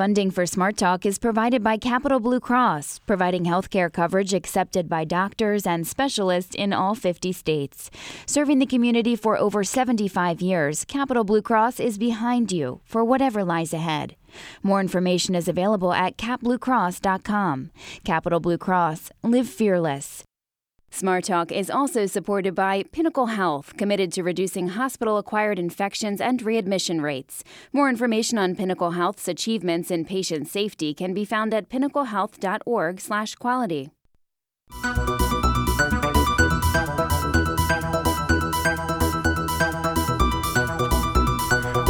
Funding 0.00 0.30
for 0.30 0.46
Smart 0.46 0.78
Talk 0.78 1.04
is 1.04 1.18
provided 1.18 1.62
by 1.62 1.76
Capital 1.76 2.20
Blue 2.20 2.40
Cross, 2.40 3.00
providing 3.00 3.44
healthcare 3.44 3.92
coverage 3.92 4.32
accepted 4.32 4.88
by 4.88 5.04
doctors 5.04 5.66
and 5.66 5.86
specialists 5.86 6.54
in 6.54 6.72
all 6.72 6.94
50 6.94 7.32
states. 7.32 7.90
Serving 8.24 8.60
the 8.60 8.64
community 8.64 9.14
for 9.14 9.36
over 9.36 9.62
75 9.62 10.40
years, 10.40 10.86
Capital 10.86 11.22
Blue 11.22 11.42
Cross 11.42 11.80
is 11.80 11.98
behind 11.98 12.50
you 12.50 12.80
for 12.82 13.04
whatever 13.04 13.44
lies 13.44 13.74
ahead. 13.74 14.16
More 14.62 14.80
information 14.80 15.34
is 15.34 15.48
available 15.48 15.92
at 15.92 16.16
capbluecross.com. 16.16 17.70
Capital 18.02 18.40
Blue 18.40 18.56
Cross, 18.56 19.10
live 19.22 19.50
fearless. 19.50 20.24
Smart 20.92 21.24
Talk 21.24 21.52
is 21.52 21.70
also 21.70 22.06
supported 22.06 22.54
by 22.54 22.84
Pinnacle 22.90 23.26
Health, 23.26 23.76
committed 23.76 24.10
to 24.12 24.22
reducing 24.22 24.68
hospital 24.68 25.18
acquired 25.18 25.58
infections 25.58 26.20
and 26.20 26.42
readmission 26.42 27.00
rates. 27.00 27.44
More 27.72 27.88
information 27.88 28.38
on 28.38 28.56
Pinnacle 28.56 28.90
Health's 28.90 29.28
achievements 29.28 29.90
in 29.90 30.04
patient 30.04 30.48
safety 30.48 30.92
can 30.92 31.14
be 31.14 31.24
found 31.24 31.54
at 31.54 31.68
pinnaclehealth.org/quality. 31.68 33.90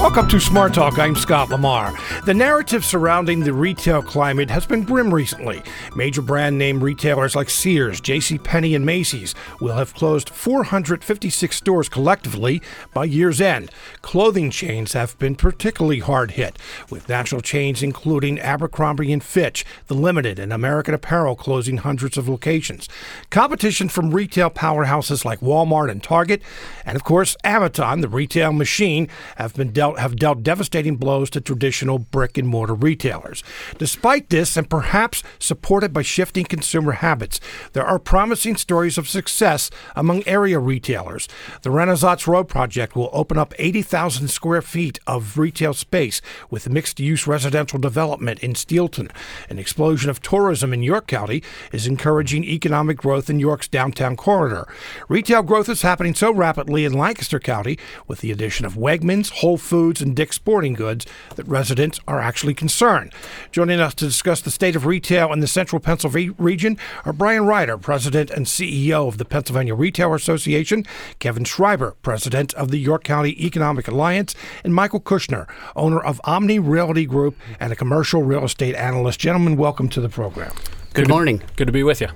Welcome 0.00 0.28
to 0.28 0.40
Smart 0.40 0.72
Talk. 0.72 0.98
I'm 0.98 1.14
Scott 1.14 1.50
Lamar. 1.50 1.92
The 2.24 2.32
narrative 2.32 2.86
surrounding 2.86 3.40
the 3.40 3.52
retail 3.52 4.00
climate 4.00 4.48
has 4.48 4.64
been 4.64 4.82
grim 4.82 5.12
recently. 5.12 5.62
Major 5.94 6.22
brand 6.22 6.56
name 6.56 6.82
retailers 6.82 7.36
like 7.36 7.50
Sears, 7.50 8.00
J.C. 8.00 8.38
Penney, 8.38 8.74
and 8.74 8.86
Macy's 8.86 9.34
will 9.60 9.76
have 9.76 9.92
closed 9.92 10.30
456 10.30 11.54
stores 11.54 11.90
collectively 11.90 12.62
by 12.94 13.04
year's 13.04 13.42
end. 13.42 13.70
Clothing 14.00 14.50
chains 14.50 14.94
have 14.94 15.18
been 15.18 15.36
particularly 15.36 15.98
hard 15.98 16.30
hit, 16.30 16.58
with 16.88 17.10
national 17.10 17.42
chains 17.42 17.82
including 17.82 18.40
Abercrombie 18.40 19.12
and 19.12 19.22
Fitch, 19.22 19.66
The 19.88 19.94
Limited, 19.94 20.38
and 20.38 20.50
American 20.50 20.94
Apparel 20.94 21.36
closing 21.36 21.76
hundreds 21.76 22.16
of 22.16 22.26
locations. 22.26 22.88
Competition 23.28 23.90
from 23.90 24.14
retail 24.14 24.48
powerhouses 24.48 25.26
like 25.26 25.40
Walmart 25.40 25.90
and 25.90 26.02
Target, 26.02 26.40
and 26.86 26.96
of 26.96 27.04
course 27.04 27.36
Amazon, 27.44 28.00
the 28.00 28.08
retail 28.08 28.54
machine, 28.54 29.06
have 29.36 29.54
been 29.54 29.72
dealt 29.72 29.89
have 29.98 30.16
dealt 30.16 30.42
devastating 30.42 30.96
blows 30.96 31.30
to 31.30 31.40
traditional 31.40 31.98
brick 31.98 32.38
and 32.38 32.48
mortar 32.48 32.74
retailers. 32.74 33.42
Despite 33.78 34.30
this, 34.30 34.56
and 34.56 34.68
perhaps 34.68 35.22
supported 35.38 35.92
by 35.92 36.02
shifting 36.02 36.44
consumer 36.44 36.92
habits, 36.92 37.40
there 37.72 37.84
are 37.84 37.98
promising 37.98 38.56
stories 38.56 38.98
of 38.98 39.08
success 39.08 39.70
among 39.96 40.26
area 40.26 40.58
retailers. 40.58 41.28
The 41.62 41.70
Renaissance 41.70 42.26
Road 42.26 42.48
project 42.48 42.94
will 42.94 43.10
open 43.12 43.38
up 43.38 43.54
80,000 43.58 44.28
square 44.28 44.62
feet 44.62 44.98
of 45.06 45.38
retail 45.38 45.74
space 45.74 46.20
with 46.50 46.68
mixed 46.68 47.00
use 47.00 47.26
residential 47.26 47.78
development 47.78 48.40
in 48.40 48.52
Steelton. 48.52 49.10
An 49.48 49.58
explosion 49.58 50.10
of 50.10 50.20
tourism 50.20 50.72
in 50.72 50.82
York 50.82 51.06
County 51.06 51.42
is 51.72 51.86
encouraging 51.86 52.44
economic 52.44 52.96
growth 52.96 53.30
in 53.30 53.40
York's 53.40 53.68
downtown 53.68 54.16
corridor. 54.16 54.66
Retail 55.08 55.42
growth 55.42 55.68
is 55.68 55.82
happening 55.82 56.14
so 56.14 56.32
rapidly 56.32 56.84
in 56.84 56.92
Lancaster 56.92 57.40
County 57.40 57.78
with 58.06 58.20
the 58.20 58.30
addition 58.30 58.66
of 58.66 58.74
Wegmans, 58.74 59.30
Whole 59.30 59.58
Foods, 59.58 59.79
and 59.80 60.14
Dick's 60.14 60.36
Sporting 60.36 60.74
Goods 60.74 61.06
that 61.36 61.48
residents 61.48 61.98
are 62.06 62.20
actually 62.20 62.52
concerned. 62.52 63.14
Joining 63.50 63.80
us 63.80 63.94
to 63.94 64.04
discuss 64.04 64.42
the 64.42 64.50
state 64.50 64.76
of 64.76 64.84
retail 64.84 65.32
in 65.32 65.40
the 65.40 65.46
central 65.46 65.80
Pennsylvania 65.80 66.34
region 66.36 66.76
are 67.06 67.14
Brian 67.14 67.46
Ryder, 67.46 67.78
President 67.78 68.30
and 68.30 68.44
CEO 68.44 69.08
of 69.08 69.16
the 69.16 69.24
Pennsylvania 69.24 69.74
Retailer 69.74 70.16
Association, 70.16 70.84
Kevin 71.18 71.44
Schreiber, 71.44 71.96
President 72.02 72.52
of 72.54 72.70
the 72.70 72.78
York 72.78 73.04
County 73.04 73.30
Economic 73.44 73.88
Alliance, 73.88 74.34
and 74.62 74.74
Michael 74.74 75.00
Kushner, 75.00 75.48
owner 75.74 76.00
of 76.00 76.20
Omni 76.24 76.58
Realty 76.58 77.06
Group 77.06 77.36
and 77.58 77.72
a 77.72 77.76
commercial 77.76 78.22
real 78.22 78.44
estate 78.44 78.74
analyst. 78.74 79.18
Gentlemen, 79.18 79.56
welcome 79.56 79.88
to 79.88 80.02
the 80.02 80.10
program. 80.10 80.52
Good, 80.92 81.08
morning. 81.08 81.40
Good 81.56 81.68
to 81.68 81.72
be 81.72 81.82
with 81.82 82.02
you. 82.02 82.08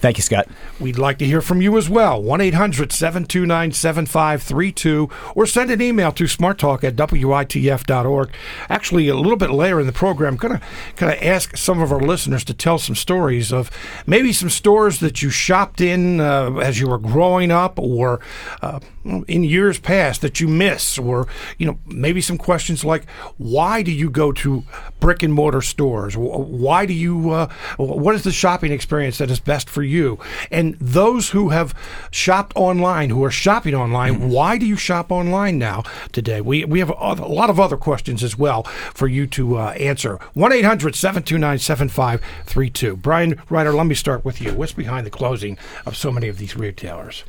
Thank 0.00 0.16
you, 0.16 0.22
Scott. 0.22 0.48
We'd 0.78 0.98
like 0.98 1.18
to 1.18 1.26
hear 1.26 1.40
from 1.40 1.60
you 1.60 1.76
as 1.76 1.88
well. 1.88 2.22
1 2.22 2.40
800 2.40 2.92
729 2.92 3.72
7532 3.72 5.10
or 5.34 5.44
send 5.44 5.72
an 5.72 5.82
email 5.82 6.12
to 6.12 6.24
smarttalk 6.24 6.84
at 6.84 6.94
witf.org. 6.94 8.30
Actually, 8.68 9.08
a 9.08 9.16
little 9.16 9.36
bit 9.36 9.50
later 9.50 9.80
in 9.80 9.86
the 9.86 9.92
program, 9.92 10.34
I'm 10.34 10.36
going 10.36 10.58
to 10.58 10.66
kind 10.94 11.12
of 11.12 11.20
ask 11.20 11.56
some 11.56 11.80
of 11.80 11.90
our 11.90 12.00
listeners 12.00 12.44
to 12.44 12.54
tell 12.54 12.78
some 12.78 12.94
stories 12.94 13.52
of 13.52 13.72
maybe 14.06 14.32
some 14.32 14.50
stores 14.50 15.00
that 15.00 15.20
you 15.20 15.30
shopped 15.30 15.80
in 15.80 16.20
uh, 16.20 16.56
as 16.58 16.78
you 16.78 16.88
were 16.88 16.98
growing 16.98 17.50
up 17.50 17.76
or 17.78 18.20
uh, 18.62 18.78
in 19.26 19.44
years 19.44 19.78
past 19.78 20.20
that 20.22 20.40
you 20.40 20.48
miss, 20.48 20.98
or, 20.98 21.26
you 21.56 21.66
know, 21.66 21.78
maybe 21.86 22.20
some 22.20 22.38
questions 22.38 22.84
like 22.84 23.08
why 23.36 23.82
do 23.82 23.90
you 23.90 24.10
go 24.10 24.32
to 24.32 24.64
brick 25.00 25.22
and 25.22 25.32
mortar 25.32 25.62
stores? 25.62 26.16
Why 26.16 26.86
do 26.86 26.92
you, 26.92 27.30
uh, 27.30 27.48
what 27.76 28.14
is 28.14 28.24
the 28.24 28.32
shopping 28.32 28.72
experience 28.72 29.18
that 29.18 29.30
is 29.30 29.40
best 29.40 29.68
for 29.70 29.82
you? 29.82 30.18
And 30.50 30.76
those 30.80 31.30
who 31.30 31.50
have 31.50 31.74
shopped 32.10 32.56
online, 32.56 33.10
who 33.10 33.24
are 33.24 33.30
shopping 33.30 33.74
online, 33.74 34.14
mm-hmm. 34.14 34.28
why 34.28 34.58
do 34.58 34.66
you 34.66 34.76
shop 34.76 35.10
online 35.10 35.58
now 35.58 35.84
today? 36.12 36.40
We, 36.40 36.64
we 36.64 36.78
have 36.80 36.90
a, 36.90 37.14
lot 37.28 37.50
of 37.50 37.60
other 37.60 37.76
questions 37.76 38.22
as 38.22 38.38
well 38.38 38.62
for 38.94 39.06
you 39.06 39.26
to 39.28 39.58
uh, 39.58 39.70
answer. 39.72 40.18
1 40.34 40.52
800 40.52 40.94
729 40.94 41.58
7532. 41.58 42.96
Brian 42.96 43.40
Ryder, 43.48 43.72
let 43.72 43.86
me 43.86 43.94
start 43.94 44.24
with 44.24 44.40
you. 44.40 44.52
What's 44.52 44.72
behind 44.72 45.06
the 45.06 45.10
closing 45.10 45.58
of 45.86 45.96
so 45.96 46.10
many 46.10 46.28
of 46.28 46.38
these 46.38 46.56
retailers? 46.56 47.24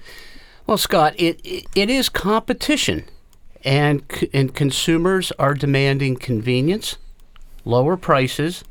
Well, 0.69 0.77
Scott, 0.77 1.15
it, 1.17 1.41
it, 1.73 1.89
is 1.89 2.09
competition, 2.09 3.05
and, 3.65 4.03
and 4.31 4.53
consumers 4.53 5.31
are 5.39 5.55
demanding 5.55 6.15
convenience, 6.15 6.97
lower 7.65 7.97
prices, 7.97 8.63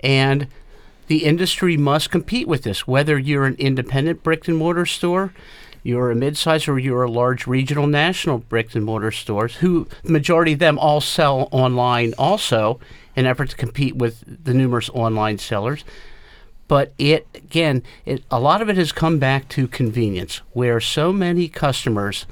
and 0.00 0.46
the 1.06 1.24
industry 1.24 1.78
must 1.78 2.10
compete 2.10 2.46
with 2.46 2.64
this. 2.64 2.86
Whether 2.86 3.18
you're 3.18 3.46
an 3.46 3.54
independent 3.54 4.22
brick 4.22 4.46
and 4.46 4.58
mortar 4.58 4.84
store, 4.84 5.32
you're 5.82 6.10
a 6.10 6.14
mid-size 6.14 6.68
or 6.68 6.78
you're 6.78 7.04
a 7.04 7.10
large 7.10 7.46
regional 7.46 7.86
national 7.86 8.36
brick 8.36 8.74
and 8.74 8.84
mortar 8.84 9.10
stores, 9.10 9.54
who 9.56 9.88
the 10.04 10.12
majority 10.12 10.52
of 10.52 10.58
them 10.58 10.78
all 10.78 11.00
sell 11.00 11.48
online 11.50 12.12
also 12.18 12.78
in 13.16 13.24
effort 13.24 13.48
to 13.48 13.56
compete 13.56 13.96
with 13.96 14.44
the 14.44 14.52
numerous 14.52 14.90
online 14.90 15.38
sellers. 15.38 15.82
But 16.72 16.94
it 16.96 17.26
again, 17.34 17.82
it, 18.06 18.24
a 18.30 18.40
lot 18.40 18.62
of 18.62 18.70
it 18.70 18.78
has 18.78 18.92
come 18.92 19.18
back 19.18 19.46
to 19.50 19.68
convenience, 19.68 20.40
where 20.54 20.80
so 20.80 21.12
many 21.12 21.46
customers 21.46 22.24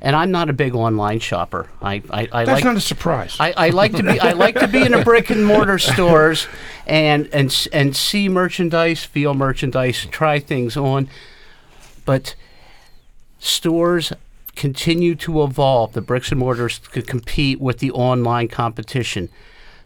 and 0.00 0.16
I'm 0.16 0.32
not 0.32 0.50
a 0.50 0.52
big 0.52 0.74
online 0.74 1.20
shopper. 1.20 1.70
I, 1.80 2.02
I, 2.10 2.28
I 2.32 2.44
That's 2.44 2.56
like, 2.56 2.64
not 2.64 2.76
a 2.76 2.80
surprise. 2.80 3.36
I, 3.38 3.52
I 3.56 3.68
like 3.68 3.92
to 3.92 4.02
be 4.02 4.18
I 4.18 4.32
like 4.32 4.58
to 4.58 4.66
be 4.66 4.82
in 4.82 4.94
a 4.94 5.04
brick 5.04 5.30
and 5.30 5.46
mortar 5.46 5.78
stores 5.78 6.48
and 6.88 7.28
and 7.32 7.68
and 7.72 7.94
see 7.94 8.28
merchandise, 8.28 9.04
feel 9.04 9.32
merchandise, 9.32 10.08
try 10.10 10.40
things 10.40 10.76
on. 10.76 11.08
But 12.04 12.34
stores 13.38 14.12
continue 14.56 15.14
to 15.14 15.44
evolve. 15.44 15.92
The 15.92 16.00
bricks 16.00 16.32
and 16.32 16.40
mortars 16.40 16.78
could 16.78 17.06
compete 17.06 17.60
with 17.60 17.78
the 17.78 17.92
online 17.92 18.48
competition. 18.48 19.28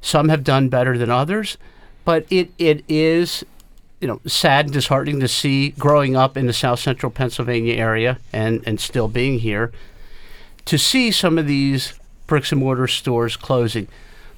Some 0.01 0.31
have 0.31 0.45
done 0.45 0.71
better 0.71 0.97
than 0.97 1.11
others, 1.11 1.59
but 2.07 2.25
it, 2.31 2.53
it 2.57 2.87
is 2.89 3.45
you 4.01 4.09
know 4.09 4.21
sad 4.27 4.67
and 4.67 4.75
disheartening 4.75 5.21
to 5.21 5.29
see 5.29 5.71
growing 5.71 6.17
up 6.17 6.37
in 6.37 6.47
the 6.47 6.53
south 6.53 6.81
central 6.81 7.11
Pennsylvania 7.11 7.75
area 7.75 8.19
and, 8.33 8.63
and 8.67 8.81
still 8.81 9.09
being 9.09 9.41
here 9.41 9.73
to 10.65 10.79
see 10.79 11.11
some 11.11 11.39
of 11.39 11.47
these 11.47 11.95
bricks 12.27 12.53
and 12.53 12.61
mortar 12.61 12.87
stores 12.87 13.37
closing. 13.37 13.89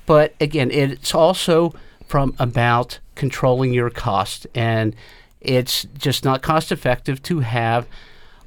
But 0.06 0.34
again, 0.40 0.70
it's 0.70 1.14
also 1.14 1.74
from 2.06 2.34
about 2.38 3.00
controlling 3.14 3.72
your 3.72 3.90
cost, 3.90 4.46
and 4.54 4.96
it's 5.40 5.84
just 5.98 6.24
not 6.24 6.40
cost 6.42 6.72
effective 6.72 7.22
to 7.24 7.40
have 7.40 7.86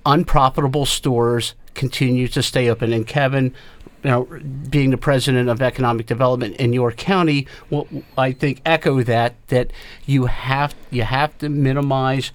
unprofitable 0.06 0.86
stores 0.86 1.54
continue 1.74 2.28
to 2.30 2.42
stay 2.42 2.70
open. 2.70 2.94
And 2.94 3.06
Kevin, 3.06 3.54
you 4.04 4.10
know, 4.10 4.24
being 4.70 4.90
the 4.90 4.98
president 4.98 5.50
of 5.50 5.62
economic 5.62 6.06
development 6.06 6.58
in 6.58 6.74
your 6.74 6.92
County, 6.92 7.48
will 7.70 7.88
I 8.18 8.34
think 8.34 8.62
echo 8.66 9.02
that 9.04 9.36
that 9.48 9.72
you 10.06 10.26
have 10.26 10.76
you 10.92 11.04
have 11.04 11.38
to 11.40 11.50
minimize 11.50 12.32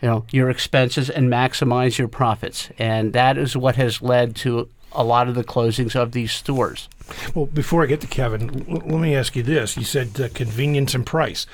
you 0.00 0.08
know 0.08 0.24
your 0.30 0.48
expenses 0.48 1.10
and 1.10 1.30
maximize 1.30 1.98
your 1.98 2.08
profits. 2.08 2.70
And 2.78 3.12
that 3.12 3.36
is 3.36 3.56
what 3.56 3.76
has 3.76 4.00
led 4.00 4.34
to 4.36 4.68
a 4.92 5.04
lot 5.04 5.28
of 5.28 5.34
the 5.34 5.44
closings 5.44 5.94
of 5.94 6.12
these 6.12 6.32
stores. 6.32 6.88
Well 7.34 7.46
before 7.46 7.82
i 7.82 7.86
get 7.86 8.00
to 8.00 8.06
kevin 8.06 8.64
l- 8.68 8.82
let 8.86 9.00
me 9.00 9.14
ask 9.14 9.36
you 9.36 9.42
this. 9.42 9.76
You 9.76 9.84
said 9.84 10.20
uh, 10.20 10.28
convenience 10.32 10.94
and 10.94 11.04
price 11.04 11.46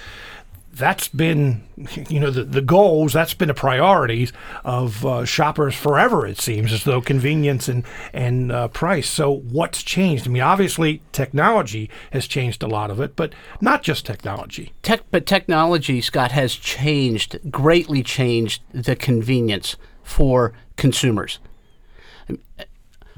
that's 0.76 1.08
been, 1.08 1.62
you 2.08 2.20
know, 2.20 2.30
the, 2.30 2.44
the 2.44 2.60
goals, 2.60 3.14
that's 3.14 3.32
been 3.32 3.48
a 3.48 3.54
priority 3.54 4.28
of 4.64 5.06
uh, 5.06 5.24
shoppers 5.24 5.74
forever, 5.74 6.26
it 6.26 6.38
seems, 6.38 6.72
as 6.72 6.84
though 6.84 7.00
convenience 7.00 7.66
and, 7.66 7.84
and 8.12 8.52
uh, 8.52 8.68
price. 8.68 9.08
So, 9.08 9.30
what's 9.30 9.82
changed? 9.82 10.26
I 10.26 10.30
mean, 10.30 10.42
obviously, 10.42 11.00
technology 11.12 11.88
has 12.10 12.26
changed 12.26 12.62
a 12.62 12.66
lot 12.66 12.90
of 12.90 13.00
it, 13.00 13.16
but 13.16 13.34
not 13.60 13.82
just 13.82 14.04
technology. 14.04 14.72
Tech, 14.82 15.02
but 15.10 15.24
technology, 15.24 16.00
Scott, 16.02 16.32
has 16.32 16.54
changed, 16.54 17.38
greatly 17.50 18.02
changed 18.02 18.62
the 18.72 18.96
convenience 18.96 19.76
for 20.02 20.52
consumers. 20.76 21.38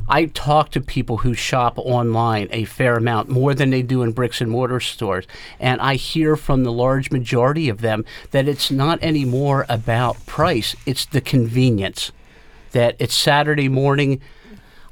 I 0.09 0.25
talk 0.27 0.71
to 0.71 0.81
people 0.81 1.19
who 1.19 1.35
shop 1.35 1.77
online 1.77 2.49
a 2.51 2.65
fair 2.65 2.97
amount, 2.97 3.29
more 3.29 3.55
than 3.55 3.71
they 3.71 3.83
do 3.83 4.03
in 4.03 4.13
bricks 4.13 4.41
and 4.41 4.51
mortar 4.51 4.81
stores. 4.81 5.27
And 5.61 5.81
I 5.81 5.97
hear 5.97 6.35
from 6.35 6.65
the 6.65 6.73
large 6.73 7.11
majority 7.11 7.69
of 7.69 7.83
them 7.83 8.05
that 8.31 8.49
it's 8.49 8.71
not 8.71 9.03
anymore 9.03 9.67
about 9.69 10.25
price, 10.25 10.75
it's 10.87 11.05
the 11.05 11.21
convenience. 11.21 12.11
That 12.73 12.97
it's 12.99 13.15
Saturday 13.15 13.69
morning, 13.69 14.21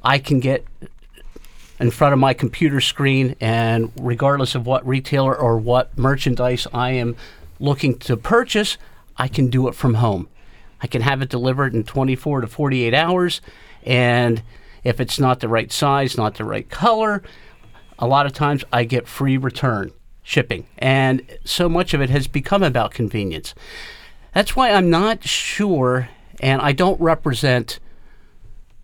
I 0.03 0.19
can 0.19 0.41
get 0.41 0.67
in 1.81 1.91
front 1.91 2.13
of 2.13 2.19
my 2.19 2.35
computer 2.35 2.81
screen, 2.81 3.37
and 3.41 3.93
regardless 3.99 4.55
of 4.55 4.67
what 4.67 4.87
retailer 4.87 5.37
or 5.37 5.59
what 5.59 5.97
merchandise 5.97 6.67
I 6.73 6.93
am 6.93 7.17
looking 7.59 7.99
to 8.01 8.17
purchase, 8.17 8.77
I 9.17 9.29
can 9.29 9.49
do 9.49 9.69
it 9.69 9.75
from 9.75 9.95
home. 9.95 10.29
I 10.81 10.87
can 10.87 11.03
have 11.03 11.23
it 11.23 11.29
delivered 11.29 11.75
in 11.75 11.85
24 11.85 12.43
to 12.43 12.47
48 12.47 12.95
hours, 12.95 13.41
and 13.83 14.43
if 14.87 15.01
it's 15.01 15.19
not 15.19 15.41
the 15.41 15.49
right 15.49 15.73
size, 15.73 16.17
not 16.17 16.37
the 16.37 16.45
right 16.45 16.71
color, 16.71 17.23
a 17.99 18.07
lot 18.07 18.25
of 18.25 18.33
times 18.33 18.65
I 18.73 18.85
get 18.85 19.09
free 19.09 19.37
return 19.37 19.91
shipping. 20.23 20.67
And 20.79 21.23
so 21.45 21.69
much 21.69 21.93
of 21.93 22.01
it 22.01 22.09
has 22.11 22.29
become 22.29 22.63
about 22.63 22.93
convenience. 22.93 23.55
That's 24.33 24.55
why 24.55 24.71
I'm 24.71 24.89
not 24.89 25.25
sure, 25.25 26.09
and 26.41 26.63
I 26.63 26.71
don't 26.73 27.01
represent 27.01 27.81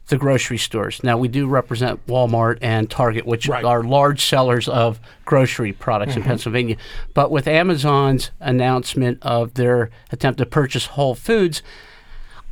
the 0.08 0.18
grocery 0.18 0.58
stores. 0.58 1.04
Now, 1.04 1.16
we 1.16 1.28
do 1.28 1.46
represent 1.46 2.04
Walmart 2.08 2.58
and 2.60 2.90
Target, 2.90 3.24
which 3.24 3.48
Right. 3.48 3.64
are 3.64 3.84
large 3.84 4.24
sellers 4.24 4.68
of 4.68 4.98
grocery 5.24 5.72
products 5.72 6.16
in 6.16 6.22
mm-hmm. 6.22 6.30
Pennsylvania. 6.30 6.76
But 7.14 7.30
with 7.30 7.46
Amazon's 7.46 8.32
announcement 8.40 9.18
of 9.22 9.54
their 9.54 9.90
attempt 10.10 10.38
to 10.38 10.46
purchase 10.46 10.86
Whole 10.86 11.14
Foods, 11.14 11.62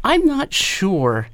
I'm 0.05 0.25
not 0.25 0.55
sure 0.55 1.27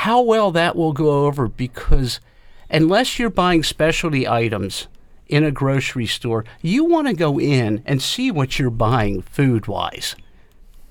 how 0.00 0.20
well 0.20 0.52
that 0.52 0.76
will 0.76 0.92
go 0.92 1.24
over 1.24 1.48
because 1.48 2.20
unless 2.68 3.18
you're 3.18 3.30
buying 3.30 3.62
specialty 3.62 4.28
items 4.28 4.88
in 5.26 5.42
a 5.42 5.50
grocery 5.50 6.04
store, 6.04 6.44
you 6.60 6.84
want 6.84 7.06
to 7.06 7.14
go 7.14 7.40
in 7.40 7.82
and 7.86 8.02
see 8.02 8.30
what 8.30 8.58
you're 8.58 8.68
buying 8.68 9.22
food 9.22 9.66
wise. 9.66 10.14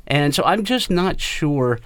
And 0.07 0.33
so 0.33 0.43
I'm 0.43 0.63
just 0.63 0.89
not 0.89 1.21
sure 1.21 1.79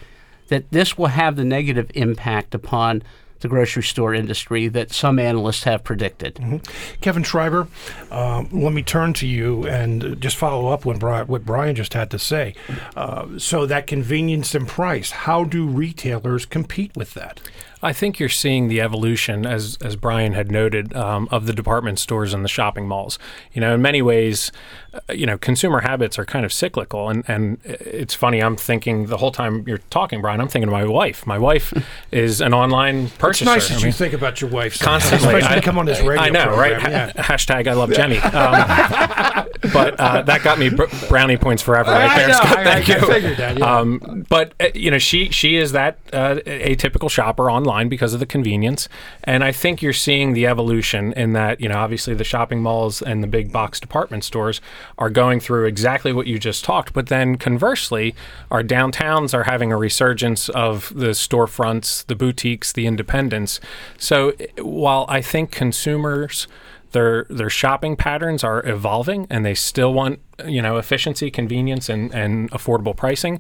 that 0.48 0.72
this 0.72 0.98
will 0.98 1.08
have 1.08 1.36
the 1.36 1.44
negative 1.44 1.92
impact 1.94 2.56
upon 2.56 3.04
the 3.40 3.48
grocery 3.48 3.84
store 3.84 4.14
industry 4.14 4.68
that 4.68 4.92
some 4.92 5.20
analysts 5.20 5.64
have 5.64 5.84
predicted. 5.84 6.62
Kevin 7.02 7.24
Schreiber, 7.24 7.68
um, 8.12 8.50
let 8.52 8.74
me 8.74 8.84
turn 8.84 9.14
to 9.14 9.28
you 9.28 9.68
and 9.68 10.20
just 10.22 10.36
follow 10.38 10.68
up 10.70 10.86
when 10.86 10.98
Bri- 10.98 11.24
what 11.24 11.46
Brian 11.46 11.76
just 11.76 11.94
had 11.94 12.10
to 12.12 12.20
say. 12.20 12.56
Uh, 12.96 13.38
so, 13.38 13.66
that 13.66 13.88
convenience 13.88 14.56
and 14.56 14.68
price, 14.68 15.12
how 15.12 15.44
do 15.44 15.68
retailers 15.68 16.46
compete 16.46 16.96
with 16.96 17.14
that? 17.14 17.40
I 17.82 17.94
think 17.94 18.20
you're 18.20 18.28
seeing 18.30 18.68
the 18.68 18.82
evolution, 18.82 19.46
as 19.46 19.78
as 19.82 19.96
Brian 19.96 20.34
had 20.34 20.52
noted, 20.52 20.94
um, 20.96 21.28
of 21.32 21.46
the 21.46 21.54
department 21.54 21.98
stores 22.00 22.34
and 22.34 22.44
the 22.44 22.50
shopping 22.50 22.88
malls. 22.88 23.18
You 23.54 23.62
know, 23.62 23.74
in 23.74 23.82
many 23.82 24.02
ways, 24.02 24.52
uh, 24.94 25.14
you 25.14 25.26
know, 25.26 25.38
consumer 25.38 25.80
habits 25.80 26.20
are 26.20 26.26
kind 26.26 26.44
of 26.46 26.52
cyclical, 26.52 27.08
and 27.10 27.24
and 27.28 27.58
it's 27.64 28.14
funny. 28.14 28.42
I'm 28.44 28.58
thinking 28.58 29.06
the 29.06 29.18
whole 29.18 29.32
time 29.32 29.64
you're 29.66 29.78
talking, 29.90 30.20
Brian. 30.20 30.42
I'm 30.42 30.50
thinking 30.50 30.68
of 30.68 30.74
my 30.74 30.84
wife. 30.86 31.26
My 31.26 31.38
wife 31.38 31.72
is 32.12 32.42
an 32.42 32.54
online 32.54 33.06
It's 33.06 33.18
purchaser. 33.18 33.46
nice 33.46 33.70
that 33.70 33.76
I 33.76 33.78
you 33.80 33.84
mean, 33.86 33.94
think 33.94 34.14
about 34.14 34.42
your 34.42 34.50
wife 34.50 34.78
constantly. 34.80 35.36
especially 35.36 35.58
I- 35.58 35.62
come 35.62 35.78
on 35.78 35.86
this 35.86 36.02
radio 36.02 36.22
I 36.24 36.30
know, 36.30 36.48
program. 36.48 36.82
right? 36.84 36.92
Yeah. 36.92 37.12
Ha- 37.16 37.24
Hashtag 37.34 37.68
I 37.68 37.74
love 37.74 37.94
Jenny. 37.94 38.18
Um, 38.18 39.48
but 39.74 40.00
uh, 40.00 40.22
that 40.24 40.42
got 40.44 40.60
me 40.60 40.70
br- 40.70 40.84
brownie 41.08 41.38
points 41.38 41.62
forever, 41.64 41.92
right 41.92 42.10
I 42.10 42.18
there, 42.26 42.34
Scott. 42.34 42.58
I- 42.58 42.64
Thank 42.66 42.90
I 42.90 42.96
you. 43.00 43.08
figured 43.08 43.38
that, 43.38 43.58
yeah. 43.58 43.78
Um, 43.78 44.26
but 44.30 44.54
uh, 44.60 44.68
you 44.76 44.92
know, 44.92 44.98
she 44.98 45.30
she 45.30 45.56
is 45.56 45.72
that 45.72 45.98
uh, 46.12 46.36
atypical 46.46 47.10
shopper 47.10 47.50
online 47.50 47.69
because 47.90 48.14
of 48.14 48.20
the 48.20 48.26
convenience, 48.26 48.90
and 49.24 49.44
I 49.44 49.52
think 49.52 49.82
you're 49.82 49.94
seeing 49.94 50.34
the 50.34 50.48
evolution 50.48 51.14
in 51.14 51.34
that. 51.34 51.62
You 51.62 51.70
know, 51.70 51.78
obviously 51.78 52.14
the 52.14 52.24
shopping 52.24 52.62
malls 52.62 53.02
and 53.02 53.24
the 53.24 53.28
big 53.28 53.52
box 53.52 53.80
department 53.80 54.24
stores 54.24 54.62
are 54.98 55.10
going 55.10 55.40
through 55.40 55.66
exactly 55.66 56.12
what 56.14 56.28
you 56.28 56.40
just 56.40 56.64
talked. 56.64 56.94
But 56.94 57.08
then 57.08 57.38
conversely, 57.38 58.16
our 58.52 58.64
downtowns 58.64 59.34
are 59.34 59.44
having 59.44 59.72
a 59.72 59.78
resurgence 59.78 60.50
of 60.50 60.92
the 60.96 61.12
storefronts, 61.12 62.06
the 62.08 62.16
boutiques, 62.16 62.72
the 62.74 62.88
independents. 62.88 63.60
So 63.98 64.34
while 64.58 65.06
I 65.08 65.22
think 65.22 65.52
consumers 65.52 66.48
their 66.92 67.26
their 67.30 67.50
shopping 67.50 67.96
patterns 67.96 68.44
are 68.44 68.66
evolving 68.68 69.28
and 69.30 69.46
they 69.46 69.54
still 69.54 69.94
want 69.94 70.20
you 70.46 70.62
know 70.62 70.78
efficiency 70.78 71.30
convenience 71.30 71.90
and, 71.90 72.14
and 72.14 72.50
affordable 72.52 72.96
pricing 72.96 73.40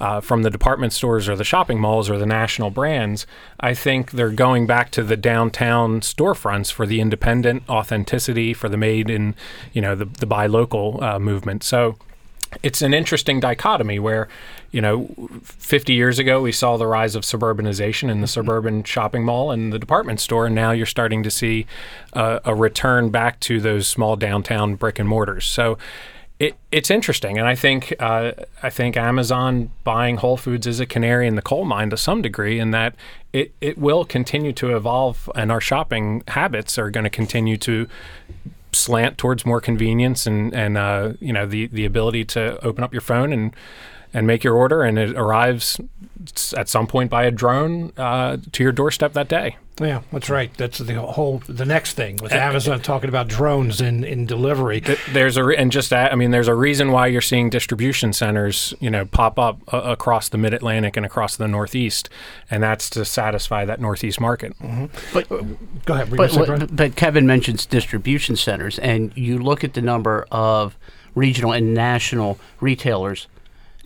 uh, 0.00 0.20
from 0.20 0.42
the 0.42 0.50
department 0.50 0.92
stores 0.92 1.28
or 1.28 1.36
the 1.36 1.44
shopping 1.44 1.80
malls 1.80 2.08
or 2.10 2.18
the 2.18 2.26
national 2.26 2.70
brands 2.70 3.26
i 3.60 3.74
think 3.74 4.12
they're 4.12 4.30
going 4.30 4.66
back 4.66 4.90
to 4.90 5.02
the 5.02 5.16
downtown 5.16 6.00
storefronts 6.00 6.72
for 6.72 6.86
the 6.86 7.00
independent 7.00 7.62
authenticity 7.68 8.52
for 8.52 8.68
the 8.68 8.76
made 8.76 9.10
in 9.10 9.34
you 9.72 9.82
know 9.82 9.94
the, 9.94 10.04
the 10.04 10.26
buy 10.26 10.46
local 10.46 11.02
uh, 11.02 11.18
movement 11.18 11.62
so 11.62 11.96
it's 12.62 12.82
an 12.82 12.94
interesting 12.94 13.40
dichotomy 13.40 13.98
where, 13.98 14.28
you 14.70 14.80
know, 14.80 15.08
50 15.42 15.92
years 15.92 16.18
ago 16.18 16.40
we 16.40 16.52
saw 16.52 16.76
the 16.76 16.86
rise 16.86 17.14
of 17.14 17.22
suburbanization 17.22 18.10
in 18.10 18.20
the 18.20 18.26
suburban 18.26 18.84
shopping 18.84 19.24
mall 19.24 19.50
and 19.50 19.72
the 19.72 19.78
department 19.78 20.20
store, 20.20 20.46
and 20.46 20.54
now 20.54 20.70
you're 20.70 20.86
starting 20.86 21.22
to 21.22 21.30
see 21.30 21.66
uh, 22.12 22.40
a 22.44 22.54
return 22.54 23.10
back 23.10 23.40
to 23.40 23.60
those 23.60 23.88
small 23.88 24.16
downtown 24.16 24.74
brick 24.74 24.98
and 24.98 25.08
mortars. 25.08 25.46
So. 25.46 25.78
It, 26.38 26.54
it's 26.70 26.90
interesting, 26.90 27.38
and 27.38 27.48
I 27.48 27.54
think 27.54 27.94
uh, 27.98 28.32
I 28.62 28.68
think 28.68 28.96
Amazon 28.96 29.70
buying 29.84 30.18
Whole 30.18 30.36
Foods 30.36 30.66
is 30.66 30.80
a 30.80 30.86
canary 30.86 31.26
in 31.26 31.34
the 31.34 31.40
coal 31.40 31.64
mine 31.64 31.88
to 31.90 31.96
some 31.96 32.20
degree, 32.20 32.58
in 32.58 32.72
that 32.72 32.94
it, 33.32 33.52
it 33.62 33.78
will 33.78 34.04
continue 34.04 34.52
to 34.52 34.76
evolve, 34.76 35.30
and 35.34 35.50
our 35.50 35.62
shopping 35.62 36.22
habits 36.28 36.76
are 36.78 36.90
going 36.90 37.04
to 37.04 37.10
continue 37.10 37.56
to 37.58 37.88
slant 38.72 39.16
towards 39.16 39.46
more 39.46 39.60
convenience 39.60 40.26
and 40.26 40.54
and 40.54 40.76
uh, 40.76 41.14
you 41.20 41.32
know 41.32 41.46
the 41.46 41.68
the 41.68 41.86
ability 41.86 42.24
to 42.26 42.62
open 42.64 42.84
up 42.84 42.92
your 42.92 43.00
phone 43.00 43.32
and 43.32 43.56
and 44.12 44.26
make 44.26 44.44
your 44.44 44.54
order 44.54 44.82
and 44.82 44.98
it 44.98 45.16
arrives 45.16 45.80
at 46.56 46.68
some 46.68 46.86
point 46.86 47.10
by 47.10 47.24
a 47.24 47.30
drone 47.30 47.92
uh, 47.96 48.36
to 48.52 48.62
your 48.62 48.72
doorstep 48.72 49.12
that 49.14 49.28
day. 49.28 49.56
Yeah, 49.80 50.02
that's 50.10 50.30
right. 50.30 50.52
That's 50.56 50.78
the 50.78 50.94
whole 51.02 51.42
the 51.46 51.66
next 51.66 51.94
thing 51.94 52.16
with 52.22 52.32
Amazon 52.32 52.80
talking 52.80 53.10
about 53.10 53.28
drones 53.28 53.80
in, 53.82 54.04
in 54.04 54.24
delivery. 54.24 54.80
There's 55.12 55.36
a 55.36 55.44
re- 55.44 55.56
and 55.56 55.70
just 55.70 55.90
that, 55.90 56.12
I 56.12 56.16
mean 56.16 56.30
there's 56.30 56.48
a 56.48 56.54
reason 56.54 56.92
why 56.92 57.08
you're 57.08 57.20
seeing 57.20 57.50
distribution 57.50 58.14
centers 58.14 58.72
you 58.80 58.88
know 58.88 59.04
pop 59.04 59.38
up 59.38 59.60
uh, 59.72 59.82
across 59.82 60.30
the 60.30 60.38
Mid 60.38 60.54
Atlantic 60.54 60.96
and 60.96 61.04
across 61.04 61.36
the 61.36 61.46
Northeast, 61.46 62.08
and 62.50 62.62
that's 62.62 62.88
to 62.90 63.04
satisfy 63.04 63.66
that 63.66 63.78
Northeast 63.78 64.18
market. 64.18 64.54
But 65.12 65.28
Go 65.28 65.94
ahead. 65.94 66.08
But, 66.10 66.16
gonna 66.16 66.28
say, 66.30 66.38
what- 66.38 66.46
Brian? 66.46 66.60
but, 66.60 66.76
but 66.76 66.96
Kevin 66.96 67.26
mentions 67.26 67.66
distribution 67.66 68.36
centers, 68.36 68.78
and 68.78 69.12
you 69.14 69.38
look 69.38 69.62
at 69.62 69.74
the 69.74 69.82
number 69.82 70.26
of 70.30 70.78
regional 71.14 71.52
and 71.52 71.74
national 71.74 72.38
retailers 72.60 73.26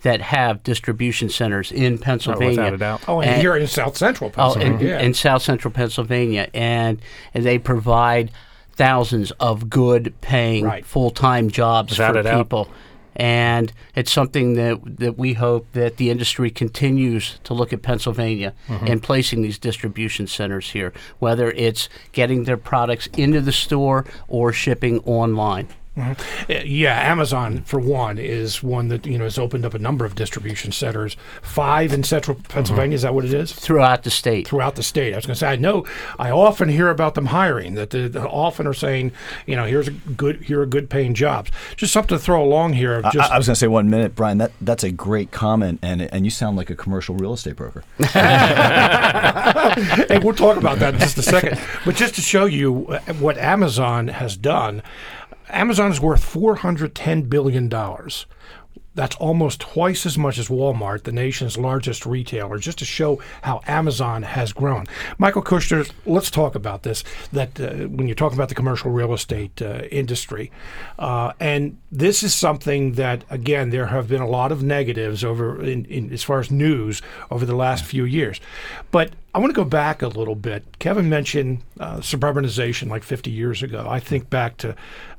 that 0.03 0.21
have 0.21 0.63
distribution 0.63 1.29
centers 1.29 1.71
in 1.71 1.97
Pennsylvania. 1.97 2.49
without 2.71 2.73
a 2.73 2.77
doubt. 2.77 3.01
oh, 3.07 3.21
and, 3.21 3.31
and- 3.31 3.41
here 3.41 3.55
in 3.55 3.67
South 3.67 3.95
Central 3.97 4.31
Oh, 4.37 4.53
in, 4.53 4.59
Pennsylvania. 4.61 4.87
yeah. 4.95 5.01
in 5.01 5.13
South 5.13 5.41
Central 5.41 5.71
Pennsylvania, 5.73 6.49
and, 6.53 7.01
and 7.33 7.45
they 7.45 7.57
provide 7.59 8.31
thousands 8.73 9.31
of 9.39 9.69
good 9.69 10.13
paying 10.21 10.65
Right. 10.65 10.85
full 10.85 11.11
time 11.11 11.49
jobs 11.49 11.93
Without 11.93 12.13
for 12.13 12.19
a 12.19 12.23
doubt. 12.23 12.37
people. 12.45 12.69
And 13.13 13.71
it's 13.93 14.11
something 14.11 14.53
that 14.53 14.79
that 14.99 15.17
we 15.17 15.33
hope 15.33 15.67
that 15.73 15.97
the 15.97 16.09
industry 16.09 16.49
continues 16.49 17.39
to 17.43 17.53
look 17.53 17.73
at 17.73 17.81
Pennsylvania 17.81 18.53
Mm-hmm. 18.69 18.87
and 18.87 19.03
placing 19.03 19.41
these 19.41 19.59
distribution 19.59 20.27
centers 20.27 20.69
here, 20.71 20.93
whether 21.19 21.51
it's 21.51 21.89
getting 22.13 22.45
their 22.45 22.55
products 22.57 23.07
into 23.17 23.41
the 23.41 23.51
store 23.51 24.05
or 24.29 24.53
shipping 24.53 24.99
online. 24.99 25.67
Uh, 25.97 26.15
Yeah, 26.47 26.97
Amazon 27.11 27.63
for 27.63 27.79
one 27.79 28.17
is 28.17 28.63
one 28.63 28.87
that 28.87 29.05
you 29.05 29.17
know 29.17 29.25
has 29.25 29.37
opened 29.37 29.65
up 29.65 29.73
a 29.73 29.79
number 29.79 30.05
of 30.05 30.15
distribution 30.15 30.71
centers. 30.71 31.17
Five 31.41 31.91
in 31.91 32.03
central 32.03 32.37
Pennsylvania. 32.47 32.95
Is 32.95 33.01
that 33.01 33.13
what 33.13 33.25
it 33.25 33.33
is? 33.33 33.51
throughout 33.51 34.03
the 34.03 34.09
state. 34.09 34.47
Throughout 34.47 34.75
the 34.75 34.83
state. 34.83 35.13
I 35.13 35.17
was 35.17 35.25
going 35.25 35.35
to 35.35 35.39
say 35.39 35.49
I 35.49 35.55
know. 35.57 35.85
I 36.17 36.31
often 36.31 36.69
hear 36.69 36.89
about 36.89 37.15
them 37.15 37.27
hiring. 37.27 37.75
That 37.75 37.89
they, 37.89 38.07
they 38.07 38.19
often 38.19 38.65
are 38.67 38.73
saying, 38.73 39.11
you 39.45 39.55
know, 39.55 39.65
here's 39.65 39.87
a 39.87 39.91
good, 39.91 40.43
here 40.43 40.61
are 40.61 40.65
good 40.65 40.89
paying 40.89 41.13
jobs. 41.13 41.51
Just 41.75 41.93
something 41.93 42.17
to 42.17 42.23
throw 42.23 42.43
along 42.43 42.73
here. 42.73 42.95
Of 42.95 43.05
I, 43.05 43.11
just 43.11 43.31
I 43.31 43.37
was 43.37 43.47
going 43.47 43.55
to 43.55 43.59
say 43.59 43.67
one 43.67 43.89
minute, 43.89 44.15
Brian. 44.15 44.37
That 44.37 44.51
that's 44.61 44.83
a 44.83 44.91
great 44.91 45.31
comment, 45.31 45.79
and 45.81 46.01
and 46.01 46.25
you 46.25 46.31
sound 46.31 46.55
like 46.57 46.69
a 46.69 46.75
commercial 46.75 47.15
real 47.15 47.33
estate 47.33 47.55
broker. 47.57 47.83
hey, 48.03 48.09
we'll 50.23 50.33
talk 50.33 50.57
about 50.57 50.79
that 50.79 50.93
in 50.93 50.99
just 50.99 51.17
a 51.17 51.21
second. 51.23 51.59
But 51.85 51.95
just 51.95 52.15
to 52.15 52.21
show 52.21 52.45
you 52.45 52.87
uh, 52.87 52.99
what 53.13 53.37
Amazon 53.37 54.07
has 54.09 54.35
done, 54.37 54.83
Amazon 55.51 55.91
is 55.91 55.99
worth 55.99 56.25
$410 56.33 57.29
billion. 57.29 57.69
That's 58.93 59.15
almost 59.15 59.61
twice 59.61 60.05
as 60.05 60.17
much 60.17 60.37
as 60.37 60.49
Walmart, 60.49 61.03
the 61.03 61.13
nation's 61.13 61.57
largest 61.57 62.05
retailer, 62.05 62.57
just 62.57 62.79
to 62.79 62.85
show 62.85 63.21
how 63.41 63.61
Amazon 63.65 64.23
has 64.23 64.51
grown. 64.51 64.85
Michael 65.17 65.41
Kushner, 65.41 65.89
let's 66.05 66.29
talk 66.29 66.55
about 66.55 66.83
this. 66.83 67.05
That 67.31 67.57
uh, 67.57 67.87
when 67.87 68.07
you're 68.09 68.15
talking 68.15 68.37
about 68.37 68.49
the 68.49 68.55
commercial 68.55 68.91
real 68.91 69.13
estate 69.13 69.61
uh, 69.61 69.83
industry, 69.91 70.51
uh, 70.99 71.31
and 71.39 71.77
this 71.89 72.21
is 72.21 72.33
something 72.33 72.93
that 72.93 73.23
again 73.29 73.69
there 73.69 73.87
have 73.87 74.09
been 74.09 74.21
a 74.21 74.27
lot 74.27 74.51
of 74.51 74.61
negatives 74.61 75.23
over 75.23 75.63
in, 75.63 75.85
in 75.85 76.11
as 76.11 76.23
far 76.23 76.41
as 76.41 76.51
news 76.51 77.01
over 77.29 77.45
the 77.45 77.55
last 77.55 77.85
few 77.85 78.03
years, 78.03 78.41
but 78.91 79.13
I 79.33 79.39
want 79.39 79.51
to 79.51 79.55
go 79.55 79.63
back 79.63 80.01
a 80.01 80.09
little 80.09 80.35
bit. 80.35 80.77
Kevin 80.79 81.07
mentioned 81.07 81.61
uh, 81.79 81.97
suburbanization 81.97 82.89
like 82.89 83.03
50 83.03 83.31
years 83.31 83.63
ago. 83.63 83.87
I 83.89 84.01
think 84.01 84.29
back 84.29 84.57
to 84.57 84.75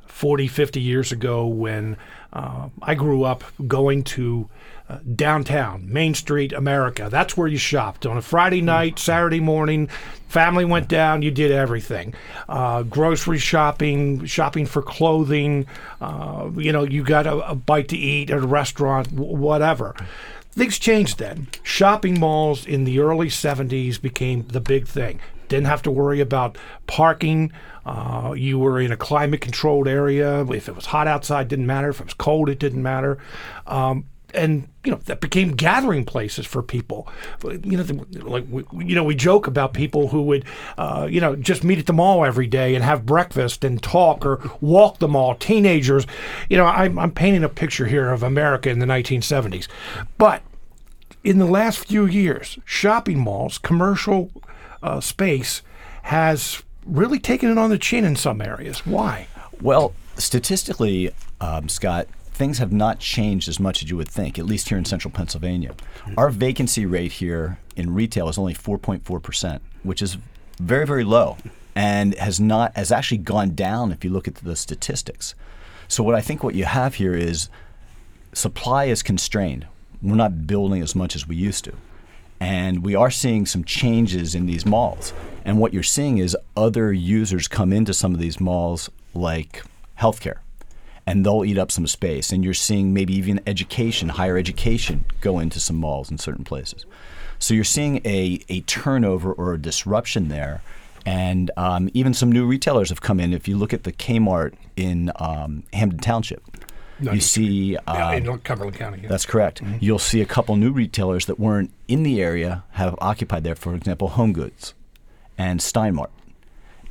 40, 0.07 0.47
50 0.49 0.81
years 0.81 1.13
ago 1.13 1.47
when 1.47 1.97
uh, 2.33 2.69
I 2.83 2.95
grew 2.95 3.25
up 3.25 3.45
going 3.67 4.05
to 4.05 4.49
uh, 4.89 4.99
downtown, 5.15 5.91
Main 5.93 6.15
Street, 6.15 6.53
America. 6.53 7.09
That's 7.11 7.37
where 7.37 7.49
you 7.49 7.59
shopped. 7.59 8.05
On 8.05 8.17
a 8.17 8.23
Friday 8.23 8.61
night, 8.61 8.99
Saturday 8.99 9.41
morning, 9.41 9.89
family 10.29 10.65
went 10.65 10.89
down, 10.89 11.23
you 11.23 11.31
did 11.31 11.51
everything. 11.51 12.15
Uh, 12.49 12.83
grocery 12.83 13.39
shopping, 13.39 14.25
shopping 14.27 14.67
for 14.67 14.83
clothing, 14.83 15.67
uh, 16.01 16.51
you 16.57 16.73
know, 16.73 16.83
you 16.85 17.05
got 17.05 17.27
a, 17.27 17.51
a, 17.51 17.55
bite 17.55 17.89
to 17.89 17.97
eat 17.97 18.31
at 18.31 18.39
a 18.39 18.47
restaurant, 18.47 19.15
w- 19.15 19.37
whatever. 19.37 19.95
Things 20.51 20.79
changed 20.79 21.19
then. 21.19 21.49
Shopping 21.63 22.21
malls 22.21 22.67
in 22.67 22.85
the 22.85 22.99
early 22.99 23.29
70s 23.29 24.01
became 24.01 24.47
the 24.49 24.61
big 24.61 24.87
thing. 24.87 25.21
Didn't 25.53 25.67
have 25.67 25.83
to 25.83 25.91
worry 25.91 26.21
about 26.21 26.57
parking. 26.87 27.53
Uh, 27.85 28.33
you 28.35 28.59
were 28.59 28.81
in 28.81 28.91
a 28.91 28.97
climate 28.97 29.43
controlled 29.43 29.87
area. 29.87 30.47
If 30.47 30.67
it 30.67 30.75
was 30.75 30.87
hot 30.87 31.07
outside, 31.07 31.49
didn't 31.49 31.67
matter. 31.67 31.91
If 31.91 32.01
it 32.01 32.07
was 32.07 32.15
cold, 32.15 32.49
it 32.49 32.59
didn't 32.59 32.83
matter. 32.83 33.19
Um, 33.67 34.07
and 34.33 34.67
you 34.83 34.91
know 34.91 34.97
that 35.05 35.21
became 35.21 35.53
gathering 35.53 36.07
places 36.07 36.47
for 36.47 36.63
people. 36.63 37.07
You 37.45 37.77
know, 37.77 37.83
the, 37.83 38.25
like 38.25 38.47
we, 38.49 38.65
you 38.83 38.95
know, 38.95 39.05
we 39.05 39.15
joke 39.15 39.47
about 39.47 39.75
people 39.75 40.09
who 40.09 40.23
would, 40.23 40.47
uh, 40.79 41.07
you 41.11 41.21
know, 41.21 41.37
just 41.37 41.65
meet 41.65 41.79
at 41.79 41.85
the 41.85 41.93
mall 41.93 42.25
every 42.25 42.47
day 42.47 42.75
and 42.75 42.83
have 42.83 43.05
breakfast 43.05 43.63
and 43.63 43.83
talk 43.83 44.25
or 44.25 44.41
walk 44.63 45.01
the 45.01 45.09
mall. 45.09 45.35
Teenagers, 45.35 46.07
you 46.49 46.57
know, 46.57 46.65
I'm, 46.65 46.99
I'm 46.99 47.11
painting 47.11 47.45
a 47.45 47.51
picture 47.51 47.89
here 47.89 48.11
of 48.11 48.23
America 48.23 48.71
in 48.71 48.79
the 48.79 48.87
1970s, 48.87 49.69
but 50.17 50.41
in 51.23 51.39
the 51.39 51.45
last 51.45 51.81
few 51.81 52.07
years, 52.07 52.59
shopping 52.65 53.19
malls, 53.19 53.59
commercial 53.59 54.31
uh, 54.83 55.01
space 55.01 55.63
has 56.03 56.63
really 56.85 57.19
taken 57.19 57.51
it 57.51 57.59
on 57.59 57.71
the 57.71 57.79
chin 57.79 58.05
in 58.05 58.17
some 58.17 58.41
areas. 58.41 58.85
Why? 58.85 59.29
Well, 59.61 59.95
statistically, 60.17 61.13
um, 61.41 61.69
Scott, 61.69 62.09
things 62.33 62.59
have 62.59 62.73
not 62.73 62.99
changed 62.99 63.49
as 63.49 63.61
much 63.61 63.83
as 63.83 63.91
you 63.91 63.97
would 63.97 64.09
think, 64.09 64.39
at 64.39 64.47
least 64.47 64.69
here 64.69 64.79
in 64.79 64.85
central 64.85 65.13
Pennsylvania. 65.13 65.75
Our 66.17 66.31
vacancy 66.31 66.87
rate 66.87 67.13
here 67.13 67.59
in 67.77 67.95
retail 67.95 68.29
is 68.29 68.39
only 68.39 68.55
4.4%, 68.55 69.61
which 69.83 70.03
is 70.03 70.19
very, 70.59 70.87
very 70.87 71.05
low 71.05 71.37
and 71.75 72.15
has 72.17 72.39
not 72.39 72.77
has 72.77 72.93
actually 72.93 73.19
gone 73.19 73.55
down 73.55 73.93
if 73.93 74.05
you 74.05 74.11
look 74.11 74.29
at 74.29 74.37
the 74.37 74.57
statistics. 74.57 75.35
So 75.89 76.03
what 76.03 76.15
I 76.15 76.21
think 76.21 76.43
what 76.43 76.55
you 76.55 76.65
have 76.65 76.95
here 76.97 77.15
is 77.15 77.49
supply 78.33 78.85
is 78.85 79.03
constrained. 79.03 79.67
We're 80.03 80.17
not 80.17 80.47
building 80.47 80.83
as 80.83 80.95
much 80.95 81.15
as 81.15 81.29
we 81.29 81.37
used 81.37 81.65
to. 81.65 81.75
And 82.43 82.85
we 82.85 82.97
are 82.97 83.13
seeing 83.13 83.47
some 83.47 83.63
changes 83.63 84.35
in 84.35 84.47
these 84.47 84.67
malls. 84.67 85.13
And 85.45 85.61
what 85.61 85.73
you're 85.73 85.85
seeing 85.85 86.19
is 86.19 86.37
other 86.57 86.93
users 86.93 87.47
come 87.47 87.73
into 87.73 87.95
some 87.95 88.15
of 88.15 88.19
these 88.19 88.41
malls 88.41 88.91
like 89.15 89.63
healthcare 90.01 90.39
and 91.07 91.25
they'll 91.25 91.45
eat 91.45 91.57
up 91.57 91.71
some 91.71 91.87
space. 91.87 92.33
And 92.33 92.43
you're 92.43 92.53
seeing 92.53 92.93
maybe 92.93 93.15
even 93.15 93.41
education, 93.47 94.09
higher 94.09 94.37
education, 94.37 95.05
go 95.21 95.39
into 95.39 95.61
some 95.61 95.77
malls 95.77 96.11
in 96.11 96.19
certain 96.19 96.43
places. 96.43 96.85
So 97.39 97.55
you're 97.55 97.63
seeing 97.63 98.01
a, 98.05 98.41
a 98.49 98.63
turnover 98.63 99.33
or 99.33 99.55
a 99.55 99.59
disruption 99.59 100.27
there. 100.27 100.63
And 101.07 101.53
um, 101.57 101.91
even 101.95 102.13
some 102.13 102.33
new 102.33 102.45
retailers 102.45 102.89
have 102.89 103.01
come 103.01 103.21
in. 103.21 103.33
If 103.33 103.47
you 103.47 103.57
look 103.57 103.73
at 103.73 103.85
the 103.85 103.93
Kmart 103.93 104.55
in 104.75 105.13
um, 105.15 105.63
Hampden 105.73 106.01
Township, 106.01 106.43
you 107.03 107.21
see 107.21 107.77
uh, 107.77 108.13
in 108.13 108.39
Cumberland 108.39 108.77
County. 108.77 109.01
Yeah. 109.03 109.09
That's 109.09 109.27
correct. 109.27 109.63
Mm-hmm. 109.63 109.79
You'll 109.81 109.99
see 109.99 110.21
a 110.21 110.27
couple 110.27 110.57
new 110.57 110.73
retailers 110.73 111.27
that 111.27 111.39
weren't 111.39 111.73
in 111.89 112.03
the 112.03 112.23
area 112.23 112.65
have 112.73 112.95
occupied 113.01 113.45
there. 113.45 113.55
For 113.55 113.75
example, 113.75 114.09
Home 114.09 114.33
Goods 114.33 114.75
and 115.37 115.61
Steinmart. 115.61 116.11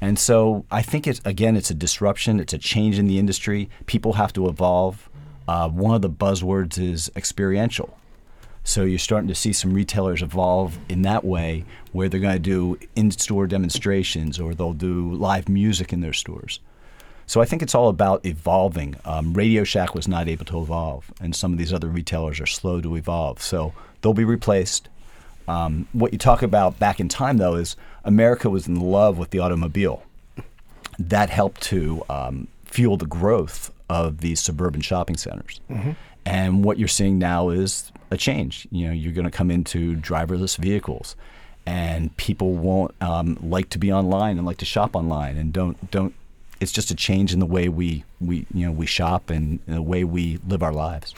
And 0.01 0.17
so 0.17 0.65
I 0.71 0.81
think 0.81 1.07
it's 1.07 1.21
again, 1.23 1.55
it's 1.55 1.69
a 1.69 1.75
disruption. 1.75 2.39
It's 2.39 2.53
a 2.53 2.57
change 2.57 2.97
in 2.97 3.07
the 3.07 3.19
industry. 3.19 3.69
People 3.85 4.13
have 4.13 4.33
to 4.33 4.47
evolve. 4.47 5.09
Uh, 5.47 5.69
one 5.69 5.95
of 5.95 6.01
the 6.01 6.09
buzzwords 6.09 6.77
is 6.79 7.11
experiential. 7.15 7.97
So 8.63 8.83
you're 8.83 8.99
starting 8.99 9.27
to 9.27 9.35
see 9.35 9.53
some 9.53 9.73
retailers 9.73 10.21
evolve 10.21 10.77
in 10.87 11.01
that 11.01 11.23
way, 11.23 11.65
where 11.93 12.09
they're 12.09 12.19
going 12.19 12.35
to 12.35 12.39
do 12.39 12.77
in-store 12.95 13.47
demonstrations 13.47 14.39
or 14.39 14.53
they'll 14.53 14.73
do 14.73 15.13
live 15.13 15.49
music 15.49 15.91
in 15.91 16.01
their 16.01 16.13
stores. 16.13 16.59
So 17.31 17.39
I 17.39 17.45
think 17.45 17.61
it's 17.61 17.73
all 17.73 17.87
about 17.87 18.25
evolving. 18.25 18.97
Um, 19.05 19.31
Radio 19.31 19.63
Shack 19.63 19.95
was 19.95 20.05
not 20.05 20.27
able 20.27 20.43
to 20.47 20.61
evolve, 20.61 21.13
and 21.21 21.33
some 21.33 21.53
of 21.53 21.57
these 21.57 21.71
other 21.71 21.87
retailers 21.87 22.41
are 22.41 22.45
slow 22.45 22.81
to 22.81 22.97
evolve. 22.97 23.41
So 23.41 23.71
they'll 24.01 24.13
be 24.13 24.25
replaced. 24.25 24.89
Um, 25.47 25.87
what 25.93 26.11
you 26.11 26.19
talk 26.19 26.41
about 26.41 26.77
back 26.77 26.99
in 26.99 27.07
time, 27.07 27.37
though, 27.37 27.55
is 27.55 27.77
America 28.03 28.49
was 28.49 28.67
in 28.67 28.81
love 28.81 29.17
with 29.17 29.29
the 29.29 29.39
automobile. 29.39 30.03
That 30.99 31.29
helped 31.29 31.61
to 31.61 32.03
um, 32.09 32.49
fuel 32.65 32.97
the 32.97 33.05
growth 33.05 33.71
of 33.89 34.17
these 34.17 34.41
suburban 34.41 34.81
shopping 34.81 35.15
centers. 35.15 35.61
Mm-hmm. 35.69 35.91
And 36.25 36.65
what 36.65 36.79
you're 36.79 36.89
seeing 36.89 37.17
now 37.17 37.47
is 37.47 37.93
a 38.09 38.17
change. 38.17 38.67
You 38.71 38.87
know, 38.87 38.93
you're 38.93 39.13
going 39.13 39.23
to 39.23 39.31
come 39.31 39.49
into 39.49 39.95
driverless 39.95 40.57
vehicles, 40.57 41.15
and 41.65 42.13
people 42.17 42.55
won't 42.55 42.93
um, 43.01 43.37
like 43.41 43.69
to 43.69 43.77
be 43.77 43.89
online 43.89 44.37
and 44.37 44.45
like 44.45 44.57
to 44.57 44.65
shop 44.65 44.97
online, 44.97 45.37
and 45.37 45.53
don't 45.53 45.89
don't. 45.91 46.13
It's 46.61 46.71
just 46.71 46.91
a 46.91 46.95
change 46.95 47.33
in 47.33 47.39
the 47.39 47.45
way 47.45 47.67
we 47.67 48.05
we 48.21 48.45
you 48.53 48.65
know 48.65 48.71
we 48.71 48.85
shop 48.85 49.29
and 49.29 49.59
the 49.67 49.81
way 49.81 50.03
we 50.03 50.39
live 50.47 50.63
our 50.63 50.71
lives. 50.71 51.13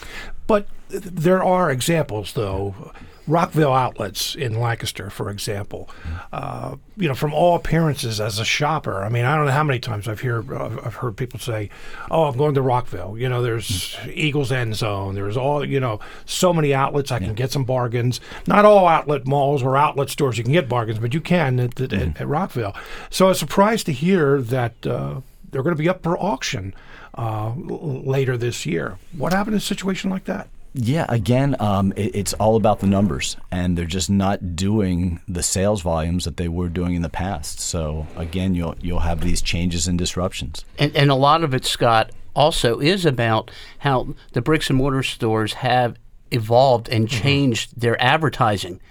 But 0.48 0.68
there 0.90 1.44
are 1.44 1.70
examples, 1.70 2.34
though 2.34 2.94
Rockvale 3.28 3.76
outlets 3.76 4.36
in 4.36 4.60
Lancaster, 4.60 5.10
for 5.10 5.30
example, 5.30 5.90
uh, 6.34 6.76
you 6.98 7.08
know, 7.08 7.16
from 7.16 7.34
all 7.34 7.56
appearances 7.56 8.20
as 8.20 8.38
a 8.38 8.44
shopper, 8.44 9.02
I 9.02 9.08
mean, 9.08 9.24
I 9.24 9.38
don't 9.38 9.46
know 9.46 9.52
how 9.54 9.64
many 9.64 9.80
times 9.80 10.10
I've 10.10 10.20
heard 10.20 10.52
I've 10.52 10.96
heard 10.96 11.16
people 11.16 11.40
say, 11.40 11.70
"Oh, 12.12 12.26
I'm 12.26 12.38
going 12.38 12.54
to 12.56 12.62
Rockvale." 12.62 13.18
You 13.18 13.30
know, 13.30 13.42
there's 13.42 13.98
Eagles 14.14 14.52
End 14.52 14.76
Zone. 14.76 15.16
There's 15.16 15.38
all 15.38 15.66
you 15.66 15.80
know, 15.80 16.02
so 16.26 16.52
many 16.52 16.74
outlets. 16.74 17.14
I 17.14 17.20
can 17.20 17.30
yeah. 17.30 17.34
get 17.34 17.52
some 17.52 17.64
bargains. 17.64 18.20
Not 18.46 18.66
all 18.66 18.88
outlet 18.88 19.26
malls 19.26 19.64
or 19.64 19.78
outlet 19.78 20.10
stores 20.10 20.38
you 20.38 20.44
can 20.44 20.54
get 20.54 20.68
bargains, 20.68 21.00
but 21.00 21.14
you 21.14 21.22
can 21.22 21.62
at, 21.62 21.80
at, 21.80 21.90
mm-hmm. 21.92 22.22
at 22.22 22.28
Rockvale. 22.28 22.76
So 23.10 23.28
I 23.28 23.30
was 23.30 23.40
surprised 23.40 23.86
to 23.86 23.94
hear 23.94 24.42
that 24.42 24.86
uh, 24.86 25.22
they're 25.54 25.64
going 25.64 25.76
to 25.76 25.82
be 25.82 25.90
up 25.90 26.04
for 26.04 26.18
auction 26.18 26.74
uh, 27.16 27.54
later 27.56 28.36
this 28.38 28.66
year. 28.66 28.98
What 29.18 29.32
happened 29.32 29.54
in 29.54 29.60
a 29.60 29.62
situation 29.62 30.10
like 30.10 30.26
that? 30.26 30.50
Yeah, 30.76 31.06
again, 31.08 31.56
um, 31.60 31.94
it, 31.96 32.16
it's 32.16 32.34
all 32.34 32.56
about 32.56 32.80
the 32.80 32.88
numbers, 32.88 33.38
and 33.52 33.78
they're 33.78 33.86
just 33.86 34.10
not 34.10 34.56
doing 34.56 35.22
the 35.28 35.44
sales 35.44 35.84
volumes 35.84 36.26
that 36.26 36.38
they 36.38 36.48
were 36.48 36.68
doing 36.68 36.96
in 36.96 37.04
the 37.04 37.10
past. 37.10 37.60
So 37.60 38.08
again, 38.16 38.56
you'll 38.56 38.76
you'll 38.82 39.00
have 39.00 39.22
these 39.22 39.42
changes 39.42 39.88
and 39.88 40.00
disruptions. 40.00 40.66
And, 40.80 40.96
and 40.96 41.12
a 41.12 41.16
lot 41.16 41.44
of 41.44 41.54
it, 41.54 41.66
Scott, 41.66 42.12
also 42.36 42.80
is 42.80 43.06
about 43.06 43.52
how 43.80 44.16
the 44.32 44.42
bricks 44.42 44.70
and 44.70 44.78
mortar 44.78 45.04
stores 45.04 45.54
have 45.54 45.96
evolved 46.32 46.90
and 46.90 47.08
mm-hmm. 47.08 47.22
changed 47.22 47.70
mm-hmm. 47.72 47.80
their 47.82 48.02
advertising 48.02 48.82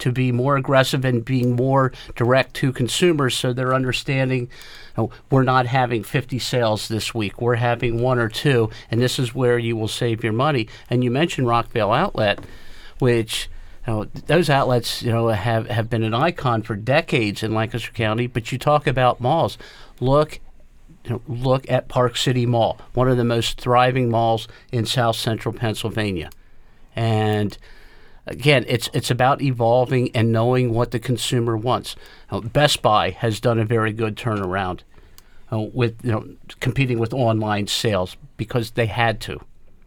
to 0.00 0.12
be 0.12 0.32
more 0.32 0.56
aggressive 0.56 1.04
and 1.04 1.24
being 1.24 1.56
more 1.56 1.92
direct 2.14 2.54
to 2.54 2.72
consumers 2.72 3.34
so 3.34 3.52
they're 3.52 3.74
understanding 3.74 4.42
you 4.42 4.48
know, 4.96 5.10
we're 5.30 5.44
not 5.44 5.66
having 5.66 6.02
50 6.02 6.38
sales 6.38 6.88
this 6.88 7.14
week. 7.14 7.40
We're 7.40 7.56
having 7.56 8.00
one 8.00 8.18
or 8.18 8.28
two 8.28 8.70
and 8.90 9.00
this 9.00 9.18
is 9.18 9.34
where 9.34 9.58
you 9.58 9.76
will 9.76 9.88
save 9.88 10.24
your 10.24 10.32
money. 10.32 10.68
And 10.88 11.04
you 11.04 11.10
mentioned 11.10 11.46
rockvale 11.46 11.96
outlet 11.96 12.40
which 12.98 13.48
you 13.86 13.92
know, 13.92 14.04
those 14.26 14.50
outlets 14.50 15.02
you 15.02 15.10
know 15.10 15.28
have, 15.28 15.68
have 15.68 15.88
been 15.88 16.02
an 16.02 16.14
icon 16.14 16.62
for 16.62 16.76
decades 16.76 17.42
in 17.42 17.54
lancaster 17.54 17.92
county 17.92 18.26
but 18.26 18.52
you 18.52 18.58
talk 18.58 18.86
about 18.86 19.20
malls. 19.20 19.58
Look 20.00 20.40
look 21.26 21.68
at 21.70 21.88
park 21.88 22.14
city 22.14 22.44
mall 22.44 22.78
one 22.92 23.08
of 23.08 23.16
the 23.16 23.24
most 23.24 23.58
thriving 23.58 24.10
malls 24.10 24.46
in 24.70 24.84
south 24.86 25.16
central 25.16 25.54
pennsylvania. 25.54 26.30
And 26.94 27.56
again, 28.26 28.64
it's 28.68 28.88
it's 28.92 29.10
about 29.10 29.42
evolving 29.42 30.10
and 30.14 30.32
knowing 30.32 30.72
what 30.72 30.90
the 30.90 30.98
consumer 30.98 31.56
wants. 31.56 31.96
Best 32.52 32.82
Buy 32.82 33.10
has 33.10 33.40
done 33.40 33.58
a 33.58 33.64
very 33.64 33.92
good 33.92 34.16
turnaround 34.16 34.80
uh, 35.52 35.60
with 35.60 36.04
you 36.04 36.12
know 36.12 36.24
competing 36.60 36.98
with 36.98 37.12
online 37.12 37.66
sales 37.66 38.16
because 38.36 38.72
they 38.72 38.86
had 38.86 39.20
to. 39.22 39.40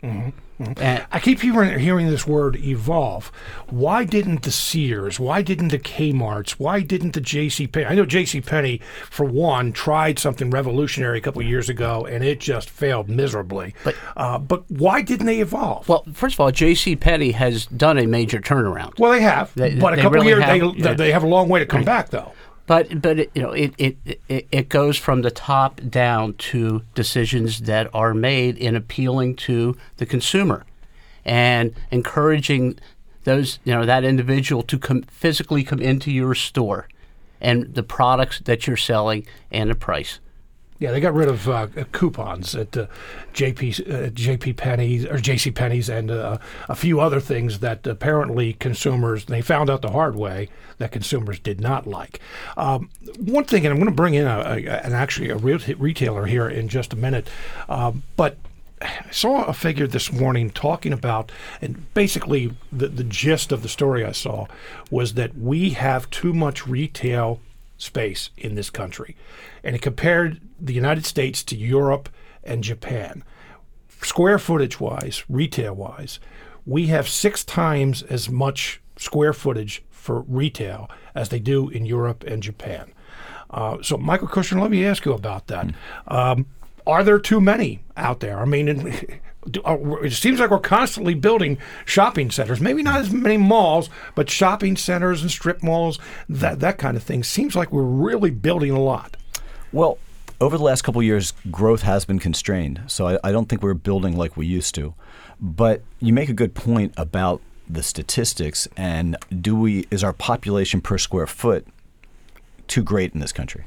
Mm-hmm. 0.03 0.29
Mm-hmm. 0.61 1.05
I 1.11 1.19
keep 1.19 1.41
hearing, 1.41 1.79
hearing 1.79 2.07
this 2.07 2.27
word 2.27 2.55
evolve. 2.57 3.31
Why 3.69 4.05
didn't 4.05 4.43
the 4.43 4.51
Sears, 4.51 5.19
why 5.19 5.41
didn't 5.41 5.69
the 5.69 5.79
Kmarts, 5.79 6.51
why 6.51 6.81
didn't 6.81 7.13
the 7.13 7.21
J.C. 7.21 7.67
Penney? 7.67 7.85
I 7.85 7.95
know 7.95 8.05
J.C. 8.05 8.41
Penney, 8.41 8.79
for 9.09 9.25
one, 9.25 9.73
tried 9.73 10.19
something 10.19 10.51
revolutionary 10.51 11.17
a 11.17 11.21
couple 11.21 11.41
of 11.41 11.47
years 11.47 11.69
ago, 11.69 12.05
and 12.05 12.23
it 12.23 12.39
just 12.39 12.69
failed 12.69 13.09
miserably. 13.09 13.73
But, 13.83 13.95
uh, 14.15 14.37
but 14.37 14.69
why 14.69 15.01
didn't 15.01 15.25
they 15.25 15.39
evolve? 15.39 15.89
Well, 15.89 16.05
first 16.13 16.35
of 16.35 16.39
all, 16.39 16.51
J.C. 16.51 16.95
Penney 16.95 17.31
has 17.31 17.65
done 17.65 17.97
a 17.97 18.05
major 18.05 18.39
turnaround. 18.39 18.99
Well, 18.99 19.11
they 19.11 19.21
have, 19.21 19.53
they, 19.55 19.75
but 19.75 19.93
a 19.93 19.97
couple 19.97 20.11
really 20.11 20.27
years, 20.27 20.43
have, 20.43 20.59
they, 20.59 20.83
yeah. 20.83 20.93
they 20.93 21.11
have 21.11 21.23
a 21.23 21.27
long 21.27 21.49
way 21.49 21.59
to 21.59 21.65
come 21.65 21.79
right. 21.79 21.85
back, 21.85 22.09
though. 22.09 22.31
But 22.65 23.01
but 23.01 23.19
it, 23.19 23.31
you 23.35 23.41
know 23.41 23.51
it, 23.51 23.73
it 23.77 23.97
it 24.29 24.47
it 24.51 24.69
goes 24.69 24.97
from 24.97 25.21
the 25.21 25.31
top 25.31 25.81
down 25.89 26.35
to 26.35 26.83
decisions 26.95 27.61
that 27.61 27.89
are 27.93 28.13
made 28.13 28.57
in 28.57 28.75
appealing 28.75 29.35
to 29.47 29.77
the 29.97 30.05
consumer, 30.05 30.65
and 31.25 31.73
encouraging 31.91 32.79
those 33.25 33.59
you 33.65 33.73
know 33.73 33.85
that 33.85 34.03
individual 34.05 34.63
to 34.63 34.79
come 34.79 35.01
physically 35.03 35.63
come 35.63 35.79
into 35.79 36.11
your 36.11 36.35
store 36.35 36.87
and 37.41 37.75
the 37.75 37.83
products 37.83 38.39
that 38.45 38.65
you're 38.65 38.77
selling 38.77 39.27
and 39.51 39.69
the 39.69 39.75
price. 39.75 40.19
Yeah, 40.83 40.91
they 40.91 40.99
got 40.99 41.13
rid 41.13 41.29
of 41.29 41.47
uh, 41.47 41.67
coupons 41.93 42.53
at 42.55 42.75
uh, 42.75 42.87
JP 43.33 43.89
uh, 43.89 44.09
JP 44.09 44.57
Penney's 44.57 45.05
or 45.05 45.15
JC 45.15 45.55
Penney's 45.55 45.87
and 45.87 46.11
uh, 46.11 46.39
a 46.67 46.75
few 46.75 46.99
other 46.99 47.21
things 47.21 47.59
that 47.59 47.87
apparently 47.87 48.51
consumers 48.51 49.23
they 49.23 49.41
found 49.41 49.69
out 49.69 49.81
the 49.81 49.91
hard 49.91 50.17
way 50.17 50.49
that 50.79 50.91
consumers 50.91 51.39
did 51.39 51.61
not 51.61 51.87
like. 51.87 52.19
Um, 52.57 52.89
one 53.17 53.45
thing, 53.45 53.65
and 53.65 53.71
I'm 53.71 53.79
going 53.79 53.91
to 53.91 53.95
bring 53.95 54.15
in 54.15 54.27
a, 54.27 54.39
a, 54.39 54.55
an 54.85 54.91
actually 54.91 55.29
a 55.29 55.37
real 55.37 55.57
retailer 55.77 56.25
here 56.25 56.49
in 56.49 56.67
just 56.67 56.91
a 56.91 56.97
minute, 56.97 57.29
um, 57.69 58.03
but 58.17 58.35
I 58.81 59.09
saw 59.09 59.45
a 59.45 59.53
figure 59.53 59.87
this 59.87 60.11
morning 60.11 60.49
talking 60.49 60.91
about, 60.91 61.31
and 61.61 61.93
basically 61.93 62.57
the, 62.73 62.89
the 62.89 63.05
gist 63.05 63.53
of 63.53 63.63
the 63.63 63.69
story 63.69 64.03
I 64.03 64.11
saw 64.11 64.47
was 64.91 65.13
that 65.13 65.37
we 65.37 65.69
have 65.69 66.09
too 66.09 66.33
much 66.33 66.67
retail 66.67 67.39
space 67.77 68.29
in 68.37 68.55
this 68.55 68.69
country. 68.69 69.15
And 69.63 69.75
it 69.75 69.81
compared 69.81 70.41
the 70.63 70.73
United 70.73 71.05
States 71.05 71.43
to 71.43 71.57
Europe 71.57 72.09
and 72.43 72.63
Japan. 72.63 73.23
Square 74.01 74.39
footage 74.39 74.79
wise, 74.79 75.23
retail 75.29 75.73
wise, 75.73 76.19
we 76.65 76.87
have 76.87 77.07
six 77.07 77.43
times 77.43 78.03
as 78.03 78.29
much 78.29 78.81
square 78.97 79.33
footage 79.33 79.83
for 79.89 80.21
retail 80.21 80.89
as 81.15 81.29
they 81.29 81.39
do 81.39 81.69
in 81.69 81.85
Europe 81.85 82.23
and 82.25 82.41
Japan. 82.43 82.93
Uh, 83.49 83.77
so, 83.81 83.97
Michael 83.97 84.27
Kushner, 84.27 84.61
let 84.61 84.71
me 84.71 84.85
ask 84.85 85.05
you 85.05 85.13
about 85.13 85.47
that. 85.47 85.73
Um, 86.07 86.47
are 86.87 87.03
there 87.03 87.19
too 87.19 87.39
many 87.39 87.81
out 87.95 88.19
there? 88.19 88.39
I 88.39 88.45
mean, 88.45 88.67
it 89.45 90.13
seems 90.13 90.39
like 90.39 90.49
we're 90.49 90.59
constantly 90.59 91.13
building 91.13 91.57
shopping 91.85 92.31
centers. 92.31 92.59
Maybe 92.59 92.83
not 92.83 93.01
as 93.01 93.11
many 93.11 93.37
malls, 93.37 93.89
but 94.15 94.29
shopping 94.29 94.75
centers 94.75 95.21
and 95.21 95.29
strip 95.29 95.61
malls, 95.61 95.99
that 96.27 96.59
that 96.59 96.77
kind 96.77 96.97
of 96.97 97.03
thing. 97.03 97.23
Seems 97.23 97.55
like 97.55 97.71
we're 97.71 97.83
really 97.83 98.31
building 98.31 98.71
a 98.71 98.81
lot. 98.81 99.17
Well, 99.71 99.97
over 100.41 100.57
the 100.57 100.63
last 100.63 100.81
couple 100.83 101.01
years, 101.01 101.33
growth 101.51 101.83
has 101.83 102.05
been 102.05 102.19
constrained. 102.19 102.81
So 102.87 103.07
I, 103.07 103.19
I 103.23 103.31
don't 103.31 103.47
think 103.47 103.61
we're 103.61 103.73
building 103.73 104.17
like 104.17 104.35
we 104.37 104.45
used 104.45 104.75
to. 104.75 104.93
But 105.39 105.81
you 105.99 106.13
make 106.13 106.29
a 106.29 106.33
good 106.33 106.53
point 106.53 106.93
about 106.97 107.41
the 107.69 107.83
statistics 107.83 108.67
and 108.75 109.15
do 109.41 109.55
we 109.55 109.85
is 109.89 110.03
our 110.03 110.13
population 110.13 110.81
per 110.81 110.97
square 110.97 111.25
foot 111.25 111.65
too 112.67 112.83
great 112.83 113.13
in 113.13 113.19
this 113.19 113.31
country? 113.31 113.65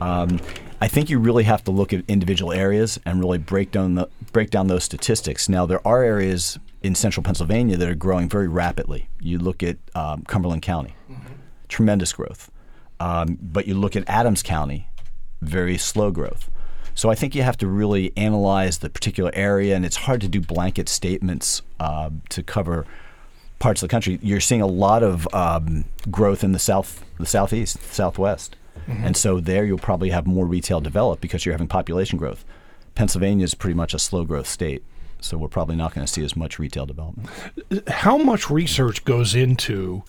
Um, 0.00 0.40
I 0.80 0.88
think 0.88 1.10
you 1.10 1.18
really 1.18 1.44
have 1.44 1.62
to 1.64 1.70
look 1.70 1.92
at 1.92 2.02
individual 2.08 2.52
areas 2.52 2.98
and 3.06 3.20
really 3.20 3.38
break 3.38 3.70
down 3.70 3.94
the, 3.94 4.08
break 4.32 4.50
down 4.50 4.66
those 4.66 4.82
statistics. 4.82 5.48
Now 5.48 5.64
there 5.64 5.86
are 5.86 6.02
areas 6.02 6.58
in 6.82 6.94
central 6.96 7.22
Pennsylvania 7.22 7.76
that 7.76 7.88
are 7.88 7.94
growing 7.94 8.28
very 8.28 8.48
rapidly. 8.48 9.08
You 9.20 9.38
look 9.38 9.62
at 9.62 9.76
um, 9.94 10.22
Cumberland 10.22 10.62
County, 10.62 10.96
mm-hmm. 11.08 11.34
tremendous 11.68 12.12
growth. 12.12 12.50
Um, 12.98 13.38
but 13.40 13.66
you 13.66 13.74
look 13.74 13.94
at 13.96 14.04
Adams 14.08 14.42
County, 14.42 14.88
very 15.42 15.76
slow 15.78 16.10
growth. 16.10 16.50
So 16.94 17.10
I 17.10 17.14
think 17.14 17.34
you 17.34 17.42
have 17.42 17.56
to 17.58 17.66
really 17.66 18.12
analyze 18.16 18.78
the 18.78 18.90
particular 18.90 19.30
area, 19.34 19.74
and 19.74 19.84
it's 19.84 19.96
hard 19.96 20.20
to 20.22 20.28
do 20.28 20.40
blanket 20.40 20.88
statements 20.88 21.62
uh, 21.80 22.10
to 22.30 22.42
cover 22.42 22.86
parts 23.58 23.82
of 23.82 23.88
the 23.88 23.90
country. 23.90 24.18
You're 24.22 24.40
seeing 24.40 24.60
a 24.60 24.66
lot 24.66 25.02
of 25.02 25.32
um, 25.32 25.84
growth 26.10 26.44
in 26.44 26.52
the 26.52 26.58
south, 26.58 27.04
the 27.18 27.26
southeast, 27.26 27.82
southwest. 27.92 28.56
Mm-hmm. 28.88 29.04
And 29.04 29.16
so 29.16 29.40
there 29.40 29.64
you'll 29.64 29.78
probably 29.78 30.10
have 30.10 30.26
more 30.26 30.46
retail 30.46 30.80
develop 30.80 31.20
because 31.20 31.46
you're 31.46 31.54
having 31.54 31.68
population 31.68 32.18
growth. 32.18 32.44
Pennsylvania 32.94 33.44
is 33.44 33.54
pretty 33.54 33.74
much 33.74 33.94
a 33.94 33.98
slow 33.98 34.24
growth 34.24 34.48
state. 34.48 34.82
So 35.20 35.38
we're 35.38 35.48
probably 35.48 35.76
not 35.76 35.94
going 35.94 36.04
to 36.04 36.12
see 36.12 36.24
as 36.24 36.34
much 36.34 36.58
retail 36.58 36.84
development. 36.84 37.28
How 37.88 38.18
much 38.18 38.50
research 38.50 39.04
goes 39.04 39.36
into 39.36 40.02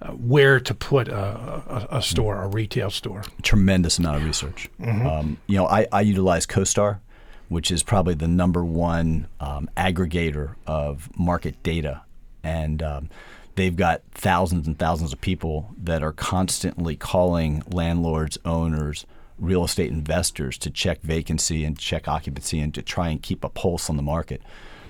uh, 0.00 0.08
where 0.12 0.60
to 0.60 0.74
put 0.74 1.08
a, 1.08 1.16
a, 1.16 1.88
a, 1.98 2.02
store, 2.02 2.42
a 2.42 2.48
retail 2.48 2.90
store? 2.90 3.22
Tremendous 3.42 3.98
amount 3.98 4.18
of 4.18 4.24
research. 4.24 4.68
Mm-hmm. 4.80 5.06
Um, 5.06 5.38
you 5.46 5.56
know, 5.56 5.66
I, 5.66 5.86
I 5.92 6.02
utilize 6.02 6.46
CoStar, 6.46 7.00
which 7.48 7.70
is 7.70 7.82
probably 7.82 8.14
the 8.14 8.28
number 8.28 8.64
one 8.64 9.26
um, 9.40 9.68
aggregator 9.76 10.54
of 10.66 11.08
market 11.18 11.62
data, 11.62 12.02
and 12.42 12.82
um, 12.82 13.10
they've 13.56 13.76
got 13.76 14.02
thousands 14.12 14.66
and 14.66 14.78
thousands 14.78 15.12
of 15.12 15.20
people 15.20 15.74
that 15.76 16.02
are 16.02 16.12
constantly 16.12 16.94
calling 16.94 17.62
landlords, 17.68 18.38
owners, 18.44 19.04
real 19.38 19.64
estate 19.64 19.90
investors 19.90 20.58
to 20.58 20.70
check 20.70 21.00
vacancy 21.02 21.64
and 21.64 21.78
check 21.78 22.08
occupancy 22.08 22.60
and 22.60 22.74
to 22.74 22.82
try 22.82 23.08
and 23.08 23.22
keep 23.22 23.44
a 23.44 23.48
pulse 23.48 23.88
on 23.88 23.96
the 23.96 24.02
market. 24.02 24.42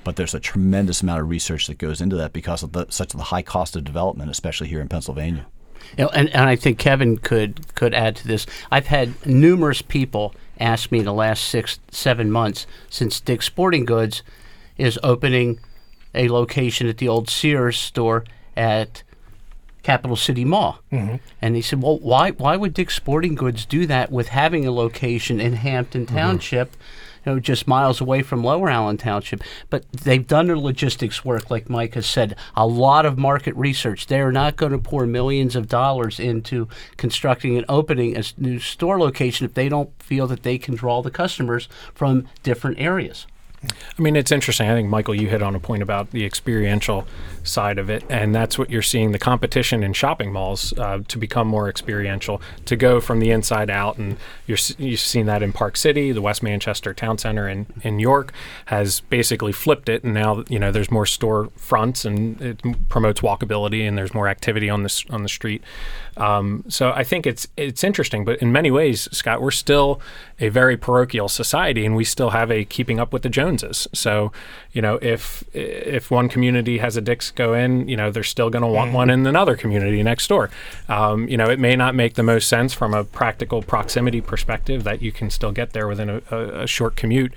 But 0.09 0.17
there's 0.17 0.33
a 0.33 0.41
tremendous 0.41 1.03
amount 1.03 1.21
of 1.21 1.29
research 1.29 1.67
that 1.67 1.77
goes 1.77 2.01
into 2.01 2.17
that 2.17 2.33
because 2.33 2.63
of 2.63 2.73
the, 2.73 2.87
such 2.89 3.13
the 3.13 3.25
high 3.25 3.43
cost 3.43 3.77
of 3.77 3.85
development, 3.85 4.31
especially 4.31 4.67
here 4.69 4.81
in 4.81 4.89
Pennsylvania. 4.89 5.45
You 5.99 6.05
know, 6.05 6.11
and, 6.15 6.31
and 6.31 6.49
I 6.49 6.57
think 6.57 6.79
Kevin 6.79 7.19
could 7.19 7.75
could 7.75 7.93
add 7.93 8.17
to 8.17 8.27
this. 8.27 8.47
I've 8.71 8.87
had 8.87 9.27
numerous 9.27 9.83
people 9.83 10.35
ask 10.59 10.91
me 10.91 11.01
in 11.01 11.05
the 11.05 11.13
last 11.13 11.45
six 11.45 11.79
seven 11.91 12.31
months 12.31 12.67
since 12.89 13.21
Dick's 13.21 13.45
Sporting 13.45 13.85
Goods 13.85 14.23
is 14.79 14.99
opening 15.03 15.61
a 16.15 16.31
location 16.31 16.89
at 16.89 16.97
the 16.97 17.09
old 17.09 17.29
Sears 17.29 17.79
store 17.79 18.25
at 18.57 19.03
Capital 19.83 20.17
City 20.17 20.47
Mall. 20.47 20.79
Mm-hmm. 20.91 21.17
And 21.43 21.55
he 21.55 21.61
said, 21.61 21.83
"Well, 21.83 21.99
why 21.99 22.31
why 22.31 22.57
would 22.57 22.73
Dick's 22.73 22.97
Sporting 22.97 23.35
Goods 23.35 23.67
do 23.67 23.85
that 23.85 24.11
with 24.11 24.29
having 24.29 24.67
a 24.67 24.73
location 24.73 25.39
in 25.39 25.53
Hampden 25.53 26.07
mm-hmm. 26.07 26.17
Township?" 26.17 26.73
Mm-hmm. 26.73 26.83
Know, 27.29 27.39
just 27.39 27.69
miles 27.69 28.01
away 28.01 28.23
from 28.23 28.43
Lower 28.43 28.71
Allen 28.71 28.97
Township. 28.97 29.43
But 29.69 29.85
they've 29.93 30.27
done 30.27 30.47
their 30.47 30.57
logistics 30.57 31.27
work, 31.27 31.51
like 31.51 31.69
Mike 31.69 31.93
has 31.93 32.07
said, 32.07 32.37
a 32.57 32.67
lot 32.67 33.05
of 33.05 33.19
market 33.19 33.55
research. 33.55 34.07
They're 34.07 34.33
not 34.33 34.57
going 34.57 34.73
to 34.73 34.79
pour 34.79 35.07
millions 35.07 35.55
of 35.55 35.69
dollars 35.69 36.19
into 36.19 36.69
constructing 36.97 37.55
and 37.57 37.67
opening 37.69 38.17
a 38.17 38.23
new 38.39 38.59
store 38.59 38.99
location 38.99 39.45
if 39.45 39.53
they 39.53 39.69
don't 39.69 39.91
feel 40.03 40.27
that 40.29 40.43
they 40.43 40.57
can 40.57 40.75
draw 40.75 41.03
the 41.03 41.11
customers 41.11 41.69
from 41.93 42.27
different 42.43 42.79
areas. 42.81 43.27
I 43.65 44.03
mean, 44.03 44.15
it's 44.15 44.31
interesting. 44.31 44.69
I 44.69 44.75
think, 44.75 44.89
Michael, 44.89 45.15
you 45.15 45.29
hit 45.29 45.43
on 45.43 45.57
a 45.57 45.61
point 45.61 45.83
about 45.83 46.13
the 46.13 46.25
experiential 46.25 47.07
side 47.43 47.79
of 47.79 47.91
it, 47.91 48.05
and 48.09 48.33
that's 48.33 48.57
what 48.57 48.71
you're 48.71 48.83
seeing 48.83 49.11
the 49.11 49.19
competition 49.19 49.83
in 49.83 49.93
shopping 49.93 50.33
malls 50.33 50.73
uh, 50.79 51.01
to 51.09 51.19
become 51.19 51.49
more 51.49 51.69
experiential, 51.69 52.41
to 52.67 52.77
go 52.77 53.01
from 53.01 53.19
the 53.19 53.31
inside 53.33 53.69
out. 53.69 53.99
And 53.99 54.17
you're, 54.47 54.59
you've 54.79 55.01
seen 55.01 55.27
that 55.27 55.43
in 55.43 55.53
Park 55.53 55.77
City, 55.77 56.13
the 56.13 56.23
West 56.23 56.43
Manchester 56.43 56.95
Town 56.95 57.19
Center 57.19 57.49
in, 57.49 57.67
in 57.83 57.99
York 57.99 58.33
has 58.67 59.01
basically 59.01 59.53
flipped 59.53 59.89
it, 59.89 60.05
and 60.05 60.15
now 60.15 60.45
you 60.49 60.61
know 60.61 60.71
there's 60.71 60.91
more 60.91 61.07
store 61.07 61.51
fronts 61.57 62.05
and 62.05 62.41
it 62.41 62.89
promotes 62.89 63.23
walkability, 63.23 63.87
and 63.87 63.99
there's 63.99 64.15
more 64.15 64.29
activity 64.29 64.71
on 64.71 64.85
the 64.85 65.05
on 65.11 65.25
the 65.25 65.29
street. 65.29 65.63
Um, 66.19 66.65
so 66.69 66.91
I 66.91 67.05
think 67.05 67.27
it's 67.27 67.47
it's 67.57 67.85
interesting, 67.85 68.25
but 68.25 68.43
in 68.43 68.53
many 68.53 68.71
ways, 68.71 69.09
Scott, 69.13 69.41
we're 69.41 69.51
still 69.53 70.01
a 70.41 70.49
very 70.49 70.77
parochial 70.77 71.29
society, 71.29 71.87
and 71.87 71.95
we 71.97 72.05
still 72.05 72.31
have 72.31 72.51
a 72.51 72.65
keeping 72.65 72.99
up 72.99 73.13
with 73.13 73.23
the 73.23 73.29
Joneses. 73.29 73.87
So, 73.95 74.33
you 74.73 74.83
know, 74.83 74.99
if 75.01 75.45
if 75.55 76.11
one 76.11 76.29
community 76.29 76.79
has 76.79 76.97
a 76.97 77.01
Dick's 77.01 77.31
go 77.31 77.55
in, 77.55 77.89
you 77.89 77.97
know, 77.97 78.11
they're 78.11 78.25
still 78.25 78.51
going 78.51 78.63
to 78.63 78.69
want 78.69 78.93
one 78.93 79.11
in 79.11 79.27
another 79.27 79.57
community 79.57 80.03
next 80.03 80.27
door. 80.29 80.51
Um, 80.89 81.29
you 81.29 81.37
know, 81.37 81.49
it 81.49 81.61
may 81.61 81.77
not 81.77 81.95
make 81.95 82.15
the 82.15 82.23
most 82.23 82.49
sense 82.49 82.75
from 82.75 82.95
a 82.95 83.05
practical 83.05 83.63
proximity 83.63 84.21
perspective 84.21 84.85
that 84.85 85.01
you 85.01 85.13
can 85.13 85.31
still 85.31 85.53
get 85.53 85.73
there 85.73 85.87
within 85.87 86.11
a, 86.11 86.23
a, 86.31 86.63
a 86.63 86.67
short 86.67 86.97
commute. 86.97 87.33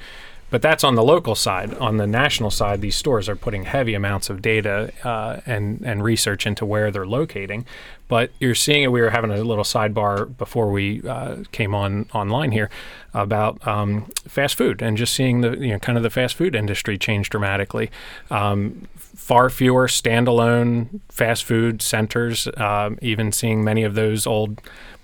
But 0.51 0.61
that's 0.61 0.83
on 0.83 0.95
the 0.95 1.03
local 1.03 1.33
side. 1.33 1.73
On 1.75 1.97
the 1.97 2.05
national 2.05 2.51
side, 2.51 2.81
these 2.81 2.95
stores 2.95 3.27
are 3.29 3.37
putting 3.37 3.63
heavy 3.63 3.93
amounts 3.93 4.29
of 4.29 4.41
data 4.41 4.91
uh, 5.03 5.39
and 5.45 5.81
and 5.83 6.03
research 6.03 6.45
into 6.45 6.65
where 6.65 6.91
they're 6.91 7.07
locating. 7.07 7.65
But 8.09 8.31
you're 8.39 8.53
seeing 8.53 8.83
it. 8.83 8.91
We 8.91 8.99
were 8.99 9.11
having 9.11 9.31
a 9.31 9.37
little 9.37 9.63
sidebar 9.63 10.37
before 10.37 10.69
we 10.69 11.01
uh, 11.07 11.37
came 11.53 11.73
on 11.73 12.07
online 12.13 12.51
here 12.51 12.69
about 13.13 13.65
um, 13.65 14.11
fast 14.27 14.55
food 14.55 14.81
and 14.81 14.97
just 14.97 15.13
seeing 15.13 15.39
the 15.39 15.57
you 15.57 15.69
know 15.69 15.79
kind 15.79 15.97
of 15.97 16.03
the 16.03 16.09
fast 16.09 16.35
food 16.35 16.53
industry 16.53 16.97
change 16.97 17.29
dramatically. 17.29 17.89
Um, 18.29 18.89
far 18.97 19.49
fewer 19.49 19.87
standalone 19.87 20.99
fast 21.07 21.45
food 21.45 21.81
centers. 21.81 22.49
Um, 22.57 22.99
even 23.01 23.31
seeing 23.31 23.63
many 23.63 23.83
of 23.83 23.95
those 23.95 24.27
old 24.27 24.61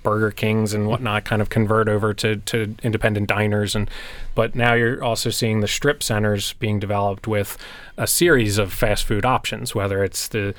Burger 0.07 0.31
Kings 0.31 0.73
and 0.73 0.87
whatnot 0.87 1.25
kind 1.25 1.41
of 1.41 1.49
convert 1.49 1.89
over 1.89 2.13
to, 2.13 2.37
to 2.37 2.73
independent 2.81 3.27
diners. 3.27 3.75
And 3.75 3.89
but 4.35 4.55
now 4.55 4.73
you're 4.73 5.03
also 5.03 5.29
seeing 5.29 5.59
the 5.59 5.67
strip 5.67 6.01
centers 6.01 6.53
being 6.53 6.79
developed 6.79 7.27
with 7.27 7.57
a 7.97 8.07
series 8.07 8.57
of 8.57 8.71
fast 8.71 9.03
food 9.03 9.25
options, 9.25 9.75
whether 9.75 10.05
it's 10.05 10.29
the 10.29 10.55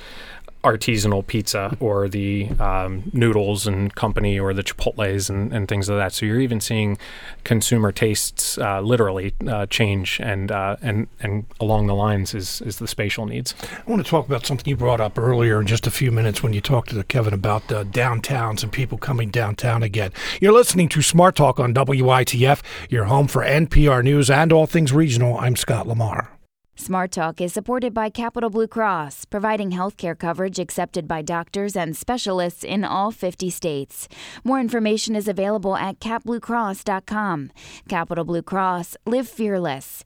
artisanal 0.68 1.26
pizza 1.26 1.76
or 1.80 2.08
the 2.08 2.48
um, 2.60 3.10
noodles 3.12 3.66
and 3.66 3.94
company 3.94 4.38
or 4.38 4.52
the 4.52 4.62
chipotles 4.62 5.30
and, 5.30 5.52
and 5.52 5.66
things 5.68 5.88
of 5.88 5.96
that. 5.96 6.12
So 6.12 6.26
you're 6.26 6.40
even 6.40 6.60
seeing 6.60 6.98
consumer 7.44 7.90
tastes 7.90 8.58
uh, 8.58 8.80
literally 8.80 9.32
uh, 9.46 9.66
change 9.66 10.20
and 10.20 10.52
uh, 10.52 10.76
and 10.82 11.08
and 11.20 11.46
along 11.60 11.86
the 11.86 11.94
lines 11.94 12.34
is 12.34 12.60
is 12.62 12.78
the 12.78 12.88
spatial 12.88 13.26
needs. 13.26 13.54
I 13.62 13.90
want 13.90 14.04
to 14.04 14.10
talk 14.10 14.26
about 14.26 14.44
something 14.44 14.68
you 14.68 14.76
brought 14.76 15.00
up 15.00 15.18
earlier 15.18 15.60
in 15.60 15.66
just 15.66 15.86
a 15.86 15.90
few 15.90 16.12
minutes 16.12 16.42
when 16.42 16.52
you 16.52 16.60
talked 16.60 16.90
to 16.90 17.02
Kevin 17.04 17.34
about 17.34 17.66
downtowns 17.68 18.62
and 18.62 18.70
people 18.70 18.98
coming 18.98 19.30
downtown 19.30 19.82
again. 19.82 20.12
You're 20.40 20.52
listening 20.52 20.88
to 20.90 21.02
Smart 21.02 21.36
Talk 21.36 21.58
on 21.58 21.72
WITF, 21.74 22.62
your 22.90 23.04
home 23.04 23.28
for 23.28 23.42
NPR 23.42 24.02
News 24.04 24.30
and 24.30 24.52
all 24.52 24.66
things 24.66 24.92
regional. 24.92 25.38
I'm 25.38 25.56
Scott 25.56 25.86
Lamar. 25.86 26.37
Smart 26.80 27.10
Talk 27.10 27.40
is 27.40 27.52
supported 27.52 27.92
by 27.92 28.08
Capital 28.08 28.50
Blue 28.50 28.68
Cross, 28.68 29.24
providing 29.24 29.72
healthcare 29.72 30.16
coverage 30.16 30.60
accepted 30.60 31.08
by 31.08 31.22
doctors 31.22 31.74
and 31.74 31.96
specialists 31.96 32.62
in 32.62 32.84
all 32.84 33.10
50 33.10 33.50
states. 33.50 34.08
More 34.44 34.60
information 34.60 35.16
is 35.16 35.26
available 35.26 35.74
at 35.76 35.98
capbluecross.com. 35.98 37.50
Capital 37.88 38.24
Blue 38.24 38.42
Cross, 38.42 38.96
live 39.04 39.28
fearless. 39.28 40.04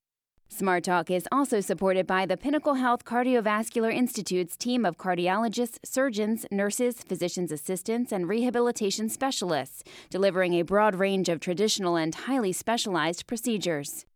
Smart 0.49 0.85
Talk 0.85 1.11
is 1.11 1.29
also 1.31 1.61
supported 1.61 2.07
by 2.07 2.25
the 2.25 2.39
Pinnacle 2.39 2.75
Health 2.75 3.05
Cardiovascular 3.05 3.95
Institute's 3.95 4.57
team 4.57 4.87
of 4.87 4.97
cardiologists, 4.97 5.79
surgeons, 5.85 6.47
nurses, 6.51 7.03
physician's 7.03 7.53
assistants, 7.53 8.13
and 8.13 8.27
rehabilitation 8.27 9.11
specialists, 9.11 9.85
delivering 10.09 10.55
a 10.55 10.63
broad 10.63 10.95
range 10.95 11.29
of 11.29 11.39
traditional 11.39 11.97
and 11.97 12.15
highly 12.15 12.53
specialized 12.53 13.27
procedures. 13.27 14.07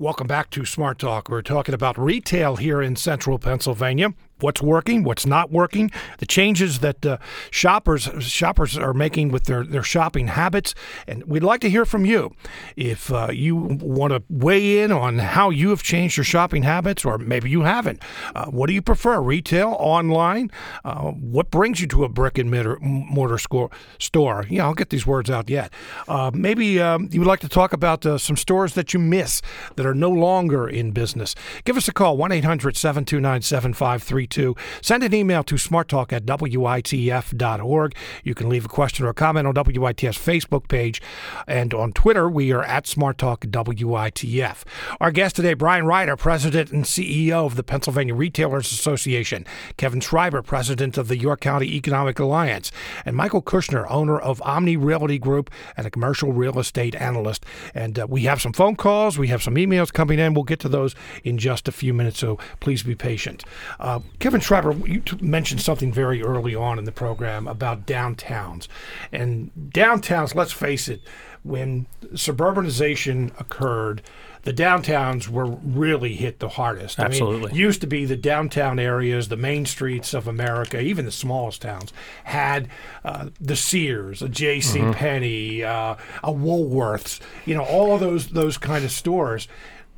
Welcome 0.00 0.28
back 0.28 0.48
to 0.52 0.64
Smart 0.64 0.98
Talk. 0.98 1.28
We're 1.28 1.42
talking 1.42 1.74
about 1.74 1.98
retail 1.98 2.56
here 2.56 2.80
in 2.80 2.96
central 2.96 3.38
Pennsylvania 3.38 4.14
what's 4.42 4.62
working, 4.62 5.04
what's 5.04 5.26
not 5.26 5.50
working, 5.50 5.90
the 6.18 6.26
changes 6.26 6.80
that 6.80 7.04
uh, 7.04 7.18
shoppers 7.50 8.08
shoppers 8.20 8.76
are 8.78 8.94
making 8.94 9.30
with 9.30 9.44
their, 9.44 9.64
their 9.64 9.82
shopping 9.82 10.28
habits, 10.28 10.74
and 11.06 11.24
we'd 11.24 11.42
like 11.42 11.60
to 11.60 11.70
hear 11.70 11.84
from 11.84 12.04
you. 12.04 12.34
If 12.76 13.12
uh, 13.12 13.28
you 13.32 13.56
want 13.56 14.12
to 14.12 14.22
weigh 14.28 14.80
in 14.80 14.92
on 14.92 15.18
how 15.18 15.50
you 15.50 15.70
have 15.70 15.82
changed 15.82 16.16
your 16.16 16.24
shopping 16.24 16.62
habits, 16.62 17.04
or 17.04 17.18
maybe 17.18 17.50
you 17.50 17.62
haven't, 17.62 18.02
uh, 18.34 18.46
what 18.46 18.66
do 18.68 18.72
you 18.72 18.82
prefer, 18.82 19.20
retail, 19.20 19.76
online? 19.78 20.50
Uh, 20.84 21.10
what 21.10 21.50
brings 21.50 21.80
you 21.80 21.86
to 21.88 22.04
a 22.04 22.08
brick 22.08 22.38
and 22.38 22.50
mortar, 22.80 23.38
score, 23.38 23.70
store? 23.98 24.46
Yeah, 24.48 24.64
I'll 24.64 24.74
get 24.74 24.90
these 24.90 25.06
words 25.06 25.30
out 25.30 25.50
yet. 25.50 25.72
Uh, 26.08 26.30
maybe 26.32 26.80
um, 26.80 27.08
you 27.12 27.20
would 27.20 27.28
like 27.28 27.40
to 27.40 27.48
talk 27.48 27.72
about 27.72 28.06
uh, 28.06 28.18
some 28.18 28.36
stores 28.36 28.74
that 28.74 28.94
you 28.94 29.00
miss 29.00 29.42
that 29.76 29.86
are 29.86 29.94
no 29.94 30.10
longer 30.10 30.68
in 30.68 30.92
business. 30.92 31.34
Give 31.64 31.76
us 31.76 31.88
a 31.88 31.92
call 31.92 32.16
1 32.16 32.32
800 32.32 32.76
729 32.76 33.42
7532 33.42 34.29
to. 34.30 34.56
Send 34.82 35.02
an 35.02 35.14
email 35.14 35.42
to 35.44 35.56
smarttalk 35.56 36.12
at 36.12 36.24
witf.org. 36.26 37.94
You 38.24 38.34
can 38.34 38.48
leave 38.48 38.64
a 38.64 38.68
question 38.68 39.06
or 39.06 39.10
a 39.10 39.14
comment 39.14 39.46
on 39.46 39.54
WITF's 39.54 40.18
Facebook 40.18 40.68
page. 40.68 41.02
And 41.46 41.74
on 41.74 41.92
Twitter, 41.92 42.28
we 42.28 42.52
are 42.52 42.62
at 42.62 42.84
smarttalkwitf. 42.84 44.64
Our 45.00 45.10
guest 45.10 45.36
today, 45.36 45.54
Brian 45.54 45.86
Ryder, 45.86 46.16
President 46.16 46.72
and 46.72 46.84
CEO 46.84 47.46
of 47.46 47.56
the 47.56 47.62
Pennsylvania 47.62 48.14
Retailers 48.14 48.72
Association, 48.72 49.46
Kevin 49.76 50.00
Schreiber, 50.00 50.42
President 50.42 50.96
of 50.98 51.08
the 51.08 51.16
York 51.16 51.40
County 51.40 51.76
Economic 51.76 52.18
Alliance, 52.18 52.72
and 53.04 53.16
Michael 53.16 53.42
Kushner, 53.42 53.86
owner 53.90 54.18
of 54.18 54.40
Omni 54.42 54.76
Realty 54.76 55.18
Group 55.18 55.50
and 55.76 55.86
a 55.86 55.90
commercial 55.90 56.32
real 56.32 56.58
estate 56.58 56.94
analyst. 56.94 57.44
And 57.74 57.98
uh, 57.98 58.06
we 58.08 58.22
have 58.22 58.40
some 58.40 58.52
phone 58.52 58.76
calls, 58.76 59.18
we 59.18 59.28
have 59.28 59.42
some 59.42 59.54
emails 59.54 59.92
coming 59.92 60.18
in. 60.18 60.34
We'll 60.34 60.44
get 60.44 60.60
to 60.60 60.68
those 60.68 60.94
in 61.24 61.38
just 61.38 61.68
a 61.68 61.72
few 61.72 61.92
minutes, 61.92 62.18
so 62.18 62.38
please 62.60 62.82
be 62.82 62.94
patient. 62.94 63.44
Uh, 63.78 64.00
Kevin 64.20 64.40
Schreiber, 64.40 64.72
you 64.86 65.00
t- 65.00 65.16
mentioned 65.20 65.62
something 65.62 65.92
very 65.92 66.22
early 66.22 66.54
on 66.54 66.78
in 66.78 66.84
the 66.84 66.92
program 66.92 67.48
about 67.48 67.86
downtowns. 67.86 68.68
And 69.10 69.50
downtowns, 69.56 70.34
let's 70.34 70.52
face 70.52 70.88
it, 70.88 71.00
when 71.42 71.86
suburbanization 72.12 73.38
occurred, 73.40 74.02
the 74.42 74.52
downtowns 74.52 75.28
were 75.28 75.46
really 75.46 76.14
hit 76.14 76.38
the 76.38 76.50
hardest. 76.50 76.98
Absolutely. 76.98 77.50
I 77.50 77.52
mean, 77.52 77.60
used 77.60 77.80
to 77.80 77.86
be 77.86 78.04
the 78.04 78.16
downtown 78.16 78.78
areas, 78.78 79.28
the 79.28 79.36
main 79.36 79.66
streets 79.66 80.14
of 80.14 80.28
America, 80.28 80.80
even 80.80 81.04
the 81.06 81.12
smallest 81.12 81.62
towns, 81.62 81.92
had 82.24 82.68
uh, 83.04 83.30
the 83.40 83.56
Sears, 83.56 84.22
a 84.22 84.28
J.C. 84.28 84.78
Mm-hmm. 84.78 84.92
Penney, 84.92 85.64
uh, 85.64 85.96
a 86.22 86.32
Woolworths, 86.32 87.20
you 87.44 87.54
know, 87.54 87.64
all 87.64 87.94
of 87.94 88.00
those 88.00 88.28
those 88.28 88.56
kind 88.56 88.84
of 88.84 88.92
stores. 88.92 89.48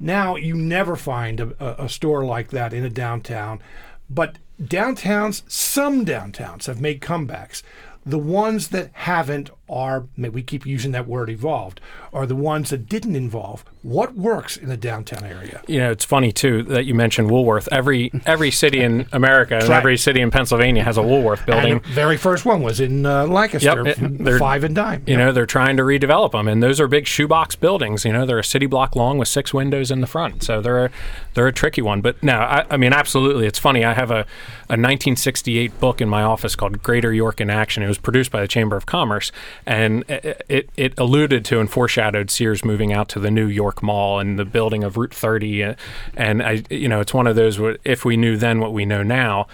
Now 0.00 0.34
you 0.34 0.54
never 0.54 0.96
find 0.96 1.38
a, 1.38 1.84
a 1.84 1.88
store 1.88 2.24
like 2.24 2.50
that 2.50 2.72
in 2.72 2.84
a 2.84 2.90
downtown. 2.90 3.60
But 4.14 4.38
downtowns, 4.60 5.42
some 5.50 6.04
downtowns 6.04 6.66
have 6.66 6.80
made 6.80 7.00
comebacks. 7.00 7.62
The 8.04 8.18
ones 8.18 8.68
that 8.68 8.90
haven't 8.92 9.50
are, 9.72 10.06
we 10.16 10.42
keep 10.42 10.66
using 10.66 10.92
that 10.92 11.06
word 11.06 11.30
evolved, 11.30 11.80
are 12.12 12.26
the 12.26 12.36
ones 12.36 12.70
that 12.70 12.88
didn't 12.88 13.16
involve. 13.16 13.64
What 13.82 14.14
works 14.14 14.56
in 14.56 14.68
the 14.68 14.76
downtown 14.76 15.24
area? 15.24 15.60
You 15.66 15.80
know, 15.80 15.90
it's 15.90 16.04
funny 16.04 16.30
too 16.30 16.62
that 16.64 16.84
you 16.84 16.94
mentioned 16.94 17.30
Woolworth. 17.30 17.68
Every 17.72 18.12
every 18.26 18.52
city 18.52 18.80
in 18.80 19.08
America 19.10 19.56
and 19.56 19.68
right. 19.68 19.78
every 19.78 19.96
city 19.96 20.20
in 20.20 20.30
Pennsylvania 20.30 20.84
has 20.84 20.98
a 20.98 21.02
Woolworth 21.02 21.44
building. 21.46 21.72
And 21.72 21.82
the 21.82 21.88
very 21.88 22.16
first 22.16 22.44
one 22.44 22.62
was 22.62 22.78
in 22.78 23.04
uh, 23.04 23.26
Lancaster, 23.26 23.84
yep, 23.84 23.98
it, 23.98 24.38
five 24.38 24.62
and 24.62 24.74
dime. 24.74 25.02
You 25.06 25.14
yep. 25.14 25.18
know, 25.18 25.32
they're 25.32 25.46
trying 25.46 25.76
to 25.78 25.82
redevelop 25.82 26.32
them, 26.32 26.46
and 26.46 26.62
those 26.62 26.80
are 26.80 26.86
big 26.86 27.06
shoebox 27.06 27.56
buildings. 27.56 28.04
You 28.04 28.12
know, 28.12 28.24
they're 28.24 28.38
a 28.38 28.44
city 28.44 28.66
block 28.66 28.94
long 28.94 29.18
with 29.18 29.28
six 29.28 29.52
windows 29.52 29.90
in 29.90 30.00
the 30.00 30.06
front, 30.06 30.44
so 30.44 30.60
they're 30.60 30.86
a, 30.86 30.90
they're 31.34 31.48
a 31.48 31.52
tricky 31.52 31.82
one. 31.82 32.02
But 32.02 32.22
no, 32.22 32.38
I, 32.38 32.64
I 32.70 32.76
mean, 32.76 32.92
absolutely, 32.92 33.46
it's 33.46 33.58
funny. 33.58 33.84
I 33.84 33.94
have 33.94 34.10
a, 34.10 34.26
a 34.68 34.78
1968 34.78 35.80
book 35.80 36.00
in 36.00 36.08
my 36.08 36.22
office 36.22 36.54
called 36.54 36.82
Greater 36.82 37.12
York 37.12 37.40
in 37.40 37.50
Action. 37.50 37.82
It 37.82 37.88
was 37.88 37.98
produced 37.98 38.30
by 38.30 38.40
the 38.40 38.48
Chamber 38.48 38.76
of 38.76 38.86
Commerce, 38.86 39.32
and 39.66 40.04
it, 40.08 40.70
it 40.76 40.94
alluded 40.98 41.44
to 41.46 41.60
and 41.60 41.70
foreshadowed 41.70 42.30
Sears 42.30 42.64
moving 42.64 42.92
out 42.92 43.08
to 43.10 43.20
the 43.20 43.30
New 43.30 43.46
York 43.46 43.82
Mall 43.82 44.18
and 44.18 44.38
the 44.38 44.44
building 44.44 44.84
of 44.84 44.96
Route 44.96 45.14
30. 45.14 45.64
Uh, 45.64 45.74
and 46.16 46.42
I, 46.42 46.62
you 46.70 46.88
know, 46.88 47.00
it's 47.00 47.14
one 47.14 47.26
of 47.26 47.36
those 47.36 47.60
if 47.84 48.04
we 48.04 48.16
knew 48.16 48.36
then 48.36 48.60
what 48.60 48.72
we 48.72 48.84
know 48.84 49.02
now. 49.02 49.46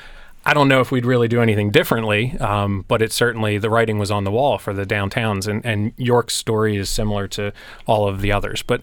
I 0.47 0.55
don't 0.55 0.69
know 0.69 0.81
if 0.81 0.91
we'd 0.91 1.05
really 1.05 1.29
do 1.29 1.43
anything 1.43 1.71
differently, 1.71 2.39
um, 2.39 2.87
but 2.89 3.03
it's 3.03 3.15
certainly 3.15 3.59
the 3.59 3.69
writing 3.69 3.99
was 3.99 4.11
on 4.11 4.25
the 4.25 4.31
wall 4.31 4.57
for 4.57 4.73
the 4.73 4.87
downtowns, 4.87 5.47
and, 5.47 5.63
and 5.67 5.93
York's 5.99 6.35
story 6.35 6.79
is 6.79 6.89
similar 6.89 7.29
to 7.29 7.53
all 7.87 8.09
of 8.09 8.23
the 8.23 8.33
others. 8.33 8.63
But 8.63 8.81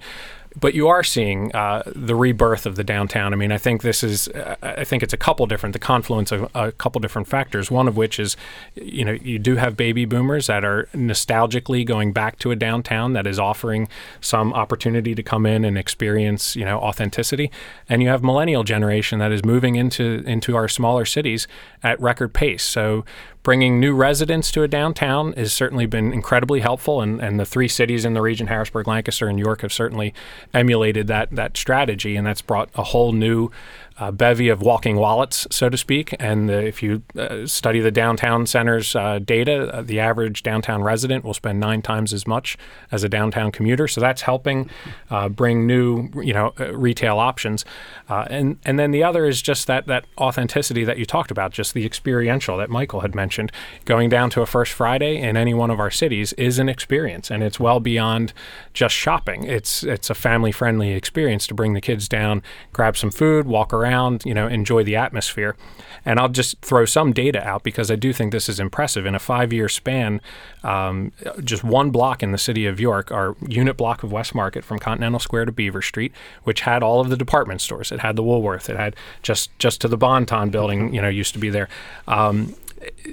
but 0.60 0.74
you 0.74 0.88
are 0.88 1.04
seeing 1.04 1.54
uh, 1.54 1.84
the 1.86 2.16
rebirth 2.16 2.66
of 2.66 2.76
the 2.76 2.84
downtown. 2.84 3.34
I 3.34 3.36
mean, 3.36 3.52
I 3.52 3.58
think 3.58 3.82
this 3.82 4.04
is, 4.04 4.30
I 4.62 4.84
think 4.84 5.04
it's 5.04 5.14
a 5.14 5.18
couple 5.18 5.46
different, 5.48 5.74
the 5.74 5.80
confluence 5.80 6.32
of 6.32 6.50
a 6.56 6.72
couple 6.72 7.00
different 7.02 7.28
factors. 7.28 7.70
One 7.70 7.88
of 7.88 7.98
which 7.98 8.20
is, 8.20 8.38
you 8.76 9.04
know, 9.04 9.12
you 9.12 9.38
do 9.38 9.58
have 9.58 9.76
baby 9.76 10.06
boomers 10.06 10.48
that 10.48 10.64
are 10.64 10.88
nostalgically 10.94 11.86
going 11.86 12.14
back 12.14 12.40
to 12.40 12.52
a 12.52 12.56
downtown 12.56 13.14
that 13.14 13.28
is 13.28 13.40
offering 13.40 13.88
some 14.22 14.54
opportunity 14.54 15.14
to 15.16 15.24
come 15.24 15.46
in 15.46 15.66
and 15.66 15.78
experience, 15.78 16.56
you 16.56 16.64
know, 16.64 16.80
authenticity, 16.80 17.52
and 17.90 18.02
you 18.02 18.08
have 18.08 18.24
millennial 18.24 18.64
generation 18.64 19.20
that 19.20 19.32
is 19.32 19.44
moving 19.44 19.76
into 19.76 20.24
into 20.26 20.56
our 20.56 20.68
smaller 20.68 21.06
cities 21.06 21.48
at 21.84 22.00
record 22.00 22.34
pace. 22.34 22.64
So 22.64 23.04
bringing 23.46 23.80
new 23.80 23.94
residents 23.94 24.52
to 24.52 24.64
a 24.64 24.68
downtown 24.68 25.32
has 25.34 25.54
certainly 25.54 25.86
been 25.86 26.12
incredibly 26.12 26.62
helpful, 26.62 27.00
and, 27.00 27.22
and 27.22 27.40
the 27.40 27.46
three 27.46 27.68
cities 27.68 28.04
in 28.04 28.16
the 28.16 28.22
region, 28.22 28.48
Harrisburg, 28.48 28.88
Lancaster, 28.88 29.28
and 29.28 29.38
York, 29.38 29.62
have 29.62 29.72
certainly 29.72 30.16
emulated 30.52 31.06
that 31.08 31.30
that 31.30 31.56
strategy, 31.56 32.16
and 32.16 32.26
that's 32.26 32.42
brought 32.42 32.70
a 32.74 32.84
whole 32.84 33.14
new 33.14 33.52
uh, 33.98 34.12
bevy 34.12 34.50
of 34.50 34.62
walking 34.62 34.98
wallets, 34.98 35.48
so 35.50 35.70
to 35.70 35.78
speak. 35.78 36.14
And 36.20 36.50
uh, 36.50 36.54
if 36.54 36.84
you 36.84 37.02
uh, 37.18 37.46
study 37.46 37.80
the 37.80 37.92
downtown 37.92 38.46
center's 38.46 38.94
uh, 38.96 39.20
data, 39.20 39.74
uh, 39.74 39.82
the 39.82 40.00
average 40.02 40.44
downtown 40.44 40.84
resident 40.84 41.24
will 41.24 41.34
spend 41.34 41.62
nine 41.62 41.82
times 41.82 42.12
as 42.12 42.28
much 42.28 42.58
as 42.92 43.04
a 43.04 43.10
downtown 43.10 43.52
commuter. 43.52 43.88
So 43.88 44.02
that's 44.02 44.24
helping 44.24 44.70
uh, 45.10 45.30
bring 45.30 45.66
new, 45.66 46.10
you 46.22 46.34
know, 46.34 46.54
retail 46.58 47.20
options. 47.20 47.64
and 48.10 48.58
and 48.66 48.78
then 48.78 48.92
the 48.92 49.04
other 49.04 49.26
is 49.26 49.42
just 49.42 49.66
that 49.68 49.88
that 49.88 50.06
authenticity 50.18 50.84
that 50.84 50.98
you 50.98 51.06
talked 51.06 51.32
about, 51.32 51.52
just 51.52 51.74
the 51.74 51.86
experiential 51.86 52.58
that 52.58 52.70
Michael 52.70 53.00
had 53.00 53.16
mentioned. 53.16 53.52
Going 53.86 54.10
down 54.10 54.30
to 54.32 54.42
a 54.42 54.46
First 54.46 54.74
Friday 54.74 55.18
in 55.18 55.38
any 55.38 55.54
one 55.54 55.72
of 55.72 55.80
our 55.80 55.92
cities 55.92 56.34
is 56.34 56.60
an 56.60 56.68
experience, 56.68 57.32
and 57.32 57.42
it's 57.44 57.60
well 57.62 57.80
beyond 57.80 58.34
just 58.74 58.94
shopping. 58.94 59.46
It's 59.46 59.84
it's 59.84 60.10
a 60.10 60.16
family 60.16 60.52
friendly 60.52 60.92
experience 60.92 61.48
to 61.48 61.54
bring 61.54 61.74
the 61.74 61.82
kids 61.82 62.10
down, 62.10 62.44
grab 62.74 62.98
some 62.98 63.12
food, 63.12 63.48
walk 63.48 63.74
around 63.74 63.85
around, 63.86 64.24
you 64.26 64.34
know, 64.34 64.48
enjoy 64.48 64.84
the 64.84 64.96
atmosphere. 64.96 65.56
And 66.04 66.20
I'll 66.20 66.30
just 66.30 66.60
throw 66.62 66.86
some 66.86 67.14
data 67.14 67.46
out 67.46 67.64
because 67.64 67.90
I 67.90 67.96
do 67.96 68.14
think 68.14 68.32
this 68.32 68.48
is 68.50 68.60
impressive. 68.60 69.06
In 69.06 69.16
a 69.16 69.20
five 69.20 69.52
year 69.54 69.70
span, 69.70 70.22
um, 70.64 71.12
just 71.44 71.64
one 71.64 71.90
block 71.92 72.22
in 72.22 72.32
the 72.32 72.38
city 72.38 72.66
of 72.66 72.80
York, 72.80 73.12
our 73.12 73.36
unit 73.48 73.78
block 73.78 74.04
of 74.04 74.12
West 74.12 74.36
Market 74.36 74.64
from 74.64 74.80
Continental 74.80 75.20
Square 75.20 75.46
to 75.46 75.52
Beaver 75.52 75.82
Street, 75.82 76.12
which 76.44 76.62
had 76.62 76.84
all 76.84 77.00
of 77.00 77.10
the 77.10 77.18
department 77.18 77.62
stores. 77.62 77.92
It 77.92 78.00
had 78.00 78.16
the 78.16 78.24
Woolworth. 78.24 78.70
It 78.70 78.78
had 78.78 78.96
just 79.22 79.58
just 79.60 79.82
to 79.82 79.88
the 79.88 79.98
Bon-Ton 79.98 80.50
building, 80.50 80.94
you 80.94 81.02
know, 81.02 81.10
used 81.10 81.34
to 81.34 81.40
be 81.40 81.50
there. 81.50 81.70
Um, 82.08 82.56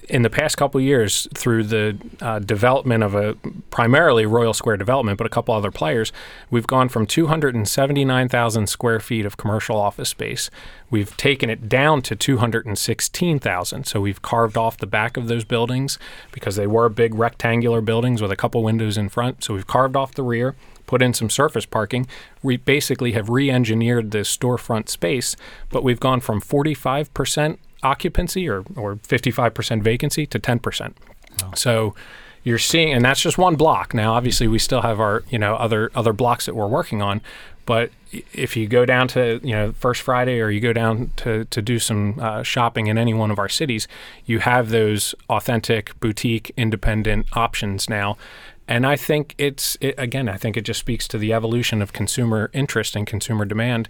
in 0.08 0.22
the 0.22 0.30
past 0.30 0.56
couple 0.56 0.80
years, 0.80 1.28
through 1.34 1.64
the 1.64 1.96
uh, 2.20 2.38
development 2.38 3.02
of 3.02 3.14
a 3.14 3.34
primarily 3.70 4.26
Royal 4.26 4.54
Square 4.54 4.78
development, 4.78 5.18
but 5.18 5.26
a 5.26 5.30
couple 5.30 5.54
other 5.54 5.70
players, 5.70 6.12
we've 6.50 6.66
gone 6.66 6.88
from 6.88 7.06
279,000 7.06 8.66
square 8.66 9.00
feet 9.00 9.26
of 9.26 9.36
commercial 9.36 9.76
office 9.76 10.08
space. 10.08 10.50
We've 10.90 11.16
taken 11.16 11.48
it 11.50 11.68
down 11.68 12.02
to 12.02 12.16
216,000. 12.16 13.86
So 13.86 14.00
we've 14.00 14.22
carved 14.22 14.56
off 14.56 14.76
the 14.76 14.86
back 14.86 15.16
of 15.16 15.28
those 15.28 15.44
buildings 15.44 15.98
because 16.32 16.56
they 16.56 16.66
were 16.66 16.88
big 16.88 17.14
rectangular 17.14 17.80
buildings 17.80 18.20
with 18.20 18.30
a 18.30 18.36
couple 18.36 18.62
windows 18.62 18.98
in 18.98 19.08
front. 19.08 19.44
So 19.44 19.54
we've 19.54 19.66
carved 19.66 19.96
off 19.96 20.14
the 20.14 20.22
rear 20.22 20.54
put 20.84 21.00
in 21.00 21.14
some 21.14 21.30
surface 21.30 21.64
parking. 21.64 22.06
We 22.42 22.58
basically 22.58 23.12
have 23.12 23.30
re 23.30 23.50
engineered 23.50 24.10
the 24.10 24.18
storefront 24.18 24.90
space, 24.90 25.36
but 25.70 25.82
we've 25.82 26.00
gone 26.00 26.20
from 26.20 26.42
45% 26.42 27.56
occupancy 27.82 28.48
or, 28.48 28.64
or 28.76 28.96
55% 28.96 29.82
vacancy 29.82 30.26
to 30.26 30.38
10%. 30.38 30.92
Wow. 31.42 31.50
So 31.54 31.94
you're 32.44 32.58
seeing, 32.58 32.92
and 32.92 33.04
that's 33.04 33.20
just 33.20 33.38
one 33.38 33.56
block. 33.56 33.94
Now, 33.94 34.14
obviously, 34.14 34.48
we 34.48 34.58
still 34.58 34.82
have 34.82 35.00
our, 35.00 35.22
you 35.30 35.38
know, 35.38 35.54
other 35.54 35.90
other 35.94 36.12
blocks 36.12 36.46
that 36.46 36.54
we're 36.56 36.66
working 36.66 37.00
on, 37.00 37.20
But 37.64 37.90
if 38.32 38.56
you 38.56 38.66
go 38.66 38.84
down 38.84 39.08
to 39.08 39.40
you 39.42 39.52
know 39.52 39.72
First 39.72 40.02
Friday 40.02 40.40
or 40.40 40.50
you 40.50 40.60
go 40.60 40.72
down 40.72 41.12
to 41.16 41.44
to 41.46 41.62
do 41.62 41.78
some 41.78 42.18
uh, 42.20 42.42
shopping 42.42 42.88
in 42.88 42.98
any 42.98 43.14
one 43.14 43.30
of 43.30 43.38
our 43.38 43.48
cities, 43.48 43.86
you 44.26 44.40
have 44.40 44.70
those 44.70 45.14
authentic 45.28 45.98
boutique 46.00 46.52
independent 46.56 47.26
options 47.34 47.88
now. 47.88 48.16
And 48.68 48.86
I 48.86 48.96
think 48.96 49.34
it's 49.38 49.76
it, 49.80 49.94
again, 49.98 50.28
I 50.28 50.36
think 50.36 50.56
it 50.56 50.62
just 50.62 50.80
speaks 50.80 51.06
to 51.08 51.18
the 51.18 51.32
evolution 51.32 51.82
of 51.82 51.92
consumer 51.92 52.50
interest 52.52 52.96
and 52.96 53.06
consumer 53.06 53.44
demand 53.44 53.88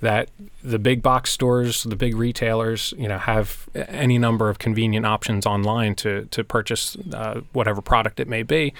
that 0.00 0.28
the 0.62 0.78
big 0.78 1.02
box 1.02 1.30
stores, 1.30 1.84
the 1.84 1.96
big 1.96 2.16
retailers, 2.16 2.92
you 2.96 3.08
know, 3.08 3.18
have 3.18 3.68
any 3.74 4.18
number 4.18 4.48
of 4.48 4.58
convenient 4.58 5.06
options 5.06 5.46
online 5.46 5.94
to 5.96 6.26
to 6.30 6.44
purchase 6.44 6.96
uh, 7.14 7.40
whatever 7.52 7.80
product 7.80 8.20
it 8.20 8.28
may 8.28 8.42
be. 8.42 8.74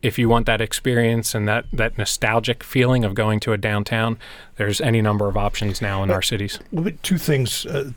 If 0.00 0.16
you 0.16 0.28
want 0.28 0.46
that 0.46 0.60
experience 0.60 1.34
and 1.34 1.48
that, 1.48 1.64
that 1.72 1.98
nostalgic 1.98 2.62
feeling 2.62 3.04
of 3.04 3.14
going 3.14 3.40
to 3.40 3.52
a 3.52 3.58
downtown, 3.58 4.16
there's 4.56 4.80
any 4.80 5.02
number 5.02 5.26
of 5.26 5.36
options 5.36 5.82
now 5.82 6.04
in 6.04 6.10
our 6.12 6.22
cities. 6.22 6.60
Two 7.02 7.18
things, 7.18 7.66
uh, 7.66 7.90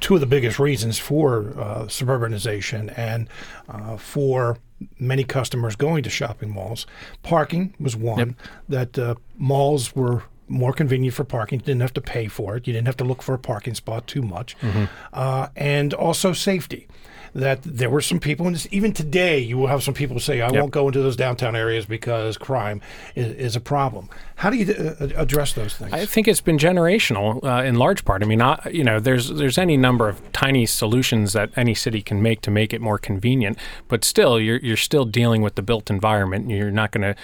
two 0.00 0.14
of 0.14 0.20
the 0.20 0.26
biggest 0.26 0.58
reasons 0.58 0.98
for 0.98 1.52
uh, 1.58 1.84
suburbanization 1.88 2.96
and 2.96 3.28
uh, 3.68 3.98
for 3.98 4.56
many 4.98 5.24
customers 5.24 5.76
going 5.76 6.02
to 6.04 6.10
shopping 6.10 6.50
malls. 6.50 6.86
Parking 7.22 7.74
was 7.78 7.94
one, 7.94 8.34
that 8.70 8.98
uh, 8.98 9.14
malls 9.36 9.94
were 9.94 10.22
more 10.48 10.72
convenient 10.72 11.14
for 11.14 11.24
parking. 11.24 11.60
You 11.60 11.64
didn't 11.64 11.80
have 11.82 11.94
to 11.94 12.00
pay 12.00 12.28
for 12.28 12.56
it, 12.56 12.66
you 12.66 12.72
didn't 12.72 12.86
have 12.86 12.96
to 12.98 13.04
look 13.04 13.22
for 13.22 13.34
a 13.34 13.38
parking 13.38 13.74
spot 13.74 14.06
too 14.06 14.22
much. 14.22 14.56
Uh, 15.12 15.48
and 15.56 15.94
also 15.94 16.32
safety. 16.32 16.86
That 17.36 17.62
there 17.64 17.90
were 17.90 18.00
some 18.00 18.20
people, 18.20 18.46
and 18.46 18.64
even 18.70 18.92
today, 18.92 19.40
you 19.40 19.58
will 19.58 19.66
have 19.66 19.82
some 19.82 19.92
people 19.92 20.20
say, 20.20 20.40
"I 20.40 20.52
won't 20.52 20.70
go 20.70 20.86
into 20.86 21.02
those 21.02 21.16
downtown 21.16 21.56
areas 21.56 21.84
because 21.84 22.36
crime 22.36 22.80
is, 23.16 23.34
is 23.34 23.56
a 23.56 23.60
problem." 23.60 24.08
How 24.36 24.50
do 24.50 24.56
you 24.56 24.72
uh, 24.72 25.08
address 25.16 25.52
those 25.52 25.74
things? 25.74 25.92
I 25.92 26.06
think 26.06 26.28
it's 26.28 26.40
been 26.40 26.58
generational 26.58 27.42
uh, 27.42 27.64
in 27.64 27.74
large 27.74 28.04
part. 28.04 28.22
I 28.22 28.26
mean, 28.26 28.38
not, 28.38 28.72
you 28.72 28.84
know, 28.84 29.00
there's 29.00 29.30
there's 29.30 29.58
any 29.58 29.76
number 29.76 30.08
of 30.08 30.20
tiny 30.32 30.64
solutions 30.64 31.32
that 31.32 31.50
any 31.56 31.74
city 31.74 32.02
can 32.02 32.22
make 32.22 32.40
to 32.42 32.52
make 32.52 32.72
it 32.72 32.80
more 32.80 32.98
convenient, 32.98 33.58
but 33.88 34.04
still, 34.04 34.38
you're 34.38 34.58
you're 34.58 34.76
still 34.76 35.04
dealing 35.04 35.42
with 35.42 35.56
the 35.56 35.62
built 35.62 35.90
environment. 35.90 36.50
You're 36.50 36.70
not 36.70 36.92
going 36.92 37.02
to 37.02 37.20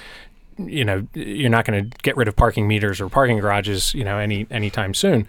you 0.69 0.85
know 0.85 1.07
you're 1.15 1.51
not 1.51 1.65
going 1.65 1.91
to 1.91 1.99
get 2.03 2.17
rid 2.17 2.29
of 2.29 2.37
parking 2.37 2.67
meters 2.67 3.01
or 3.01 3.09
parking 3.09 3.39
garages 3.39 3.95
you 3.95 4.05
know 4.05 4.19
any 4.19 4.47
anytime 4.51 4.95
soon 4.95 5.27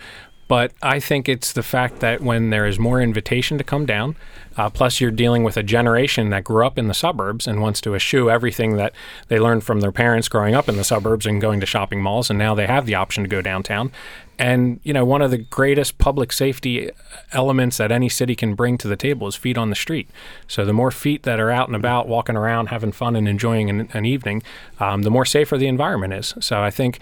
but 0.51 0.73
I 0.83 0.99
think 0.99 1.29
it's 1.29 1.53
the 1.53 1.63
fact 1.63 2.01
that 2.01 2.19
when 2.19 2.49
there 2.49 2.65
is 2.67 2.77
more 2.77 3.01
invitation 3.01 3.57
to 3.57 3.63
come 3.63 3.85
down, 3.85 4.17
uh, 4.57 4.69
plus 4.69 4.99
you're 4.99 5.09
dealing 5.09 5.45
with 5.45 5.55
a 5.55 5.63
generation 5.63 6.29
that 6.31 6.43
grew 6.43 6.65
up 6.65 6.77
in 6.77 6.89
the 6.89 6.93
suburbs 6.93 7.47
and 7.47 7.61
wants 7.61 7.79
to 7.79 7.95
eschew 7.95 8.29
everything 8.29 8.75
that 8.75 8.91
they 9.29 9.39
learned 9.39 9.63
from 9.63 9.79
their 9.79 9.93
parents 9.93 10.27
growing 10.27 10.53
up 10.53 10.67
in 10.67 10.75
the 10.75 10.83
suburbs 10.83 11.25
and 11.25 11.39
going 11.39 11.61
to 11.61 11.65
shopping 11.65 12.01
malls, 12.01 12.29
and 12.29 12.37
now 12.37 12.53
they 12.53 12.67
have 12.67 12.85
the 12.85 12.95
option 12.95 13.23
to 13.23 13.29
go 13.29 13.41
downtown. 13.41 13.93
And 14.37 14.81
you 14.83 14.91
know, 14.91 15.05
one 15.05 15.21
of 15.21 15.31
the 15.31 15.37
greatest 15.37 15.97
public 15.99 16.33
safety 16.33 16.89
elements 17.31 17.77
that 17.77 17.89
any 17.89 18.09
city 18.09 18.35
can 18.35 18.53
bring 18.53 18.77
to 18.79 18.89
the 18.89 18.97
table 18.97 19.27
is 19.27 19.37
feet 19.37 19.57
on 19.57 19.69
the 19.69 19.75
street. 19.77 20.09
So 20.49 20.65
the 20.65 20.73
more 20.73 20.91
feet 20.91 21.23
that 21.23 21.39
are 21.39 21.49
out 21.49 21.69
and 21.69 21.77
about, 21.77 22.09
walking 22.09 22.35
around, 22.35 22.67
having 22.67 22.91
fun, 22.91 23.15
and 23.15 23.25
enjoying 23.25 23.69
an, 23.69 23.87
an 23.93 24.05
evening, 24.05 24.43
um, 24.81 25.03
the 25.03 25.11
more 25.11 25.25
safer 25.25 25.57
the 25.57 25.67
environment 25.67 26.11
is. 26.11 26.33
So 26.41 26.61
I 26.61 26.71
think 26.71 26.99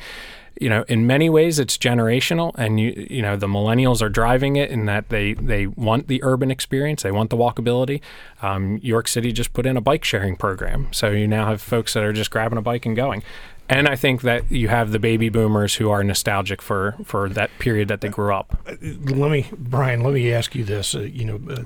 you 0.59 0.69
know, 0.69 0.83
in 0.87 1.07
many 1.07 1.29
ways, 1.29 1.57
it's 1.57 1.77
generational, 1.77 2.51
and 2.55 2.79
you 2.79 3.07
you 3.09 3.21
know 3.21 3.37
the 3.37 3.47
millennials 3.47 4.01
are 4.01 4.09
driving 4.09 4.57
it 4.57 4.69
in 4.69 4.85
that 4.85 5.07
they 5.09 5.33
they 5.33 5.67
want 5.67 6.07
the 6.07 6.21
urban 6.21 6.51
experience, 6.51 7.01
they 7.01 7.11
want 7.11 7.29
the 7.29 7.37
walkability. 7.37 8.01
Um, 8.41 8.77
York 8.83 9.07
City 9.07 9.31
just 9.31 9.53
put 9.53 9.65
in 9.65 9.77
a 9.77 9.81
bike 9.81 10.03
sharing 10.03 10.35
program, 10.35 10.91
so 10.91 11.09
you 11.09 11.27
now 11.27 11.47
have 11.47 11.61
folks 11.61 11.93
that 11.93 12.03
are 12.03 12.13
just 12.13 12.29
grabbing 12.29 12.57
a 12.57 12.61
bike 12.61 12.85
and 12.85 12.95
going. 12.95 13.23
And 13.69 13.87
I 13.87 13.95
think 13.95 14.23
that 14.23 14.51
you 14.51 14.67
have 14.67 14.91
the 14.91 14.99
baby 14.99 15.29
boomers 15.29 15.75
who 15.75 15.89
are 15.91 16.03
nostalgic 16.03 16.61
for 16.61 16.95
for 17.05 17.29
that 17.29 17.51
period 17.59 17.87
that 17.87 18.01
they 18.01 18.09
grew 18.09 18.33
up. 18.33 18.57
let 18.65 19.31
me, 19.31 19.45
Brian, 19.57 20.01
let 20.01 20.13
me 20.13 20.33
ask 20.33 20.55
you 20.55 20.63
this. 20.65 20.93
Uh, 20.93 21.01
you 21.01 21.23
know, 21.23 21.39
uh, 21.49 21.63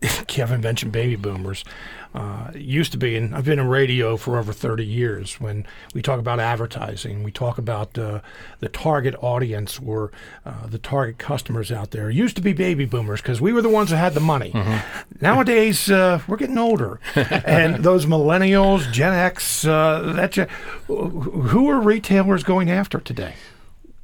Kevin 0.26 0.60
mentioned 0.60 0.92
baby 0.92 1.16
boomers. 1.16 1.64
Uh, 2.12 2.50
used 2.56 2.90
to 2.90 2.98
be, 2.98 3.16
and 3.16 3.36
I've 3.36 3.44
been 3.44 3.60
in 3.60 3.68
radio 3.68 4.16
for 4.16 4.36
over 4.36 4.52
30 4.52 4.84
years. 4.84 5.40
When 5.40 5.64
we 5.94 6.02
talk 6.02 6.18
about 6.18 6.40
advertising, 6.40 7.22
we 7.22 7.30
talk 7.30 7.56
about 7.56 7.96
uh, 7.96 8.20
the 8.58 8.68
target 8.68 9.14
audience 9.20 9.78
or 9.78 10.10
uh, 10.44 10.66
the 10.66 10.78
target 10.78 11.18
customers 11.18 11.70
out 11.70 11.92
there. 11.92 12.10
Used 12.10 12.34
to 12.34 12.42
be 12.42 12.52
baby 12.52 12.84
boomers 12.84 13.20
because 13.20 13.40
we 13.40 13.52
were 13.52 13.62
the 13.62 13.68
ones 13.68 13.90
that 13.90 13.98
had 13.98 14.14
the 14.14 14.20
money. 14.20 14.52
Nowadays, 15.20 15.88
uh, 15.88 16.20
we're 16.26 16.36
getting 16.36 16.58
older, 16.58 16.98
and 17.14 17.84
those 17.84 18.06
millennials, 18.06 18.90
Gen 18.90 19.12
X, 19.12 19.64
uh, 19.64 20.12
that 20.16 20.34
who 20.88 21.68
are 21.68 21.80
retailers 21.80 22.42
going 22.42 22.70
after 22.70 22.98
today? 22.98 23.34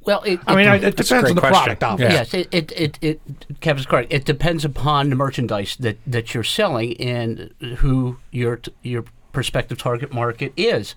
Well, 0.07 0.23
it, 0.23 0.39
I 0.47 0.55
mean, 0.55 0.67
it, 0.69 0.83
it 0.85 0.95
That's 0.95 1.11
a 1.11 1.15
depends 1.15 1.21
great 1.23 1.29
on 1.31 1.35
the 1.35 1.41
question. 1.41 1.57
product, 1.57 1.83
obviously. 1.83 2.15
Yes, 2.15 2.33
it, 2.33 2.47
it, 2.53 2.71
it, 2.71 2.99
it 3.01 3.21
Kevin's 3.59 3.85
correct. 3.85 4.13
It 4.13 4.23
depends 4.23 4.63
upon 4.63 5.09
the 5.09 5.17
merchandise 5.17 5.75
that, 5.81 5.97
that 6.07 6.33
you're 6.33 6.45
selling 6.45 6.95
and 6.99 7.53
who 7.79 8.17
your 8.31 8.61
your 8.83 9.03
prospective 9.33 9.77
target 9.77 10.13
market 10.13 10.53
is. 10.55 10.95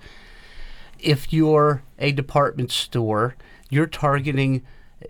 If 1.01 1.33
you're 1.33 1.83
a 1.99 2.12
department 2.12 2.70
store, 2.70 3.35
you're 3.68 3.88
targeting 3.88 4.62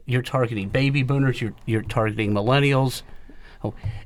you're 0.07 0.23
targeting 0.23 0.71
baby 0.71 1.03
boomers, 1.03 1.43
you're 1.43 1.55
you're 1.67 1.83
targeting 1.83 2.33
millennials. 2.33 3.03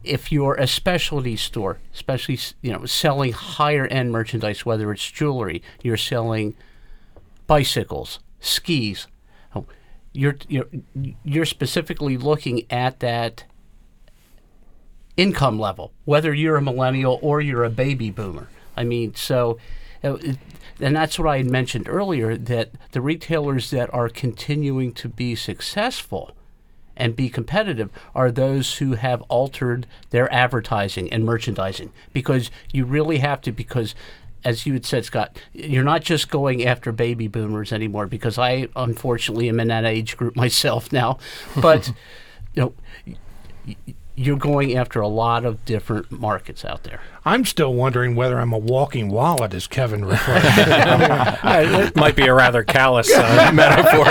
If 0.02 0.32
you're 0.32 0.54
a 0.56 0.66
specialty 0.66 1.36
store, 1.36 1.78
especially 1.92 2.40
you 2.62 2.72
know 2.72 2.84
selling 2.84 3.30
higher 3.32 3.86
end 3.86 4.10
merchandise, 4.10 4.66
whether 4.66 4.90
it's 4.90 5.08
jewelry, 5.08 5.62
you're 5.84 5.96
selling 5.96 6.56
bicycles, 7.46 8.18
skis. 8.40 9.06
You're 10.14 10.36
you're 10.48 10.68
you're 11.24 11.44
specifically 11.44 12.16
looking 12.16 12.64
at 12.70 13.00
that 13.00 13.44
income 15.16 15.58
level, 15.58 15.92
whether 16.06 16.32
you're 16.32 16.56
a 16.56 16.62
millennial 16.62 17.18
or 17.20 17.40
you're 17.40 17.64
a 17.64 17.70
baby 17.70 18.10
boomer. 18.10 18.48
I 18.76 18.84
mean, 18.84 19.14
so. 19.14 19.58
uh, 20.02 20.16
And 20.80 20.96
that's 20.96 21.18
what 21.18 21.28
I 21.28 21.36
had 21.36 21.50
mentioned 21.50 21.88
earlier 21.88 22.36
that 22.36 22.70
the 22.90 23.00
retailers 23.00 23.70
that 23.70 23.92
are 23.94 24.08
continuing 24.08 24.92
to 24.94 25.08
be 25.08 25.36
successful 25.36 26.32
and 26.96 27.14
be 27.14 27.28
competitive 27.28 27.90
are 28.14 28.30
those 28.32 28.78
who 28.78 28.94
have 28.94 29.22
altered 29.28 29.86
their 30.10 30.32
advertising 30.32 31.12
and 31.12 31.24
merchandising 31.24 31.92
because 32.12 32.50
you 32.72 32.84
really 32.84 33.18
have 33.18 33.40
to 33.42 33.52
because 33.52 33.94
as 34.44 34.66
you 34.66 34.72
had 34.74 34.84
said 34.86 35.04
Scott 35.04 35.36
you're 35.52 35.84
not 35.84 36.02
just 36.02 36.30
going 36.30 36.64
after 36.66 36.92
baby 36.92 37.28
boomers 37.28 37.72
anymore 37.72 38.06
because 38.06 38.38
I 38.38 38.68
unfortunately 38.76 39.48
am 39.48 39.60
in 39.60 39.68
that 39.68 39.84
age 39.84 40.16
group 40.16 40.36
myself 40.44 40.92
now 40.92 41.18
but 41.60 41.88
you 42.54 42.62
know 42.62 42.74
y- 43.06 43.16
y- 43.66 43.94
you're 44.16 44.36
going 44.36 44.76
after 44.76 45.00
a 45.00 45.08
lot 45.08 45.44
of 45.44 45.64
different 45.64 46.08
markets 46.12 46.64
out 46.64 46.84
there 46.84 47.00
I'm 47.26 47.44
still 47.46 47.72
wondering 47.74 48.14
whether 48.14 48.38
I'm 48.38 48.52
a 48.52 48.58
walking 48.58 49.08
wallet, 49.08 49.54
as 49.54 49.66
Kevin 49.66 50.04
referred. 50.04 50.42
to. 50.42 51.84
It 51.86 51.96
might 51.96 52.14
be 52.16 52.26
a 52.26 52.34
rather 52.34 52.62
callous 52.62 53.10
uh, 53.10 53.50
metaphor. 53.54 54.06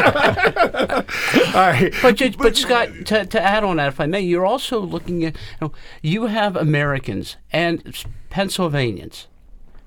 All 1.55 1.67
right. 1.69 1.93
But, 2.01 2.15
ju- 2.15 2.31
but 2.37 2.57
Scott, 2.57 2.89
to, 3.05 3.25
to 3.27 3.39
add 3.39 3.63
on 3.63 3.77
that, 3.77 3.89
if 3.89 3.99
I 3.99 4.07
may, 4.07 4.21
you're 4.21 4.47
also 4.47 4.79
looking 4.79 5.23
at 5.25 5.35
you, 5.35 5.39
know, 5.61 5.71
you 6.01 6.25
have 6.25 6.55
Americans 6.55 7.37
and 7.51 7.95
Pennsylvanians 8.31 9.27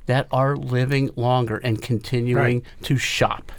that 0.07 0.27
are 0.31 0.57
living 0.57 1.11
longer 1.17 1.59
and 1.59 1.83
continuing 1.83 2.63
to 2.83 2.97
shop. 2.97 3.53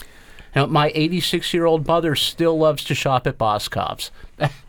Now, 0.55 0.65
my 0.65 0.91
86 0.95 1.53
year 1.53 1.65
old 1.65 1.85
mother 1.85 2.15
still 2.15 2.57
loves 2.57 2.83
to 2.85 2.95
shop 2.95 3.27
at 3.27 3.37
Boscov's. 3.37 4.11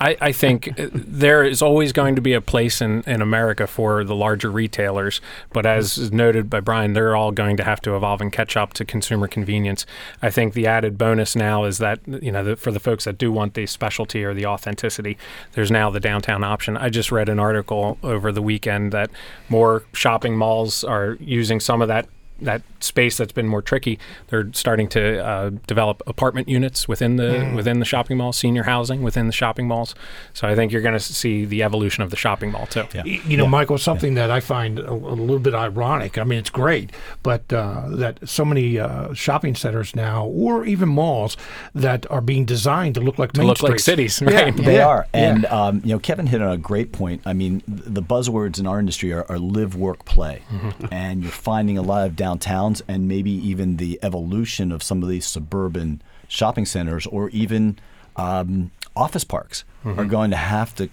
I, 0.00 0.16
I 0.20 0.32
think 0.32 0.72
there 0.76 1.44
is 1.44 1.60
always 1.60 1.92
going 1.92 2.16
to 2.16 2.22
be 2.22 2.32
a 2.32 2.40
place 2.40 2.80
in, 2.80 3.02
in 3.02 3.20
America 3.20 3.66
for 3.66 4.02
the 4.02 4.14
larger 4.14 4.50
retailers, 4.50 5.20
but 5.52 5.66
as 5.66 6.10
noted 6.10 6.48
by 6.48 6.60
Brian, 6.60 6.94
they're 6.94 7.14
all 7.14 7.32
going 7.32 7.58
to 7.58 7.64
have 7.64 7.82
to 7.82 7.94
evolve 7.94 8.22
and 8.22 8.32
catch 8.32 8.56
up 8.56 8.72
to 8.74 8.84
consumer 8.86 9.28
convenience. 9.28 9.84
I 10.22 10.30
think 10.30 10.54
the 10.54 10.66
added 10.66 10.96
bonus 10.96 11.36
now 11.36 11.64
is 11.64 11.78
that 11.78 12.00
you 12.06 12.32
know 12.32 12.42
the, 12.42 12.56
for 12.56 12.72
the 12.72 12.80
folks 12.80 13.04
that 13.04 13.18
do 13.18 13.30
want 13.30 13.52
the 13.52 13.66
specialty 13.66 14.24
or 14.24 14.32
the 14.32 14.46
authenticity, 14.46 15.18
there's 15.52 15.70
now 15.70 15.90
the 15.90 16.00
downtown 16.00 16.42
option. 16.44 16.78
I 16.78 16.88
just 16.88 17.12
read 17.12 17.28
an 17.28 17.38
article 17.38 17.98
over 18.02 18.32
the 18.32 18.42
weekend 18.42 18.92
that 18.92 19.10
more 19.50 19.84
shopping 19.92 20.36
malls 20.36 20.82
are 20.82 21.18
using 21.20 21.60
some 21.60 21.82
of 21.82 21.88
that 21.88 22.08
that 22.42 22.62
space 22.80 23.18
that's 23.18 23.32
been 23.32 23.46
more 23.46 23.62
tricky. 23.62 23.98
They're 24.28 24.52
starting 24.52 24.88
to 24.90 25.24
uh, 25.24 25.50
develop 25.66 26.02
apartment 26.06 26.48
units 26.48 26.88
within 26.88 27.16
the 27.16 27.52
within 27.54 27.78
the 27.78 27.84
shopping 27.84 28.16
mall, 28.16 28.32
senior 28.32 28.64
housing 28.64 29.02
within 29.02 29.26
the 29.26 29.32
shopping 29.32 29.68
malls. 29.68 29.94
So 30.32 30.48
I 30.48 30.54
think 30.54 30.72
you're 30.72 30.82
going 30.82 30.94
to 30.94 31.00
see 31.00 31.44
the 31.44 31.62
evolution 31.62 32.02
of 32.02 32.10
the 32.10 32.16
shopping 32.16 32.52
mall 32.52 32.66
too. 32.66 32.84
Yeah. 32.94 33.04
You 33.04 33.36
know, 33.36 33.46
Michael, 33.46 33.78
something 33.78 34.14
that 34.14 34.30
I 34.30 34.40
find 34.40 34.78
a, 34.78 34.90
a 34.90 34.92
little 34.92 35.38
bit 35.38 35.54
ironic. 35.54 36.18
I 36.18 36.24
mean, 36.24 36.38
it's 36.38 36.50
great, 36.50 36.90
but 37.22 37.52
uh, 37.52 37.84
that 37.88 38.28
so 38.28 38.44
many 38.44 38.78
uh, 38.78 39.12
shopping 39.14 39.54
centers 39.54 39.94
now, 39.94 40.26
or 40.26 40.64
even 40.64 40.88
malls, 40.88 41.36
that 41.74 42.10
are 42.10 42.20
being 42.20 42.44
designed 42.44 42.94
to 42.94 43.00
look 43.00 43.18
like 43.18 43.32
To 43.32 43.40
main 43.40 43.48
look 43.48 43.62
like 43.62 43.78
cities, 43.78 44.22
right? 44.22 44.56
Yeah. 44.56 44.64
They 44.64 44.80
are, 44.80 45.06
yeah. 45.12 45.30
and 45.30 45.46
um, 45.46 45.80
you 45.84 45.92
know, 45.92 45.98
Kevin 45.98 46.26
hit 46.26 46.40
on 46.40 46.52
a 46.52 46.58
great 46.58 46.92
point. 46.92 47.22
I 47.26 47.32
mean, 47.32 47.62
the 47.66 48.02
buzzwords 48.02 48.58
in 48.58 48.66
our 48.66 48.78
industry 48.78 49.12
are, 49.12 49.24
are 49.28 49.38
live, 49.38 49.74
work, 49.76 50.04
play, 50.04 50.42
and 50.90 51.22
you're 51.22 51.32
finding 51.32 51.78
a 51.78 51.82
lot 51.82 52.06
of 52.06 52.16
downtowns 52.38 52.82
and 52.88 53.08
maybe 53.08 53.30
even 53.30 53.76
the 53.76 53.98
evolution 54.02 54.72
of 54.72 54.82
some 54.82 55.02
of 55.02 55.08
these 55.08 55.26
suburban 55.26 56.02
shopping 56.28 56.64
centers 56.66 57.06
or 57.06 57.28
even 57.30 57.78
um, 58.16 58.70
office 58.96 59.24
parks 59.24 59.64
are 59.84 60.04
going 60.04 60.30
to 60.30 60.36
have 60.36 60.74
to 60.74 60.84
c- 60.84 60.90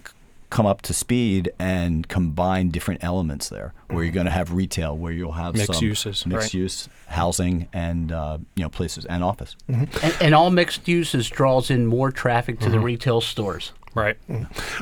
come 0.50 0.64
up 0.64 0.80
to 0.80 0.94
speed 0.94 1.52
and 1.58 2.08
combine 2.08 2.70
different 2.70 3.04
elements 3.04 3.50
there 3.50 3.74
where 3.90 4.02
you're 4.02 4.12
going 4.12 4.24
to 4.24 4.32
have 4.32 4.52
retail 4.52 4.96
where 4.96 5.12
you'll 5.12 5.32
have 5.32 5.54
Mixed 5.54 5.74
some 5.74 5.84
uses, 5.84 6.24
mixed 6.26 6.46
right. 6.46 6.54
use 6.54 6.88
housing 7.06 7.68
and 7.72 8.10
uh, 8.12 8.38
you 8.54 8.62
know 8.62 8.70
places 8.70 9.04
and 9.04 9.22
office 9.22 9.56
And, 9.68 9.88
and 10.22 10.34
all 10.34 10.50
mixed 10.50 10.88
uses 10.88 11.28
draws 11.28 11.70
in 11.70 11.86
more 11.86 12.10
traffic 12.10 12.60
to 12.60 12.70
the 12.70 12.80
retail 12.80 13.20
stores. 13.20 13.72
Right. 13.98 14.16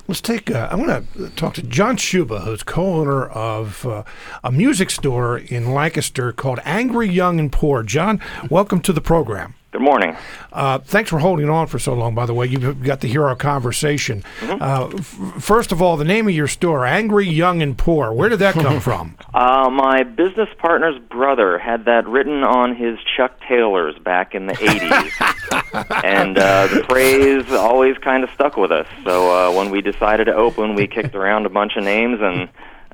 Let's 0.07 0.21
take. 0.21 0.51
Uh, 0.51 0.69
I 0.71 0.75
want 0.75 1.11
to 1.15 1.31
talk 1.31 1.55
to 1.55 1.63
John 1.63 1.97
Shuba, 1.97 2.41
who's 2.41 2.63
co-owner 2.63 3.27
of 3.27 3.87
uh, 3.87 4.03
a 4.45 4.53
music 4.53 4.91
store 4.91 5.39
in 5.39 5.73
Lancaster 5.73 6.33
called 6.33 6.61
Angry 6.67 7.09
Young 7.09 7.41
and 7.41 7.51
Poor. 7.51 7.83
John, 7.83 8.21
welcome 8.51 8.81
to 8.83 8.93
the 8.93 9.01
program. 9.01 9.55
Good 9.77 9.83
morning. 9.83 10.17
Uh, 10.55 10.79
thanks 10.79 11.11
for 11.11 11.19
holding 11.19 11.51
on 11.51 11.67
for 11.67 11.79
so 11.79 11.93
long. 11.93 12.15
By 12.15 12.25
the 12.25 12.33
way, 12.33 12.47
you've 12.47 12.83
got 12.83 13.03
to 13.03 13.07
hear 13.09 13.25
our 13.27 13.37
conversation. 13.37 14.25
Uh, 14.41 14.89
f- 14.89 15.03
first 15.39 15.71
of 15.71 15.83
all, 15.83 15.99
the 15.99 16.05
name 16.05 16.27
of 16.29 16.35
your 16.35 16.49
store, 16.49 16.87
Angry 16.87 17.29
Young 17.29 17.61
and 17.61 17.77
Poor. 17.77 18.11
Where 18.11 18.31
did 18.31 18.39
that 18.39 18.55
come 18.55 18.81
from? 18.89 19.19
Uh, 19.35 19.69
my 19.69 20.03
business 20.03 20.49
partner's 20.57 20.99
brother 21.11 21.59
had 21.59 21.85
that 21.85 22.07
written 22.09 22.43
on 22.43 22.75
his 22.75 22.99
Chuck 23.19 23.39
Taylors 23.47 23.99
back 23.99 24.35
in 24.35 24.47
the 24.47 24.55
80s. 24.55 26.03
and 26.03 26.39
uh, 26.39 26.69
the 26.69 26.83
phrase 26.85 27.53
always 27.53 27.99
kind 27.99 28.25
of 28.25 28.31
stuck 28.31 28.57
with 28.57 28.73
us. 28.73 28.87
So 29.05 29.51
uh, 29.51 29.53
when 29.55 29.71
we 29.71 29.83
decided 29.83 30.25
to 30.25 30.35
open, 30.35 30.75
we 30.75 30.87
kicked 30.87 31.15
around 31.15 31.45
a 31.45 31.51
bunch 31.51 31.77
of 31.77 31.85
names, 31.85 32.19
and 32.23 32.49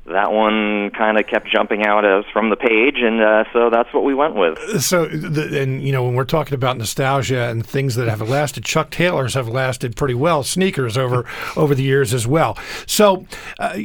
that 0.05 0.33
one 0.33 0.91
kind 0.91 1.17
of 1.17 1.27
kept 1.27 1.47
jumping 1.47 1.85
out 1.85 2.03
as 2.03 2.25
from 2.33 2.49
the 2.49 2.57
page, 2.57 2.97
and 2.97 3.21
uh, 3.21 3.45
so 3.53 3.69
that's 3.69 3.93
what 3.93 4.03
we 4.03 4.13
went 4.13 4.35
with. 4.35 4.81
So, 4.81 5.05
the, 5.05 5.61
and 5.61 5.81
you 5.81 5.93
know, 5.93 6.03
when 6.03 6.15
we're 6.15 6.25
talking 6.25 6.55
about 6.55 6.77
nostalgia 6.77 7.49
and 7.49 7.65
things 7.65 7.95
that 7.95 8.09
have 8.09 8.21
lasted, 8.21 8.65
Chuck 8.65 8.89
Taylors 8.89 9.33
have 9.35 9.47
lasted 9.47 9.95
pretty 9.95 10.13
well. 10.13 10.43
Sneakers 10.43 10.97
over 10.97 11.25
over 11.55 11.73
the 11.73 11.83
years 11.83 12.13
as 12.13 12.27
well. 12.27 12.57
So, 12.85 13.25
uh, 13.59 13.79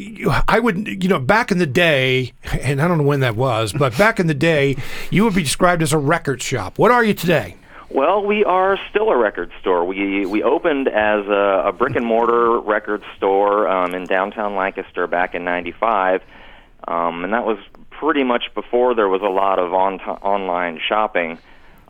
I 0.49 0.59
would, 0.59 1.03
you 1.03 1.09
know, 1.09 1.21
back 1.21 1.53
in 1.53 1.59
the 1.59 1.67
day, 1.67 2.33
and 2.61 2.83
I 2.83 2.89
don't 2.89 2.99
know 2.99 3.05
when 3.05 3.21
that 3.21 3.37
was, 3.37 3.73
but 3.73 3.97
back 3.97 4.19
in 4.19 4.27
the 4.27 4.35
day, 4.35 4.77
you 5.11 5.23
would 5.25 5.35
be 5.35 5.43
described 5.45 5.83
as 5.83 5.93
a 5.93 5.99
record 5.99 6.43
shop. 6.43 6.79
What 6.79 6.91
are 6.91 7.05
you 7.05 7.15
today? 7.15 7.57
Well, 7.91 8.23
we 8.23 8.45
are 8.45 8.79
still 8.91 9.09
a 9.09 9.17
record 9.17 9.51
store. 9.61 9.85
We 9.85 10.27
we 10.27 10.43
opened 10.43 10.89
as 10.89 11.27
a, 11.27 11.63
a 11.69 11.73
brick 11.73 11.97
and 11.97 12.05
mortar 12.05 12.61
record 12.61 13.03
store 13.17 13.67
um, 13.67 13.95
in 13.95 14.05
downtown 14.05 14.57
Lancaster 14.57 15.07
back 15.07 15.35
in 15.35 15.45
'95, 15.45 16.23
um, 16.87 17.25
and 17.25 17.33
that 17.33 17.47
was 17.47 17.59
pretty 17.91 18.25
much 18.25 18.55
before 18.55 18.95
there 18.95 19.09
was 19.09 19.23
a 19.23 19.29
lot 19.29 19.59
of 19.59 19.73
on 19.73 20.01
online 20.01 20.81
shopping. 20.87 21.39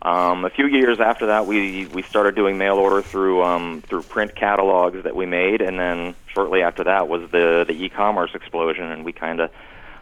Um, 0.01 0.45
a 0.45 0.49
few 0.49 0.67
years 0.67 1.01
after 1.01 1.25
that, 1.27 1.45
we 1.45 1.87
we 1.87 2.01
started 2.03 2.33
doing 2.33 2.57
mail 2.57 2.75
order 2.75 3.01
through 3.01 3.43
um, 3.43 3.81
through 3.81 4.03
print 4.03 4.33
catalogs 4.35 5.03
that 5.03 5.17
we 5.17 5.25
made, 5.25 5.59
and 5.59 5.77
then 5.77 6.15
shortly 6.33 6.61
after 6.61 6.85
that 6.85 7.09
was 7.09 7.29
the 7.31 7.65
the 7.67 7.73
e-commerce 7.73 8.31
explosion, 8.33 8.85
and 8.85 9.03
we 9.03 9.11
kind 9.11 9.41
of 9.41 9.51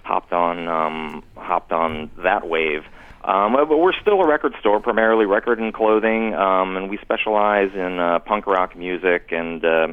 hopped 0.03 0.31
on 0.31 0.67
um, 0.67 1.23
hopped 1.35 1.71
on 1.71 2.11
that 2.17 2.47
wave. 2.47 2.85
Um, 3.23 3.53
but 3.53 3.77
we're 3.77 3.99
still 4.01 4.21
a 4.21 4.27
record 4.27 4.53
store, 4.59 4.79
primarily 4.79 5.25
record 5.25 5.59
and 5.59 5.73
clothing, 5.73 6.33
um, 6.33 6.77
and 6.77 6.89
we 6.89 6.97
specialize 6.99 7.71
in 7.73 7.99
uh, 7.99 8.19
punk 8.19 8.47
rock 8.47 8.75
music 8.75 9.29
and 9.31 9.65
uh, 9.65 9.87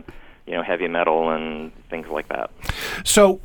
you 0.47 0.53
know 0.53 0.63
heavy 0.63 0.89
metal 0.89 1.31
and 1.31 1.73
things 1.89 2.07
like 2.09 2.29
that. 2.29 2.51
So, 3.05 3.41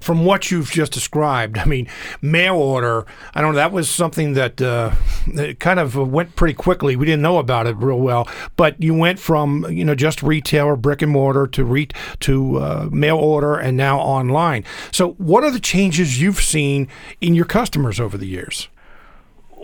from 0.00 0.24
what 0.24 0.50
you've 0.50 0.70
just 0.70 0.92
described, 0.92 1.58
I 1.58 1.64
mean, 1.64 1.88
mail 2.20 2.56
order. 2.56 3.06
I 3.34 3.40
don't 3.40 3.52
know. 3.52 3.56
That 3.56 3.72
was 3.72 3.88
something 3.88 4.34
that, 4.34 4.60
uh, 4.60 4.92
that 5.34 5.58
kind 5.58 5.80
of 5.80 5.96
went 5.96 6.36
pretty 6.36 6.54
quickly. 6.54 6.96
We 6.96 7.06
didn't 7.06 7.22
know 7.22 7.38
about 7.38 7.66
it 7.66 7.76
real 7.76 8.00
well, 8.00 8.28
but 8.56 8.80
you 8.82 8.94
went 8.94 9.18
from 9.18 9.66
you 9.70 9.84
know 9.84 9.94
just 9.94 10.22
retail 10.22 10.66
or 10.66 10.76
brick 10.76 11.02
and 11.02 11.10
mortar 11.10 11.46
to 11.48 11.64
re- 11.64 11.88
to 12.20 12.58
uh, 12.58 12.88
mail 12.92 13.16
order 13.16 13.56
and 13.56 13.76
now 13.76 13.98
online. 13.98 14.64
So, 14.92 15.12
what 15.12 15.44
are 15.44 15.50
the 15.50 15.60
changes 15.60 16.20
you've 16.20 16.40
seen 16.40 16.88
in 17.20 17.34
your 17.34 17.46
customers 17.46 17.98
over 17.98 18.18
the 18.18 18.26
years? 18.26 18.68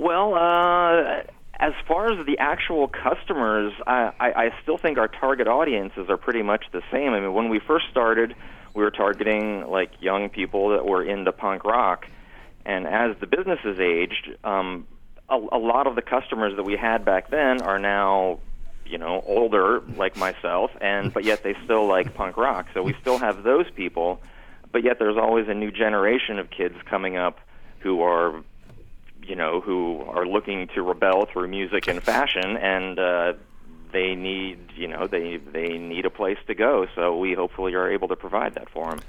Well, 0.00 0.34
uh, 0.34 1.24
as 1.56 1.74
far 1.86 2.10
as 2.10 2.24
the 2.24 2.38
actual 2.38 2.88
customers, 2.88 3.74
I, 3.86 4.12
I, 4.18 4.32
I 4.44 4.50
still 4.62 4.78
think 4.78 4.96
our 4.96 5.08
target 5.08 5.46
audiences 5.46 6.08
are 6.08 6.16
pretty 6.16 6.40
much 6.40 6.64
the 6.72 6.80
same. 6.90 7.12
I 7.12 7.20
mean, 7.20 7.34
when 7.34 7.50
we 7.50 7.58
first 7.60 7.84
started, 7.90 8.34
we 8.74 8.82
were 8.82 8.90
targeting 8.90 9.68
like 9.68 9.90
young 10.00 10.30
people 10.30 10.70
that 10.70 10.86
were 10.86 11.02
into 11.02 11.32
punk 11.32 11.64
rock, 11.64 12.06
and 12.64 12.86
as 12.86 13.14
the 13.20 13.26
business 13.26 13.58
has 13.62 13.78
aged, 13.78 14.38
um, 14.42 14.86
a, 15.28 15.34
a 15.34 15.58
lot 15.58 15.86
of 15.86 15.96
the 15.96 16.02
customers 16.02 16.56
that 16.56 16.62
we 16.62 16.78
had 16.78 17.04
back 17.04 17.28
then 17.28 17.60
are 17.60 17.78
now, 17.78 18.40
you 18.86 18.96
know, 18.96 19.22
older 19.26 19.82
like 19.98 20.16
myself, 20.16 20.70
and 20.80 21.12
but 21.12 21.24
yet 21.24 21.42
they 21.42 21.54
still 21.64 21.86
like 21.86 22.14
punk 22.14 22.38
rock. 22.38 22.68
So 22.72 22.82
we 22.82 22.94
still 23.02 23.18
have 23.18 23.42
those 23.42 23.70
people, 23.72 24.22
but 24.72 24.82
yet 24.82 24.98
there's 24.98 25.18
always 25.18 25.46
a 25.48 25.54
new 25.54 25.70
generation 25.70 26.38
of 26.38 26.48
kids 26.48 26.76
coming 26.88 27.18
up 27.18 27.38
who 27.80 28.00
are 28.00 28.42
you 29.30 29.36
know, 29.36 29.60
who 29.60 30.02
are 30.08 30.26
looking 30.26 30.66
to 30.74 30.82
rebel 30.82 31.24
through 31.32 31.46
music 31.46 31.86
and 31.86 32.02
fashion, 32.02 32.56
and 32.56 32.98
uh, 32.98 33.32
they 33.92 34.16
need, 34.16 34.58
you 34.74 34.88
know, 34.88 35.06
they 35.06 35.36
they 35.36 35.78
need 35.78 36.04
a 36.04 36.10
place 36.10 36.38
to 36.48 36.54
go. 36.54 36.88
So 36.96 37.16
we 37.16 37.34
hopefully 37.34 37.72
are 37.74 37.88
able 37.88 38.08
to 38.08 38.16
provide 38.16 38.56
that 38.56 38.68
for 38.68 38.90
them. 38.90 39.00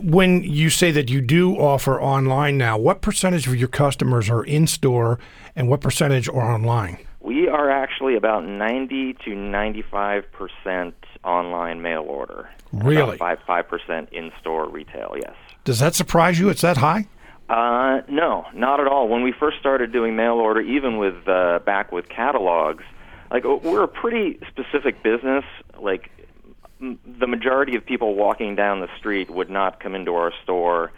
When 0.00 0.44
you 0.44 0.70
say 0.70 0.92
that 0.92 1.10
you 1.10 1.20
do 1.20 1.56
offer 1.56 2.00
online 2.00 2.56
now, 2.56 2.78
what 2.78 3.02
percentage 3.02 3.48
of 3.48 3.56
your 3.56 3.66
customers 3.66 4.30
are 4.30 4.44
in 4.44 4.68
store, 4.68 5.18
and 5.56 5.68
what 5.68 5.80
percentage 5.80 6.28
are 6.28 6.54
online? 6.54 6.98
We 7.20 7.48
are 7.48 7.68
actually 7.68 8.14
about 8.14 8.44
90 8.44 9.14
to 9.24 9.34
95 9.34 10.24
percent 10.30 10.94
online 11.24 11.82
mail 11.82 12.02
order. 12.02 12.48
Really? 12.72 13.02
About 13.02 13.18
five 13.18 13.38
five 13.44 13.68
percent 13.68 14.08
in 14.12 14.30
store 14.40 14.68
retail. 14.68 15.16
Yes. 15.16 15.34
Does 15.64 15.80
that 15.80 15.96
surprise 15.96 16.38
you? 16.38 16.48
It's 16.48 16.62
that 16.62 16.76
high? 16.76 17.08
Uh, 17.52 18.00
no, 18.08 18.46
not 18.54 18.80
at 18.80 18.86
all. 18.86 19.08
When 19.08 19.22
we 19.22 19.30
first 19.30 19.58
started 19.60 19.92
doing 19.92 20.16
mail 20.16 20.36
order, 20.36 20.62
even 20.62 20.96
with 20.96 21.28
uh, 21.28 21.58
back 21.66 21.92
with 21.92 22.08
catalogs, 22.08 22.82
like 23.30 23.44
we're 23.44 23.82
a 23.82 23.88
pretty 23.88 24.40
specific 24.48 25.02
business. 25.02 25.44
Like 25.78 26.10
m- 26.80 26.98
the 27.04 27.26
majority 27.26 27.76
of 27.76 27.84
people 27.84 28.14
walking 28.14 28.56
down 28.56 28.80
the 28.80 28.88
street 28.96 29.28
would 29.28 29.50
not 29.50 29.80
come 29.80 29.94
into 29.94 30.14
our 30.14 30.32
store 30.42 30.92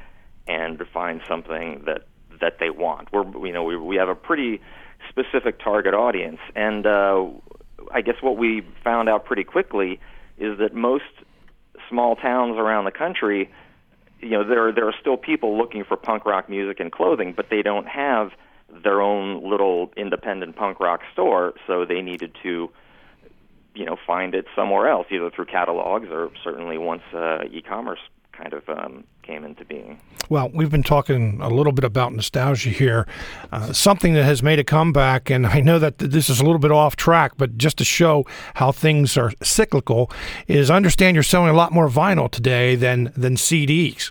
and 0.47 0.81
find 0.93 1.23
something 1.27 1.83
that 1.87 2.07
that 2.41 2.61
they 2.61 2.71
want. 2.71 3.13
We're 3.13 3.27
you 3.45 3.53
know 3.53 3.65
we 3.65 3.77
we 3.77 3.97
have 3.97 4.09
a 4.09 4.15
pretty 4.15 4.61
specific 5.09 5.59
target 5.59 5.93
audience, 5.93 6.39
and 6.55 6.87
uh, 6.87 7.27
I 7.93 8.01
guess 8.01 8.17
what 8.21 8.37
we 8.37 8.63
found 8.85 9.09
out 9.09 9.25
pretty 9.25 9.43
quickly 9.43 9.99
is 10.39 10.59
that 10.59 10.73
most 10.73 11.03
small 11.89 12.15
towns 12.15 12.59
around 12.59 12.85
the 12.85 12.93
country 12.93 13.51
you 14.25 14.31
know 14.31 14.45
there 14.45 14.73
there 14.73 14.89
are 14.89 14.95
still 15.01 15.17
people 15.17 15.57
looking 15.57 15.85
for 15.85 15.97
punk 15.97 16.25
rock 16.25 16.49
music 16.49 16.81
and 16.81 16.91
clothing, 16.91 17.35
but 17.37 17.51
they 17.51 17.63
don't 17.63 17.87
have 17.87 18.31
their 18.83 19.01
own 19.01 19.49
little 19.49 19.93
independent 19.97 20.57
punk 20.57 20.81
rock 20.81 21.01
store, 21.13 21.55
so 21.67 21.85
they 21.85 22.01
needed 22.01 22.35
to 22.43 22.71
you 23.75 23.85
know 23.85 23.97
find 24.07 24.35
it 24.35 24.47
somewhere 24.57 24.89
else, 24.89 25.07
either 25.11 25.31
through 25.31 25.47
catalogs 25.47 26.09
or 26.11 26.31
certainly 26.43 26.79
once 26.79 27.03
uh, 27.13 27.45
e-commerce 27.51 28.01
kind 28.33 28.53
of 28.53 28.69
um, 28.69 29.05
came 29.23 29.45
into 29.45 29.65
being. 29.65 30.01
Well, 30.29 30.51
we've 30.53 30.71
been 30.71 30.83
talking 30.83 31.41
a 31.41 31.49
little 31.49 31.73
bit 31.73 31.85
about 31.85 32.13
nostalgia 32.13 32.71
here, 32.71 33.07
uh, 33.53 33.73
something 33.73 34.15
that 34.15 34.25
has 34.25 34.43
made 34.43 34.59
a 34.59 34.65
comeback. 34.65 35.31
And 35.31 35.47
I 35.47 35.61
know 35.61 35.79
that 35.79 35.99
this 35.99 36.29
is 36.29 36.41
a 36.41 36.45
little 36.45 36.59
bit 36.59 36.73
off 36.73 36.97
track, 36.97 37.33
but 37.37 37.57
just 37.57 37.79
to 37.79 37.85
show 37.85 38.27
how 38.55 38.73
things 38.73 39.17
are 39.17 39.33
cyclical, 39.43 40.11
is 40.49 40.71
understand 40.71 41.15
you're 41.15 41.23
selling 41.23 41.51
a 41.51 41.55
lot 41.55 41.73
more 41.73 41.89
vinyl 41.89 42.31
today 42.31 42.75
than 42.75 43.13
than 43.17 43.37
CDs. 43.37 44.11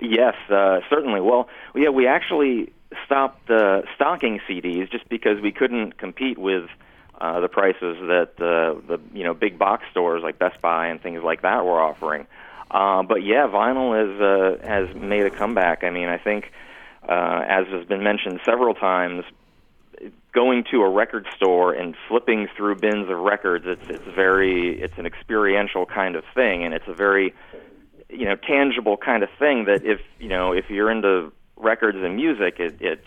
Yes, 0.00 0.34
uh, 0.50 0.80
certainly. 0.88 1.20
Well, 1.20 1.48
yeah, 1.74 1.90
we 1.90 2.06
actually 2.06 2.72
stopped 3.04 3.50
uh, 3.50 3.82
stocking 3.94 4.40
CDs 4.48 4.90
just 4.90 5.08
because 5.08 5.40
we 5.40 5.52
couldn't 5.52 5.98
compete 5.98 6.38
with 6.38 6.68
uh, 7.20 7.40
the 7.40 7.48
prices 7.48 7.98
that 8.00 8.32
uh, 8.38 8.80
the 8.86 8.98
you 9.12 9.24
know 9.24 9.34
big 9.34 9.58
box 9.58 9.84
stores 9.90 10.22
like 10.22 10.38
Best 10.38 10.60
Buy 10.62 10.86
and 10.86 11.00
things 11.02 11.22
like 11.22 11.42
that 11.42 11.64
were 11.64 11.80
offering. 11.80 12.26
Uh, 12.70 13.02
but 13.02 13.22
yeah, 13.22 13.46
vinyl 13.46 13.92
has 13.94 14.20
uh, 14.20 14.66
has 14.66 14.94
made 14.96 15.26
a 15.26 15.30
comeback. 15.30 15.84
I 15.84 15.90
mean, 15.90 16.08
I 16.08 16.18
think 16.18 16.50
uh, 17.06 17.44
as 17.46 17.66
has 17.68 17.84
been 17.86 18.02
mentioned 18.02 18.40
several 18.44 18.74
times, 18.74 19.24
going 20.32 20.64
to 20.70 20.82
a 20.82 20.88
record 20.88 21.26
store 21.36 21.72
and 21.72 21.94
flipping 22.08 22.48
through 22.56 22.76
bins 22.76 23.10
of 23.10 23.18
records 23.18 23.66
it's 23.66 23.82
it's 23.88 24.14
very 24.14 24.80
it's 24.80 24.96
an 24.96 25.06
experiential 25.06 25.84
kind 25.84 26.16
of 26.16 26.24
thing, 26.34 26.64
and 26.64 26.72
it's 26.72 26.88
a 26.88 26.94
very 26.94 27.34
you 28.12 28.24
know 28.24 28.36
tangible 28.36 28.96
kind 28.96 29.22
of 29.22 29.28
thing 29.38 29.64
that 29.64 29.84
if 29.84 30.00
you 30.18 30.28
know 30.28 30.52
if 30.52 30.70
you're 30.70 30.90
into 30.90 31.32
records 31.56 31.98
and 31.98 32.16
music, 32.16 32.58
it, 32.58 32.76
it's 32.80 33.06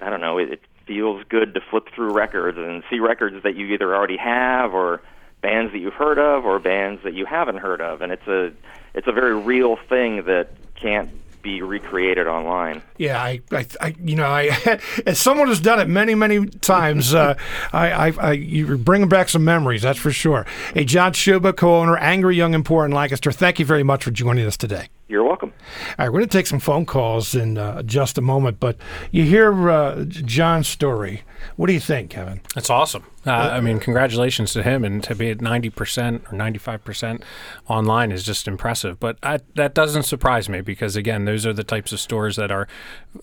I 0.00 0.10
don't 0.10 0.20
know 0.20 0.38
it, 0.38 0.52
it 0.52 0.60
feels 0.86 1.24
good 1.28 1.54
to 1.54 1.60
flip 1.60 1.88
through 1.94 2.12
records 2.12 2.58
and 2.58 2.82
see 2.88 3.00
records 3.00 3.42
that 3.42 3.56
you 3.56 3.66
either 3.66 3.94
already 3.94 4.16
have 4.16 4.72
or 4.72 5.02
bands 5.42 5.72
that 5.72 5.78
you've 5.78 5.94
heard 5.94 6.18
of 6.18 6.44
or 6.44 6.58
bands 6.58 7.02
that 7.02 7.14
you 7.14 7.26
haven't 7.26 7.56
heard 7.56 7.80
of, 7.80 8.02
and 8.02 8.12
it's 8.12 8.26
a 8.26 8.52
it's 8.94 9.06
a 9.06 9.12
very 9.12 9.34
real 9.34 9.76
thing 9.88 10.24
that 10.24 10.50
can't 10.74 11.10
be 11.46 11.62
recreated 11.62 12.26
online. 12.26 12.82
Yeah, 12.98 13.22
I, 13.22 13.40
I, 13.52 13.66
I 13.80 13.94
you 14.02 14.16
know, 14.16 14.26
I 14.26 14.80
as 15.06 15.20
someone 15.20 15.46
who's 15.46 15.60
done 15.60 15.78
it 15.78 15.88
many, 15.88 16.16
many 16.16 16.46
times, 16.46 17.14
uh, 17.14 17.36
I, 17.72 18.08
I, 18.08 18.12
I, 18.18 18.32
you're 18.32 18.76
bringing 18.76 19.08
back 19.08 19.28
some 19.28 19.44
memories. 19.44 19.82
That's 19.82 19.98
for 19.98 20.10
sure. 20.10 20.44
Hey, 20.74 20.84
John 20.84 21.12
Schuba, 21.12 21.56
co-owner, 21.56 21.96
Angry 21.98 22.36
Young 22.36 22.54
and 22.54 22.64
Poor 22.64 22.84
in 22.84 22.90
Lancaster. 22.90 23.30
Thank 23.30 23.60
you 23.60 23.64
very 23.64 23.84
much 23.84 24.02
for 24.02 24.10
joining 24.10 24.44
us 24.44 24.56
today. 24.56 24.88
You're 25.08 25.22
welcome. 25.22 25.52
All 25.98 26.04
right, 26.04 26.08
we're 26.08 26.18
going 26.18 26.28
to 26.28 26.38
take 26.38 26.48
some 26.48 26.58
phone 26.58 26.84
calls 26.84 27.34
in 27.34 27.58
uh, 27.58 27.82
just 27.82 28.18
a 28.18 28.20
moment, 28.20 28.58
but 28.58 28.76
you 29.12 29.22
hear 29.22 29.70
uh, 29.70 30.04
John's 30.04 30.66
story. 30.66 31.22
What 31.54 31.68
do 31.68 31.72
you 31.74 31.80
think, 31.80 32.10
Kevin? 32.10 32.40
That's 32.56 32.70
awesome. 32.70 33.04
Uh, 33.24 33.30
I 33.30 33.60
mean, 33.60 33.78
congratulations 33.80 34.52
to 34.52 34.62
him, 34.62 34.84
and 34.84 35.02
to 35.04 35.14
be 35.14 35.30
at 35.30 35.40
ninety 35.40 35.68
percent 35.68 36.22
or 36.30 36.36
ninety-five 36.36 36.84
percent 36.84 37.24
online 37.66 38.12
is 38.12 38.22
just 38.22 38.46
impressive. 38.46 39.00
But 39.00 39.18
I, 39.22 39.40
that 39.54 39.74
doesn't 39.74 40.04
surprise 40.04 40.48
me 40.48 40.60
because, 40.60 40.94
again, 40.94 41.24
those 41.24 41.44
are 41.44 41.52
the 41.52 41.64
types 41.64 41.92
of 41.92 41.98
stores 41.98 42.36
that 42.36 42.52
are 42.52 42.68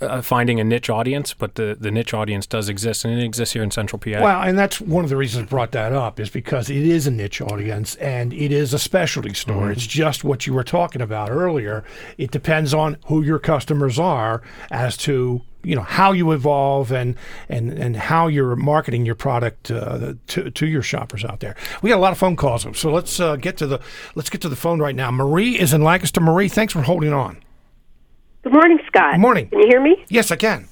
uh, 0.02 0.22
finding 0.22 0.60
a 0.60 0.64
niche 0.64 0.90
audience. 0.90 1.34
But 1.34 1.56
the, 1.56 1.78
the 1.80 1.90
niche 1.90 2.14
audience 2.14 2.46
does 2.46 2.68
exist, 2.70 3.06
and 3.06 3.18
it 3.18 3.24
exists 3.24 3.54
here 3.54 3.64
in 3.64 3.72
Central 3.72 3.98
PA. 3.98 4.22
Well, 4.22 4.42
and 4.42 4.60
that's 4.60 4.80
one 4.82 5.06
of 5.06 5.10
the 5.10 5.18
reasons 5.18 5.46
I 5.46 5.50
brought 5.50 5.72
that 5.72 5.94
up 5.94 6.20
is 6.20 6.30
because 6.30 6.70
it 6.70 6.84
is 6.84 7.08
a 7.08 7.12
niche 7.12 7.42
audience 7.42 7.96
and 7.96 8.34
it 8.34 8.52
is 8.52 8.74
a 8.74 8.80
specialty 8.80 9.34
store. 9.34 9.64
Mm-hmm. 9.64 9.72
It's 9.72 9.88
just 9.88 10.24
what 10.26 10.46
you 10.46 10.54
were 10.54 10.66
talking 10.66 11.02
about 11.02 11.32
earlier. 11.32 11.73
It 12.18 12.32
depends 12.32 12.74
on 12.74 12.98
who 13.06 13.22
your 13.22 13.40
customers 13.40 13.98
are 13.98 14.42
as 14.70 14.98
to 14.98 15.42
you 15.64 15.76
know 15.76 15.82
how 15.82 16.12
you 16.12 16.32
evolve 16.32 16.92
and 16.92 17.16
and 17.50 17.72
and 17.72 17.96
how 17.96 18.28
you're 18.28 18.56
marketing 18.56 19.06
your 19.06 19.16
product 19.16 19.72
uh, 19.72 20.14
to 20.28 20.52
to 20.52 20.68
your 20.68 20.82
shoppers 20.82 21.24
out 21.24 21.40
there. 21.40 21.56
We 21.82 21.90
got 21.90 21.98
a 21.98 22.02
lot 22.02 22.12
of 22.12 22.18
phone 22.18 22.36
calls, 22.36 22.68
so 22.78 22.92
let's 22.92 23.20
uh, 23.20 23.38
get 23.38 23.58
to 23.58 23.68
the 23.68 23.80
let's 24.16 24.30
get 24.30 24.42
to 24.42 24.50
the 24.50 24.56
phone 24.56 24.80
right 24.80 24.96
now. 24.96 25.10
Marie 25.12 25.58
is 25.60 25.74
in 25.74 25.82
Lancaster. 25.82 26.20
Marie, 26.20 26.50
thanks 26.50 26.74
for 26.74 26.82
holding 26.82 27.14
on. 27.14 27.42
Good 28.44 28.54
morning, 28.54 28.80
Scott. 28.88 29.14
Good 29.14 29.22
morning. 29.22 29.48
Can 29.50 29.60
you 29.60 29.68
hear 29.68 29.82
me? 29.82 30.04
Yes, 30.10 30.32
I 30.32 30.36
can. 30.36 30.68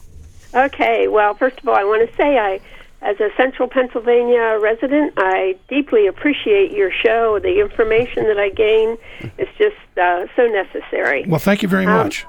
Okay. 0.53 1.07
Well, 1.07 1.33
first 1.35 1.57
of 1.59 1.67
all, 1.67 1.75
I 1.75 1.83
want 1.83 2.09
to 2.09 2.15
say 2.17 2.37
I. 2.37 2.59
As 3.01 3.19
a 3.19 3.29
central 3.35 3.67
Pennsylvania 3.67 4.59
resident, 4.61 5.13
I 5.17 5.57
deeply 5.67 6.05
appreciate 6.05 6.71
your 6.71 6.91
show. 6.91 7.39
The 7.39 7.59
information 7.59 8.25
that 8.25 8.37
I 8.37 8.49
gain 8.49 8.97
is 9.39 9.47
just 9.57 9.75
uh, 9.97 10.27
so 10.35 10.45
necessary. 10.45 11.25
Well, 11.27 11.39
thank 11.39 11.63
you 11.63 11.67
very 11.67 11.85
um, 11.85 11.93
much 11.93 12.25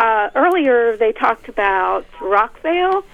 uh, 0.00 0.30
earlier 0.34 0.96
they 0.96 1.12
talked 1.12 1.48
about 1.48 2.06
Rockvale, 2.20 3.04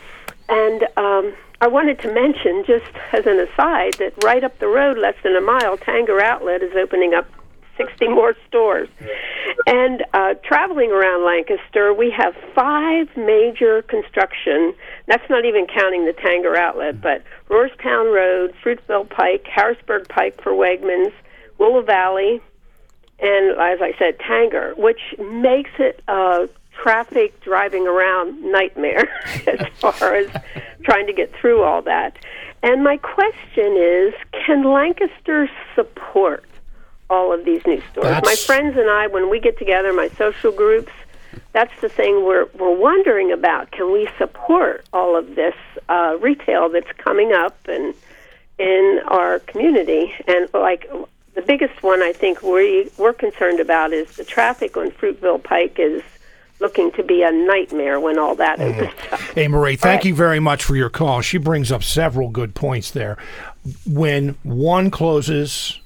and 0.49 0.85
um, 0.97 1.35
I 1.61 1.67
wanted 1.67 1.99
to 2.01 2.13
mention, 2.13 2.65
just 2.65 2.87
as 3.13 3.27
an 3.27 3.41
aside, 3.41 3.95
that 3.95 4.15
right 4.23 4.45
up 4.45 4.59
the 4.61 4.69
road, 4.69 4.97
less 4.97 5.17
than 5.25 5.35
a 5.35 5.41
mile, 5.41 5.77
Tanger 5.77 6.23
Outlet 6.23 6.63
is 6.63 6.75
opening 6.77 7.13
up 7.13 7.27
60 7.77 8.09
more 8.09 8.35
stores. 8.47 8.89
And 9.67 10.05
uh, 10.13 10.35
traveling 10.45 10.91
around 10.91 11.25
Lancaster, 11.25 11.93
we 11.93 12.11
have 12.11 12.35
five 12.55 13.09
major 13.17 13.83
construction. 13.83 14.75
That's 15.07 15.29
not 15.29 15.45
even 15.45 15.67
counting 15.67 16.05
the 16.05 16.13
Tanger 16.13 16.57
Outlet, 16.57 17.01
but 17.01 17.23
Rohrstown 17.49 18.15
Road, 18.15 18.55
Fruitville 18.63 19.09
Pike, 19.09 19.47
Harrisburg 19.47 20.09
Pike 20.09 20.41
for 20.43 20.53
Wegmans, 20.53 21.13
Willow 21.59 21.83
Valley, 21.83 22.41
and 23.19 23.59
as 23.59 23.81
I 23.81 23.95
said, 23.99 24.19
Tanger, 24.19 24.77
which 24.77 25.01
makes 25.19 25.71
it 25.79 26.03
uh, 26.07 26.47
traffic 26.83 27.41
driving 27.41 27.87
around 27.87 28.43
nightmare 28.53 29.09
as 29.47 29.67
far 29.79 30.15
as 30.15 30.31
trying 30.85 31.07
to 31.07 31.13
get 31.13 31.35
through 31.35 31.63
all 31.63 31.83
that. 31.83 32.17
And 32.63 32.83
my 32.83 32.97
question 32.99 33.77
is 33.77 34.15
can 34.45 34.65
Lancaster 34.65 35.49
support 35.75 36.45
all 37.09 37.33
of 37.33 37.45
these 37.45 37.65
new 37.67 37.83
stores? 37.93 38.09
That's... 38.09 38.27
My 38.27 38.35
friends 38.35 38.77
and 38.77 38.91
I, 38.91 39.07
when 39.07 39.31
we 39.31 39.41
get 39.41 39.59
together, 39.59 39.93
my 39.93 40.09
social 40.17 40.53
groups, 40.53 40.93
that's 41.53 41.73
the 41.81 41.89
thing 41.89 42.25
we're, 42.25 42.47
we're 42.59 42.75
wondering 42.77 43.33
about. 43.33 43.71
Can 43.71 43.93
we 43.93 44.09
support 44.19 44.87
all 44.93 45.17
of 45.17 45.35
this 45.35 45.55
uh, 45.89 46.17
retail 46.21 46.69
that's 46.69 46.91
coming 46.99 47.33
up 47.33 47.57
and 47.69 47.95
in 48.59 49.01
our 49.07 49.39
community? 49.41 50.13
And 50.27 50.49
like 50.53 50.91
the 51.35 51.43
biggest 51.43 51.83
one 51.83 52.03
I 52.03 52.13
think 52.13 52.43
we, 52.43 52.91
we're 52.97 53.13
concerned 53.13 53.61
about 53.61 53.93
is 53.93 54.17
the 54.17 54.25
traffic 54.25 54.77
on 54.77 54.91
Fruitville 54.91 55.43
Pike 55.43 55.77
is 55.79 56.03
looking 56.59 56.91
to 56.93 57.03
be 57.03 57.23
a 57.23 57.31
nightmare 57.31 58.01
when 58.01 58.19
all 58.19 58.35
that 58.35 58.59
mm. 58.59 58.75
opens 58.75 59.13
up. 59.13 59.21
Hey, 59.21 59.47
Marie, 59.47 59.77
thank 59.77 60.01
right. 60.01 60.05
you 60.07 60.15
very 60.15 60.41
much 60.41 60.65
for 60.65 60.75
your 60.75 60.89
call. 60.89 61.21
She 61.21 61.37
brings 61.37 61.71
up 61.71 61.83
several 61.83 62.31
good 62.31 62.55
points 62.55 62.91
there. 62.91 63.19
When 63.87 64.39
one 64.43 64.91
closes, 64.91 65.79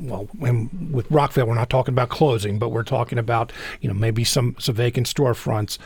well, 0.00 0.28
with 0.38 1.08
Rockvale, 1.08 1.46
we're 1.46 1.54
not 1.54 1.70
talking 1.70 1.94
about 1.94 2.08
closing, 2.08 2.58
but 2.58 2.70
we're 2.70 2.82
talking 2.82 3.18
about 3.18 3.52
you 3.80 3.88
know 3.88 3.94
maybe 3.94 4.24
some 4.24 4.56
some 4.58 4.74
vacant 4.74 5.06
storefronts 5.06 5.78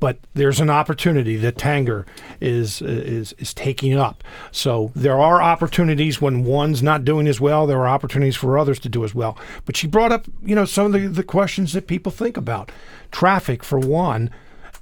but 0.00 0.18
there's 0.34 0.60
an 0.60 0.70
opportunity 0.70 1.36
that 1.36 1.56
Tanger 1.56 2.06
is 2.40 2.82
is 2.82 3.34
is 3.34 3.54
taking 3.54 3.96
up. 3.96 4.24
So 4.50 4.90
there 4.96 5.20
are 5.20 5.40
opportunities 5.40 6.20
when 6.20 6.42
one's 6.42 6.82
not 6.82 7.04
doing 7.04 7.28
as 7.28 7.40
well. 7.40 7.66
There 7.66 7.78
are 7.78 7.88
opportunities 7.88 8.34
for 8.34 8.58
others 8.58 8.80
to 8.80 8.88
do 8.88 9.04
as 9.04 9.14
well. 9.14 9.38
But 9.66 9.76
she 9.76 9.86
brought 9.86 10.10
up, 10.10 10.26
you 10.42 10.54
know, 10.54 10.64
some 10.64 10.86
of 10.86 10.92
the, 10.92 11.06
the 11.06 11.22
questions 11.22 11.74
that 11.74 11.86
people 11.86 12.10
think 12.10 12.36
about, 12.36 12.72
traffic 13.12 13.62
for 13.62 13.78
one, 13.78 14.30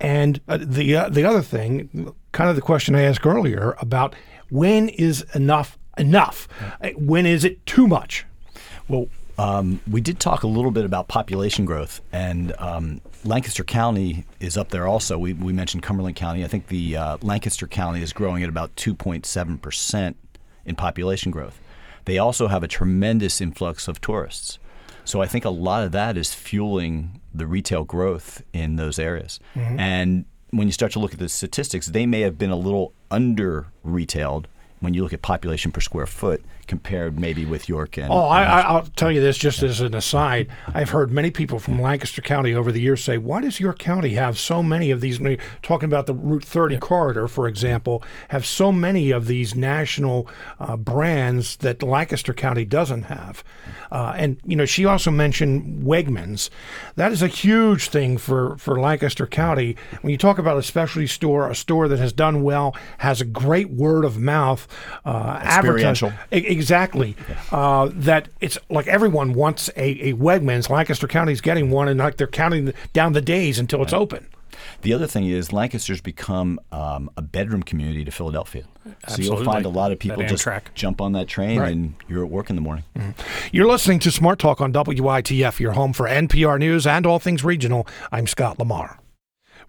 and 0.00 0.40
uh, 0.48 0.58
the 0.60 0.96
uh, 0.96 1.08
the 1.08 1.24
other 1.24 1.42
thing, 1.42 2.14
kind 2.32 2.48
of 2.48 2.56
the 2.56 2.62
question 2.62 2.94
I 2.94 3.02
asked 3.02 3.26
earlier 3.26 3.76
about 3.80 4.14
when 4.48 4.88
is 4.88 5.26
enough 5.34 5.76
enough, 5.98 6.46
when 6.94 7.26
is 7.26 7.44
it 7.44 7.66
too 7.66 7.88
much? 7.88 8.24
Well, 8.88 9.08
um, 9.38 9.80
we 9.88 10.00
did 10.00 10.18
talk 10.18 10.42
a 10.42 10.48
little 10.48 10.70
bit 10.70 10.84
about 10.84 11.06
population 11.06 11.64
growth, 11.64 12.00
and 12.10 12.52
um, 12.58 13.00
Lancaster 13.24 13.62
County 13.62 14.24
is 14.40 14.56
up 14.56 14.70
there 14.70 14.86
also. 14.86 15.16
We, 15.16 15.32
we 15.32 15.52
mentioned 15.52 15.82
Cumberland 15.82 16.16
County. 16.16 16.44
I 16.44 16.48
think 16.48 16.66
the 16.66 16.96
uh, 16.96 17.18
Lancaster 17.22 17.68
County 17.68 18.02
is 18.02 18.12
growing 18.12 18.42
at 18.42 18.48
about 18.48 18.74
2.7 18.76 19.62
percent 19.62 20.16
in 20.64 20.74
population 20.74 21.30
growth. 21.30 21.60
They 22.04 22.18
also 22.18 22.48
have 22.48 22.62
a 22.62 22.68
tremendous 22.68 23.40
influx 23.40 23.86
of 23.86 24.00
tourists. 24.00 24.58
So 25.04 25.22
I 25.22 25.26
think 25.26 25.44
a 25.44 25.50
lot 25.50 25.84
of 25.84 25.92
that 25.92 26.16
is 26.16 26.34
fueling 26.34 27.20
the 27.34 27.46
retail 27.46 27.84
growth 27.84 28.42
in 28.52 28.76
those 28.76 28.98
areas. 28.98 29.40
Mm-hmm. 29.54 29.78
And 29.78 30.24
when 30.50 30.66
you 30.66 30.72
start 30.72 30.92
to 30.92 30.98
look 30.98 31.12
at 31.12 31.18
the 31.18 31.28
statistics, 31.28 31.86
they 31.86 32.06
may 32.06 32.20
have 32.22 32.38
been 32.38 32.50
a 32.50 32.56
little 32.56 32.92
under 33.10 33.68
retailed 33.82 34.48
when 34.80 34.94
you 34.94 35.02
look 35.02 35.12
at 35.12 35.22
population 35.22 35.72
per 35.72 35.80
square 35.80 36.06
foot 36.06 36.42
compared 36.68 37.18
maybe 37.18 37.44
with 37.44 37.68
York 37.68 37.96
and. 37.96 38.12
Oh, 38.12 38.26
I, 38.26 38.74
will 38.74 38.82
tell 38.94 39.10
you 39.10 39.20
this 39.20 39.36
just 39.36 39.62
as 39.62 39.80
an 39.80 39.94
aside. 39.94 40.48
I've 40.68 40.90
heard 40.90 41.10
many 41.10 41.30
people 41.30 41.58
from 41.58 41.80
Lancaster 41.80 42.22
County 42.22 42.54
over 42.54 42.70
the 42.70 42.80
years 42.80 43.02
say, 43.02 43.18
"Why 43.18 43.40
does 43.40 43.58
York 43.58 43.78
County 43.78 44.14
have 44.14 44.38
so 44.38 44.62
many 44.62 44.90
of 44.90 45.00
these?" 45.00 45.18
Talking 45.62 45.86
about 45.86 46.06
the 46.06 46.14
Route 46.14 46.44
30 46.44 46.74
yeah. 46.74 46.80
corridor, 46.80 47.26
for 47.26 47.48
example, 47.48 48.04
have 48.28 48.46
so 48.46 48.70
many 48.70 49.10
of 49.10 49.26
these 49.26 49.54
national 49.54 50.28
uh, 50.60 50.76
brands 50.76 51.56
that 51.56 51.82
Lancaster 51.82 52.34
County 52.34 52.64
doesn't 52.64 53.04
have. 53.04 53.42
Uh, 53.90 54.12
and 54.16 54.38
you 54.44 54.54
know, 54.54 54.66
she 54.66 54.84
also 54.84 55.10
mentioned 55.10 55.82
Wegmans. 55.82 56.50
That 56.96 57.12
is 57.12 57.22
a 57.22 57.28
huge 57.28 57.88
thing 57.88 58.18
for 58.18 58.56
for 58.58 58.78
Lancaster 58.78 59.26
County. 59.26 59.76
When 60.02 60.10
you 60.10 60.18
talk 60.18 60.38
about 60.38 60.58
a 60.58 60.62
specialty 60.62 61.06
store, 61.06 61.48
a 61.48 61.54
store 61.54 61.88
that 61.88 61.98
has 61.98 62.12
done 62.12 62.42
well, 62.42 62.76
has 62.98 63.20
a 63.22 63.24
great 63.24 63.70
word 63.70 64.04
of 64.04 64.18
mouth, 64.18 64.68
uh, 65.06 65.40
experiential. 65.42 66.12
Exactly. 66.58 67.16
Uh, 67.52 67.90
that 67.92 68.28
it's 68.40 68.58
like 68.68 68.86
everyone 68.88 69.32
wants 69.32 69.68
a, 69.76 70.10
a 70.10 70.14
Wegmans. 70.14 70.68
Lancaster 70.68 71.06
County's 71.06 71.40
getting 71.40 71.70
one, 71.70 71.88
and 71.88 72.00
like 72.00 72.16
they're 72.16 72.26
counting 72.26 72.72
down 72.92 73.12
the 73.12 73.20
days 73.20 73.58
until 73.58 73.82
it's 73.82 73.92
open. 73.92 74.26
The 74.82 74.92
other 74.92 75.06
thing 75.06 75.26
is 75.26 75.52
Lancaster's 75.52 76.00
become 76.00 76.60
um, 76.72 77.10
a 77.16 77.22
bedroom 77.22 77.62
community 77.62 78.04
to 78.04 78.10
Philadelphia. 78.10 78.64
Absolutely. 79.04 79.24
So 79.24 79.34
you'll 79.34 79.44
find 79.44 79.66
a 79.66 79.68
lot 79.68 79.92
of 79.92 79.98
people 79.98 80.22
just 80.24 80.46
jump 80.74 81.00
on 81.00 81.12
that 81.12 81.28
train 81.28 81.60
right. 81.60 81.72
and 81.72 81.94
you're 82.08 82.24
at 82.24 82.30
work 82.30 82.50
in 82.50 82.56
the 82.56 82.62
morning. 82.62 82.84
Mm-hmm. 82.96 83.10
You're 83.52 83.68
listening 83.68 83.98
to 84.00 84.10
Smart 84.10 84.38
Talk 84.38 84.60
on 84.60 84.72
WITF, 84.72 85.60
your 85.60 85.72
home 85.72 85.92
for 85.92 86.08
NPR 86.08 86.58
News 86.58 86.86
and 86.86 87.06
all 87.06 87.18
things 87.18 87.44
regional. 87.44 87.86
I'm 88.10 88.26
Scott 88.26 88.58
Lamar. 88.58 88.98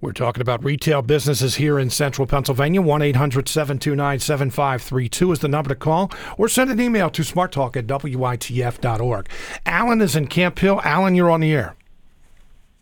We're 0.02 0.14
talking 0.14 0.42
about 0.42 0.64
retail 0.64 1.02
businesses 1.02 1.56
here 1.56 1.78
in 1.78 1.90
central 1.90 2.26
Pennsylvania. 2.26 2.82
1 2.82 3.02
800 3.02 3.50
729 3.50 4.20
7532 4.20 5.32
is 5.34 5.40
the 5.40 5.50
number 5.50 5.70
to 5.70 5.76
call, 5.76 6.10
or 6.38 6.48
send 6.48 6.72
an 6.72 6.80
email 6.80 7.10
to 7.10 7.22
smarttalk 7.22 7.76
at 7.76 7.86
WITF.org. 7.86 9.30
Alan 9.66 10.02
is 10.02 10.16
in 10.16 10.28
Camp 10.28 10.58
Hill. 10.58 10.80
Alan, 10.86 11.16
you're 11.16 11.30
on 11.30 11.42
the 11.42 11.52
air. 11.52 11.76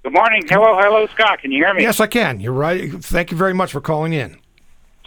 Good 0.03 0.13
morning. 0.13 0.43
Hello, 0.47 0.77
hello, 0.79 1.07
Scott. 1.07 1.39
Can 1.39 1.51
you 1.51 1.63
hear 1.63 1.73
me? 1.73 1.81
Yes, 1.81 1.99
I 1.99 2.05
can. 2.05 2.39
You're 2.39 2.53
right. 2.53 2.91
Thank 3.03 3.31
you 3.31 3.37
very 3.37 3.53
much 3.53 3.71
for 3.71 3.81
calling 3.81 4.13
in. 4.13 4.37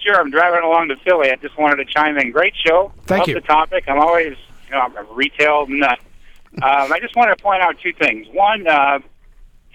Sure. 0.01 0.19
I'm 0.19 0.31
driving 0.31 0.65
along 0.65 0.89
to 0.89 0.97
Philly. 0.97 1.31
I 1.31 1.37
just 1.37 1.57
wanted 1.59 1.77
to 1.77 1.85
chime 1.85 2.19
in. 2.19 2.33
Great 2.33 2.55
show. 2.67 2.93
Thank 3.05 3.21
Love 3.21 3.29
you. 3.29 3.35
the 3.37 3.41
topic. 3.43 3.85
I'm 3.87 4.01
always, 4.01 4.37
you 4.67 4.73
know, 4.73 4.81
I'm 4.81 4.97
a 4.97 5.05
retail 5.13 5.67
nut. 5.69 5.99
Um, 6.53 6.93
I 6.93 6.99
just 6.99 7.15
wanted 7.15 7.37
to 7.37 7.43
point 7.45 7.63
out 7.63 7.77
two 7.81 7.93
things. 7.93 8.27
One, 8.33 8.67
uh, 8.67 8.99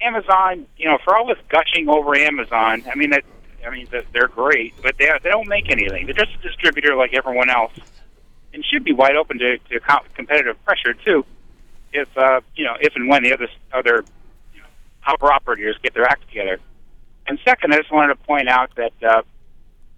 Amazon, 0.02 0.66
you 0.78 0.86
know, 0.86 0.98
for 1.04 1.16
all 1.16 1.28
this 1.28 1.38
gushing 1.50 1.90
over 1.90 2.16
Amazon, 2.16 2.84
I 2.92 2.96
mean, 2.96 3.12
that, 3.12 3.24
I 3.66 3.70
mean, 3.70 3.88
they're 4.14 4.28
great, 4.28 4.74
but 4.84 4.98
they 4.98 5.10
they 5.24 5.30
don't 5.30 5.48
make 5.48 5.72
anything. 5.72 6.06
They're 6.06 6.14
just 6.14 6.36
a 6.40 6.48
distributor 6.48 6.96
like 6.96 7.14
everyone 7.14 7.50
else, 7.50 7.74
and 8.54 8.64
should 8.66 8.84
be 8.84 8.94
wide 8.94 9.16
open 9.16 9.40
to, 9.40 9.58
to 9.58 9.80
competitive 10.14 10.64
pressure 10.66 10.94
too. 10.94 11.26
If 11.94 12.10
uh, 12.18 12.42
you 12.56 12.66
know, 12.66 12.76
if 12.80 12.96
and 12.96 13.08
when 13.10 13.24
the 13.24 13.34
other 13.34 13.48
other 13.74 14.06
opera 15.06 15.34
operators 15.34 15.78
get 15.82 15.94
their 15.94 16.06
act 16.06 16.28
together. 16.28 16.60
And 17.28 17.40
second, 17.44 17.74
I 17.74 17.78
just 17.78 17.92
wanted 17.92 18.16
to 18.16 18.24
point 18.24 18.48
out 18.48 18.72
that 18.76 18.94
uh, 19.04 19.22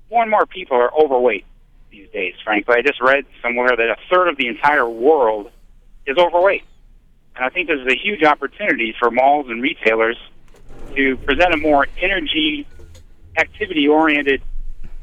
more 0.10 0.22
and 0.22 0.32
more 0.32 0.45
people 0.45 0.78
are 0.78 0.93
overweight 0.93 1.45
these 1.91 2.10
days. 2.10 2.36
Frankly, 2.43 2.76
I 2.78 2.82
just 2.82 3.02
read 3.02 3.26
somewhere 3.41 3.76
that 3.76 3.89
a 3.89 3.98
third 4.10 4.30
of 4.30 4.38
the 4.38 4.48
entire 4.48 4.88
world 4.88 5.52
is 6.06 6.18
overweight, 6.18 6.64
and 7.38 7.45
I 7.45 7.49
think 7.49 7.67
this 7.67 7.79
is 7.79 7.88
a 7.88 7.95
huge 7.95 8.23
opportunity 8.23 8.95
for 8.99 9.11
malls 9.11 9.47
and 9.49 9.61
retailers 9.61 10.17
to 10.95 11.17
present 11.17 11.53
a 11.53 11.57
more 11.57 11.88
energy, 12.01 12.65
activity-oriented 13.38 14.41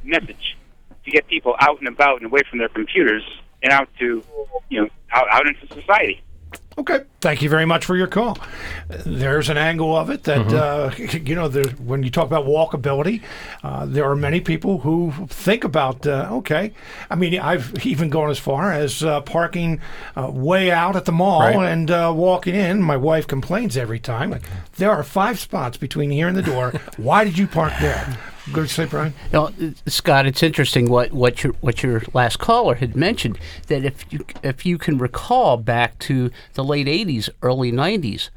message 0.02 0.56
to 1.04 1.10
get 1.10 1.26
people 1.28 1.54
out 1.60 1.78
and 1.78 1.86
about 1.86 2.16
and 2.16 2.26
away 2.26 2.42
from 2.48 2.58
their 2.58 2.68
computers 2.68 3.22
and 3.62 3.72
out 3.72 3.88
to, 4.00 4.24
you 4.68 4.82
know, 4.82 4.88
out, 5.12 5.26
out 5.30 5.46
into 5.46 5.66
society. 5.72 6.20
Okay. 6.76 7.02
Thank 7.20 7.40
you 7.40 7.48
very 7.48 7.64
much 7.64 7.84
for 7.84 7.96
your 7.96 8.06
call. 8.08 8.36
There's 8.88 9.48
an 9.48 9.56
angle 9.56 9.96
of 9.96 10.10
it 10.10 10.24
that, 10.24 10.52
uh, 10.52 10.90
you 10.98 11.34
know, 11.34 11.48
there, 11.48 11.64
when 11.74 12.02
you 12.02 12.10
talk 12.10 12.26
about 12.26 12.46
walkability, 12.46 13.22
uh, 13.62 13.86
there 13.86 14.04
are 14.10 14.16
many 14.16 14.40
people 14.40 14.78
who 14.78 15.12
think 15.28 15.64
about, 15.64 16.06
uh, 16.06 16.28
okay, 16.32 16.72
I 17.08 17.14
mean, 17.14 17.38
I've 17.38 17.86
even 17.86 18.10
gone 18.10 18.28
as 18.28 18.38
far 18.38 18.72
as 18.72 19.02
uh, 19.04 19.20
parking 19.22 19.80
uh, 20.16 20.30
way 20.32 20.70
out 20.70 20.96
at 20.96 21.04
the 21.04 21.12
mall 21.12 21.40
Right. 21.40 21.56
and 21.70 21.90
uh, 21.90 22.12
walking 22.14 22.54
in. 22.56 22.82
My 22.82 22.96
wife 22.96 23.26
complains 23.26 23.76
every 23.76 24.00
time, 24.00 24.30
like, 24.30 24.42
there 24.76 24.90
are 24.90 25.02
five 25.04 25.38
spots 25.38 25.76
between 25.78 26.10
here 26.10 26.28
and 26.28 26.36
the 26.36 26.42
door. 26.42 26.72
Why 26.96 27.24
did 27.24 27.38
you 27.38 27.46
park 27.46 27.72
there? 27.80 28.18
Good 28.52 28.68
to 28.68 28.74
say, 28.74 28.84
Brian. 28.84 29.14
You 29.32 29.32
know, 29.32 29.74
Scott, 29.86 30.26
it's 30.26 30.42
interesting 30.42 30.90
what, 30.90 31.12
what 31.12 31.42
your 31.42 31.54
what 31.60 31.82
your 31.82 32.02
last 32.12 32.38
caller 32.38 32.74
had 32.74 32.94
mentioned 32.94 33.38
that 33.68 33.84
if 33.84 34.04
you 34.12 34.24
if 34.42 34.66
you 34.66 34.76
can 34.78 34.98
recall 34.98 35.56
back 35.56 35.98
to 36.00 36.30
the 36.52 36.62
late 36.64 36.86
'80s, 36.86 37.30
early 37.42 37.72
'90s, 37.72 38.28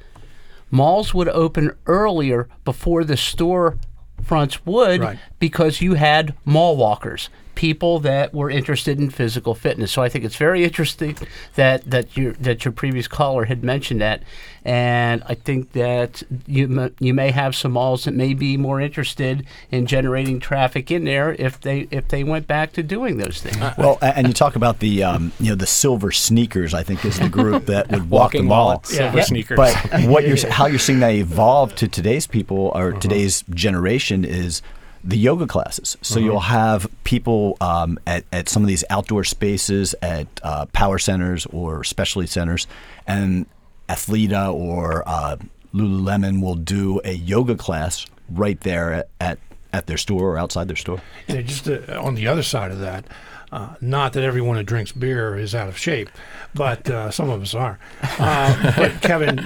malls 0.71 1.13
would 1.13 1.27
open 1.29 1.71
earlier 1.87 2.47
before 2.63 3.03
the 3.03 3.17
store 3.17 3.77
fronts 4.23 4.65
would 4.65 5.01
Right. 5.01 5.19
because 5.39 5.81
you 5.81 5.93
had 5.95 6.33
mall 6.45 6.77
walkers, 6.77 7.29
people 7.57 7.99
that 7.99 8.35
were 8.35 8.51
interested 8.51 8.99
in 8.99 9.09
physical 9.09 9.55
fitness. 9.55 9.91
So 9.91 10.03
I 10.03 10.09
think 10.09 10.23
it's 10.23 10.35
very 10.35 10.63
interesting 10.63 11.17
that 11.55 11.89
that 11.89 12.15
your 12.15 12.33
that 12.33 12.63
your 12.63 12.71
previous 12.71 13.07
caller 13.07 13.45
had 13.45 13.63
mentioned 13.63 13.99
that, 13.99 14.21
and 14.63 15.23
I 15.25 15.33
think 15.33 15.71
that 15.71 16.21
you 16.45 16.93
you 16.99 17.15
may 17.15 17.31
have 17.31 17.55
some 17.55 17.71
malls 17.71 18.03
that 18.03 18.13
may 18.13 18.35
be 18.35 18.57
more 18.57 18.79
interested 18.79 19.43
in 19.71 19.87
generating 19.87 20.39
traffic 20.39 20.91
in 20.91 21.03
there 21.03 21.33
if 21.39 21.59
they 21.59 21.87
if 21.89 22.07
they 22.09 22.23
went 22.23 22.45
back 22.45 22.73
to 22.73 22.83
doing 22.83 23.17
those 23.17 23.41
things. 23.41 23.57
Well, 23.75 23.97
and 24.03 24.27
you 24.27 24.33
talk 24.33 24.55
about 24.55 24.77
the 24.79 25.03
um, 25.03 25.31
you 25.39 25.49
know 25.49 25.55
the 25.55 25.65
silver 25.65 26.11
sneakers. 26.11 26.75
I 26.75 26.83
think 26.83 27.03
is 27.03 27.17
the 27.19 27.27
group 27.27 27.65
that 27.65 27.89
would 27.89 28.09
walk 28.09 28.33
the 28.33 28.37
Walking 28.37 28.45
mall. 28.45 28.65
wallets, 28.67 28.89
silver 28.95 29.17
Yeah. 29.17 29.23
sneakers. 29.23 29.57
But 29.57 29.75
what 30.05 30.27
you're 30.27 30.37
how 30.51 30.67
you're 30.67 30.77
seeing 30.77 30.99
that 30.99 31.13
evolve 31.15 31.73
to 31.75 31.87
today's 31.87 32.27
people 32.27 32.71
or 32.75 32.91
today's 32.93 33.43
generation 33.49 34.23
is 34.23 34.61
the 35.03 35.17
yoga 35.17 35.47
classes. 35.47 35.97
So 36.01 36.19
you'll 36.19 36.39
have 36.39 36.89
people 37.03 37.57
um, 37.61 37.99
at 38.05 38.25
at 38.31 38.49
some 38.49 38.63
of 38.63 38.67
these 38.67 38.83
outdoor 38.89 39.23
spaces 39.23 39.95
at 40.01 40.27
uh, 40.43 40.65
power 40.67 40.99
centers 40.99 41.45
or 41.47 41.83
specialty 41.83 42.27
centers, 42.27 42.67
and 43.05 43.45
Athleta 43.89 44.53
or 44.53 45.03
uh, 45.07 45.37
Lululemon 45.73 46.41
will 46.41 46.55
do 46.55 46.99
a 47.03 47.13
yoga 47.13 47.55
class 47.55 48.05
right 48.29 48.59
there 48.61 48.93
at, 48.93 49.09
at 49.19 49.39
at 49.73 49.87
their 49.87 49.97
store 49.97 50.33
or 50.33 50.37
outside 50.37 50.67
their 50.67 50.75
store. 50.75 51.01
Know, 51.27 51.41
just 51.41 51.67
uh, 51.67 52.01
on 52.01 52.15
the 52.15 52.27
other 52.27 52.43
side 52.43 52.71
of 52.71 52.79
that, 52.79 53.05
uh, 53.51 53.75
not 53.79 54.13
that 54.13 54.23
everyone 54.23 54.57
who 54.57 54.63
drinks 54.63 54.91
beer 54.91 55.37
is 55.37 55.55
out 55.55 55.69
of 55.69 55.77
shape, 55.77 56.09
but 56.53 56.89
uh, 56.89 57.09
some 57.11 57.29
of 57.29 57.41
us 57.41 57.53
are. 57.53 57.79
Uh, 58.19 58.73
but 58.75 58.99
Kevin, 59.01 59.37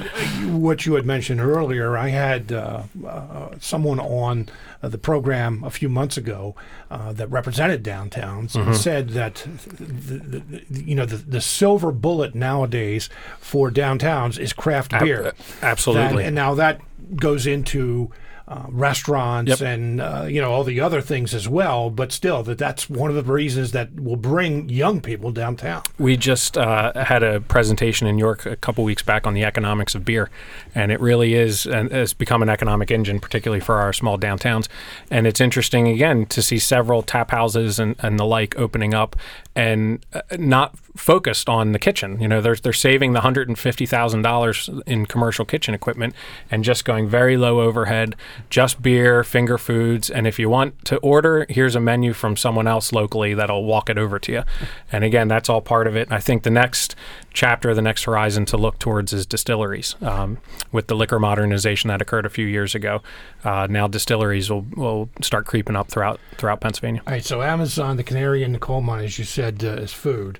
what 0.61 0.85
you 0.85 0.93
had 0.93 1.05
mentioned 1.05 1.41
earlier, 1.41 1.97
I 1.97 2.07
had 2.07 2.51
uh, 2.53 2.83
uh, 3.05 3.49
someone 3.59 3.99
on 3.99 4.47
uh, 4.81 4.87
the 4.87 4.97
program 4.97 5.61
a 5.65 5.69
few 5.69 5.89
months 5.89 6.15
ago 6.15 6.55
uh, 6.89 7.11
that 7.13 7.27
represented 7.29 7.83
downtowns 7.83 8.55
and 8.55 8.75
said 8.75 9.09
that 9.09 9.45
the, 9.77 10.39
the, 10.69 10.83
you 10.83 10.95
know 10.95 11.05
the, 11.05 11.17
the 11.17 11.41
silver 11.41 11.91
bullet 11.91 12.33
nowadays 12.33 13.09
for 13.39 13.69
downtowns 13.69 14.39
is 14.39 14.53
craft 14.53 14.93
Ab- 14.93 15.03
beer. 15.03 15.33
absolutely. 15.61 16.23
That- 16.23 16.27
and 16.27 16.35
now 16.35 16.53
that 16.55 16.79
goes 17.17 17.45
into 17.45 18.09
uh, 18.51 18.65
restaurants 18.69 19.49
Yep. 19.49 19.61
and 19.61 20.01
uh, 20.01 20.25
you 20.27 20.41
know 20.41 20.51
all 20.51 20.63
the 20.65 20.79
other 20.81 20.99
things 21.01 21.33
as 21.33 21.47
well. 21.47 21.89
But 21.89 22.11
still, 22.11 22.43
that 22.43 22.57
that's 22.57 22.89
one 22.89 23.09
of 23.09 23.15
the 23.15 23.33
reasons 23.33 23.71
that 23.71 23.97
will 23.99 24.17
bring 24.17 24.67
young 24.69 24.99
people 25.01 25.31
downtown. 25.31 25.83
We 25.97 26.17
just 26.17 26.57
uh, 26.57 26.91
had 27.03 27.23
a 27.23 27.39
presentation 27.41 28.07
in 28.07 28.17
York 28.19 28.45
a 28.45 28.55
couple 28.57 28.83
weeks 28.83 29.03
back 29.03 29.25
on 29.25 29.33
the 29.33 29.43
economics 29.45 29.95
of 29.95 30.03
beer, 30.03 30.29
and 30.75 30.91
it 30.91 30.99
really 30.99 31.33
is 31.33 31.65
and 31.65 31.91
has 31.91 32.13
become 32.13 32.41
an 32.41 32.49
economic 32.49 32.91
engine, 32.91 33.19
particularly 33.19 33.61
for 33.61 33.75
our 33.75 33.93
small 33.93 34.17
downtowns. 34.19 34.67
And 35.09 35.25
it's 35.27 35.39
interesting 35.39 35.87
again 35.87 36.25
to 36.27 36.41
see 36.41 36.59
several 36.59 37.01
tap 37.03 37.31
houses 37.31 37.79
and, 37.79 37.95
and 37.99 38.19
the 38.19 38.25
like 38.25 38.57
opening 38.57 38.93
up 38.93 39.15
and 39.55 40.05
uh, 40.13 40.21
not 40.37 40.75
focused 40.95 41.47
on 41.47 41.71
the 41.71 41.79
kitchen. 41.79 42.19
You 42.19 42.27
know, 42.27 42.41
they're 42.41 42.55
they're 42.55 42.73
saving 42.73 43.13
the 43.13 43.21
hundred 43.21 43.47
and 43.47 43.57
fifty 43.57 43.85
thousand 43.85 44.21
dollars 44.21 44.69
in 44.85 45.05
commercial 45.05 45.45
kitchen 45.45 45.73
equipment 45.73 46.13
and 46.49 46.63
just 46.63 46.85
going 46.85 47.07
very 47.07 47.37
low 47.37 47.61
overhead, 47.61 48.15
just 48.49 48.81
beer, 48.81 49.23
finger 49.23 49.57
foods, 49.57 50.09
and 50.09 50.27
if 50.27 50.39
you 50.39 50.49
want 50.49 50.83
to 50.85 50.97
order, 50.97 51.45
here's 51.49 51.75
a 51.75 51.79
menu 51.79 52.13
from 52.13 52.35
someone 52.35 52.67
else 52.67 52.91
locally 52.91 53.33
that'll 53.33 53.63
walk 53.63 53.89
it 53.89 53.97
over 53.97 54.19
to 54.19 54.31
you. 54.31 54.43
And 54.91 55.03
again, 55.03 55.27
that's 55.27 55.49
all 55.49 55.61
part 55.61 55.87
of 55.87 55.95
it. 55.95 56.11
I 56.11 56.19
think 56.19 56.43
the 56.43 56.51
next 56.51 56.95
chapter, 57.33 57.73
the 57.73 57.81
next 57.81 58.03
horizon 58.03 58.45
to 58.45 58.57
look 58.57 58.77
towards 58.79 59.13
is 59.13 59.25
distilleries. 59.25 59.95
Um, 60.01 60.39
with 60.71 60.87
the 60.87 60.95
liquor 60.95 61.19
modernization 61.19 61.87
that 61.87 62.01
occurred 62.01 62.25
a 62.25 62.29
few 62.29 62.45
years 62.45 62.75
ago, 62.75 63.01
uh, 63.43 63.67
now 63.69 63.87
distilleries 63.87 64.49
will, 64.49 64.65
will 64.75 65.09
start 65.21 65.45
creeping 65.45 65.75
up 65.75 65.89
throughout 65.89 66.19
throughout 66.37 66.61
Pennsylvania. 66.61 67.01
All 67.07 67.13
right, 67.13 67.23
so 67.23 67.41
Amazon, 67.41 67.97
the 67.97 68.03
canary 68.03 68.43
in 68.43 68.51
the 68.51 68.59
coal 68.59 68.81
mine, 68.81 69.05
as 69.05 69.17
you 69.17 69.25
said, 69.25 69.63
uh, 69.63 69.69
is 69.69 69.93
food. 69.93 70.39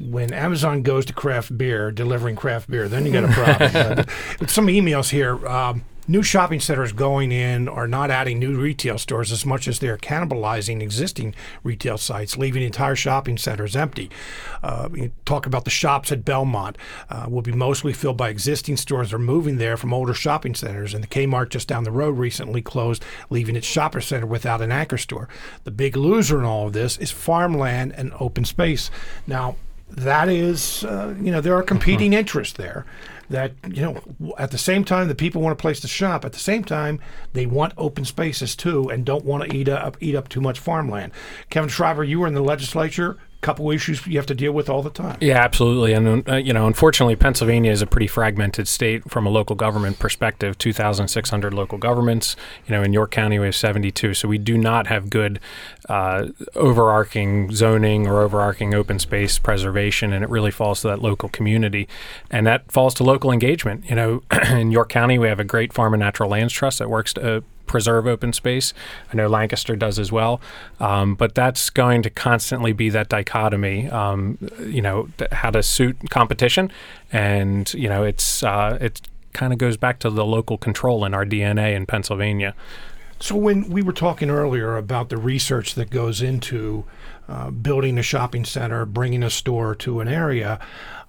When 0.00 0.32
Amazon 0.32 0.82
goes 0.82 1.04
to 1.06 1.12
craft 1.12 1.56
beer, 1.56 1.90
delivering 1.90 2.36
craft 2.36 2.70
beer, 2.70 2.88
then 2.88 3.04
you 3.04 3.12
got 3.12 3.24
a 3.24 3.28
problem. 3.28 4.06
some 4.48 4.68
emails 4.68 5.10
here. 5.10 5.46
Um, 5.46 5.84
new 6.08 6.22
shopping 6.22 6.58
centers 6.58 6.92
going 6.92 7.30
in 7.30 7.68
are 7.68 7.86
not 7.86 8.10
adding 8.10 8.38
new 8.38 8.58
retail 8.58 8.96
stores 8.96 9.30
as 9.30 9.44
much 9.44 9.68
as 9.68 9.78
they're 9.78 9.98
cannibalizing 9.98 10.80
existing 10.80 11.34
retail 11.62 11.98
sites, 11.98 12.38
leaving 12.38 12.62
entire 12.62 12.96
shopping 12.96 13.36
centers 13.36 13.76
empty. 13.76 14.10
Uh, 14.62 14.88
talk 15.26 15.44
about 15.44 15.64
the 15.64 15.70
shops 15.70 16.10
at 16.10 16.24
Belmont 16.24 16.78
uh, 17.10 17.26
will 17.28 17.42
be 17.42 17.52
mostly 17.52 17.92
filled 17.92 18.16
by 18.16 18.30
existing 18.30 18.78
stores 18.78 19.10
that 19.10 19.16
are 19.16 19.20
moving 19.20 19.58
there 19.58 19.76
from 19.76 19.92
older 19.92 20.14
shopping 20.14 20.54
centers. 20.54 20.94
And 20.94 21.04
the 21.04 21.08
Kmart 21.08 21.50
just 21.50 21.68
down 21.68 21.84
the 21.84 21.90
road 21.90 22.16
recently 22.16 22.62
closed, 22.62 23.04
leaving 23.28 23.54
its 23.54 23.66
shopper 23.66 24.00
center 24.00 24.26
without 24.26 24.62
an 24.62 24.72
anchor 24.72 24.98
store. 24.98 25.28
The 25.64 25.70
big 25.70 25.96
loser 25.96 26.38
in 26.38 26.44
all 26.44 26.68
of 26.68 26.72
this 26.72 26.96
is 26.96 27.10
farmland 27.10 27.92
and 27.92 28.12
open 28.18 28.44
space. 28.46 28.90
Now, 29.26 29.56
that 29.90 30.28
is, 30.28 30.84
uh, 30.84 31.14
you 31.20 31.32
know, 31.32 31.40
there 31.40 31.54
are 31.54 31.62
competing 31.62 32.12
interests 32.12 32.56
there. 32.56 32.84
That 33.30 33.52
you 33.66 33.82
know, 33.82 34.34
at 34.38 34.52
the 34.52 34.58
same 34.58 34.84
time, 34.84 35.08
the 35.08 35.14
people 35.14 35.42
want 35.42 35.52
a 35.52 35.56
place 35.56 35.80
to 35.80 35.88
shop. 35.88 36.24
At 36.24 36.32
the 36.32 36.38
same 36.38 36.64
time, 36.64 36.98
they 37.34 37.44
want 37.44 37.74
open 37.76 38.06
spaces 38.06 38.56
too, 38.56 38.88
and 38.88 39.04
don't 39.04 39.24
want 39.24 39.44
to 39.44 39.54
eat 39.54 39.68
up 39.68 39.98
eat 40.00 40.14
up 40.14 40.30
too 40.30 40.40
much 40.40 40.58
farmland. 40.58 41.12
Kevin 41.50 41.68
Schreiber, 41.68 42.04
you 42.04 42.20
were 42.20 42.26
in 42.26 42.32
the 42.32 42.40
legislature. 42.40 43.18
Couple 43.40 43.70
issues 43.70 44.04
you 44.06 44.18
have 44.18 44.26
to 44.26 44.34
deal 44.34 44.50
with 44.50 44.68
all 44.68 44.82
the 44.82 44.90
time. 44.90 45.16
Yeah, 45.20 45.38
absolutely. 45.38 45.92
And, 45.92 46.28
uh, 46.28 46.36
you 46.36 46.52
know, 46.52 46.66
unfortunately, 46.66 47.14
Pennsylvania 47.14 47.70
is 47.70 47.80
a 47.80 47.86
pretty 47.86 48.08
fragmented 48.08 48.66
state 48.66 49.08
from 49.08 49.26
a 49.26 49.30
local 49.30 49.54
government 49.54 50.00
perspective 50.00 50.58
2,600 50.58 51.54
local 51.54 51.78
governments. 51.78 52.34
You 52.66 52.74
know, 52.74 52.82
in 52.82 52.92
York 52.92 53.12
County, 53.12 53.38
we 53.38 53.46
have 53.46 53.54
72. 53.54 54.14
So 54.14 54.26
we 54.26 54.38
do 54.38 54.58
not 54.58 54.88
have 54.88 55.08
good 55.08 55.38
uh, 55.88 56.28
overarching 56.56 57.52
zoning 57.52 58.08
or 58.08 58.22
overarching 58.22 58.74
open 58.74 58.98
space 58.98 59.38
preservation. 59.38 60.12
And 60.12 60.24
it 60.24 60.30
really 60.30 60.50
falls 60.50 60.80
to 60.82 60.88
that 60.88 61.00
local 61.00 61.28
community. 61.28 61.86
And 62.30 62.44
that 62.46 62.72
falls 62.72 62.92
to 62.94 63.04
local 63.04 63.30
engagement. 63.30 63.88
You 63.88 63.94
know, 63.94 64.22
in 64.50 64.72
York 64.72 64.88
County, 64.88 65.16
we 65.16 65.28
have 65.28 65.38
a 65.38 65.44
great 65.44 65.72
Farm 65.72 65.94
and 65.94 66.00
Natural 66.00 66.28
Lands 66.28 66.52
Trust 66.52 66.80
that 66.80 66.90
works 66.90 67.14
to. 67.14 67.36
Uh, 67.36 67.40
preserve 67.68 68.06
open 68.06 68.32
space. 68.32 68.74
I 69.12 69.16
know 69.16 69.28
Lancaster 69.28 69.76
does 69.76 69.98
as 69.98 70.10
well, 70.10 70.40
um, 70.80 71.14
but 71.14 71.34
that's 71.34 71.70
going 71.70 72.02
to 72.02 72.10
constantly 72.10 72.72
be 72.72 72.88
that 72.90 73.08
dichotomy. 73.08 73.88
Um, 73.88 74.38
you 74.60 74.82
know, 74.82 75.08
how 75.30 75.50
to 75.50 75.62
suit 75.62 76.10
competition, 76.10 76.72
and 77.12 77.72
you 77.74 77.88
know, 77.88 78.02
it's 78.02 78.42
uh, 78.42 78.78
it 78.80 79.02
kind 79.32 79.52
of 79.52 79.58
goes 79.58 79.76
back 79.76 80.00
to 80.00 80.10
the 80.10 80.24
local 80.24 80.58
control 80.58 81.04
in 81.04 81.14
our 81.14 81.24
DNA 81.24 81.76
in 81.76 81.86
Pennsylvania. 81.86 82.54
So 83.20 83.36
when 83.36 83.68
we 83.68 83.82
were 83.82 83.92
talking 83.92 84.30
earlier 84.30 84.76
about 84.76 85.08
the 85.08 85.16
research 85.16 85.74
that 85.74 85.90
goes 85.90 86.22
into 86.22 86.84
uh, 87.28 87.50
building 87.50 87.98
a 87.98 88.02
shopping 88.02 88.44
center, 88.44 88.86
bringing 88.86 89.22
a 89.22 89.28
store 89.28 89.74
to 89.74 90.00
an 90.00 90.08
area. 90.08 90.58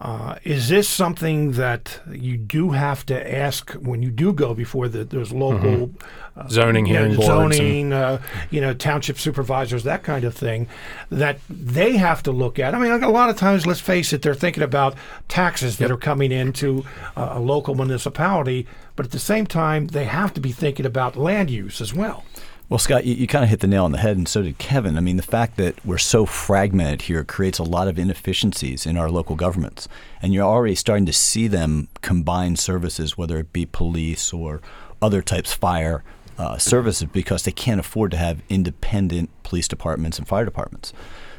Uh, 0.02 0.36
is 0.46 0.70
this 0.70 0.88
something 0.88 1.54
that 1.54 2.00
you 2.10 2.38
do 2.38 2.72
have 2.72 3.06
to 3.06 3.36
ask 3.36 3.72
when 3.74 4.02
you 4.02 4.10
do 4.10 4.32
go 4.32 4.54
before 4.54 4.88
the, 4.88 5.04
those 5.04 5.34
local 5.34 5.92
uh, 6.38 6.48
Zoning 6.48 6.86
you 6.86 6.94
know, 6.94 7.00
hearing 7.10 7.22
zoning, 7.22 7.92
uh, 7.92 8.22
you 8.50 8.62
know, 8.62 8.74
township 8.74 9.20
supervisors, 9.20 9.84
that 9.84 10.04
kind 10.04 10.24
of 10.24 10.34
thing, 10.34 10.68
that 11.10 11.40
they 11.50 11.98
have 11.98 12.24
to 12.24 12.32
look 12.32 12.60
at? 12.60 12.74
I 12.74 12.80
mean, 12.80 12.92
a 13.04 13.10
lot 13.10 13.30
of 13.30 13.36
times, 13.36 13.66
let's 13.66 13.82
face 13.82 14.14
it, 14.14 14.22
they're 14.22 14.34
thinking 14.34 14.64
about 14.64 14.96
taxes 15.28 15.80
that 15.80 15.92
are 15.92 15.98
coming 15.98 16.32
into 16.32 16.86
uh, 17.18 17.32
a 17.34 17.40
local 17.40 17.76
municipality, 17.76 18.68
but 18.96 19.06
at 19.06 19.12
the 19.12 19.20
same 19.20 19.46
time, 19.46 19.88
they 19.88 20.06
have 20.06 20.34
to 20.36 20.40
be 20.40 20.54
thinking 20.54 20.86
about 20.86 21.18
land 21.18 21.50
use 21.50 21.82
as 21.82 21.94
well. 21.94 22.24
Well, 22.70 22.78
Scott, 22.78 23.04
you, 23.04 23.16
you 23.16 23.26
kind 23.26 23.44
of 23.44 23.50
hit 23.50 23.62
the 23.62 23.68
nail 23.68 23.84
on 23.84 23.92
the 23.92 23.98
head, 23.98 24.16
and 24.16 24.28
so 24.28 24.44
did 24.44 24.60
Kevin. 24.60 24.96
I 24.96 25.02
mean, 25.02 25.18
the 25.18 25.24
fact 25.24 25.58
that 25.58 25.84
we're 25.84 25.98
so 25.98 26.28
fragmented 26.28 27.04
here 27.04 27.24
creates 27.24 27.58
a 27.58 27.64
lot 27.64 27.88
of 27.88 27.98
inefficiencies 27.98 28.86
in 28.86 28.96
our 28.96 29.10
local 29.10 29.36
governments. 29.36 29.88
And 30.22 30.34
you're 30.34 30.46
already 30.46 30.76
starting 30.76 31.08
to 31.08 31.14
see 31.14 31.48
them 31.48 31.88
combine 32.02 32.56
services, 32.58 33.18
whether 33.18 33.40
it 33.40 33.52
be 33.52 33.66
police 33.66 34.32
or 34.32 34.62
other 35.02 35.24
types, 35.24 35.52
fire 35.52 36.04
uh, 36.38 36.60
services, 36.60 37.10
because 37.12 37.44
they 37.44 37.52
can't 37.52 37.80
afford 37.80 38.12
to 38.12 38.18
have 38.18 38.44
independent 38.50 39.32
police 39.42 39.68
departments 39.68 40.20
and 40.20 40.28
fire 40.28 40.46
departments. 40.46 40.94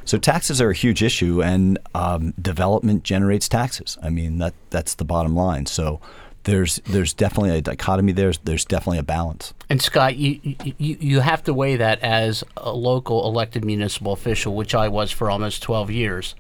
So 0.04 0.18
taxes 0.18 0.60
are 0.60 0.70
a 0.70 0.74
huge 0.74 1.00
issue, 1.00 1.40
and 1.40 1.78
um, 1.94 2.34
development 2.42 3.04
generates 3.04 3.48
taxes. 3.48 3.96
I 4.02 4.10
mean, 4.10 4.38
that 4.38 4.54
that's 4.70 4.96
the 4.96 5.04
bottom 5.04 5.36
line. 5.36 5.66
So 5.66 6.00
there's 6.50 6.76
there's 6.86 7.14
definitely 7.14 7.56
a 7.56 7.60
dichotomy 7.62 8.12
there. 8.12 8.32
There's 8.32 8.64
definitely 8.64 8.98
a 8.98 9.04
balance. 9.04 9.54
And 9.68 9.80
Scott, 9.80 10.16
you, 10.16 10.40
you 10.78 10.96
you 11.00 11.20
have 11.20 11.44
to 11.44 11.54
weigh 11.54 11.76
that 11.76 12.00
as 12.00 12.44
a 12.56 12.72
local 12.72 13.26
elected 13.26 13.64
municipal 13.64 14.12
official, 14.12 14.54
which 14.54 14.74
I 14.74 14.88
was 14.88 15.10
for 15.12 15.30
almost 15.30 15.62
12 15.62 15.90
years. 15.90 16.34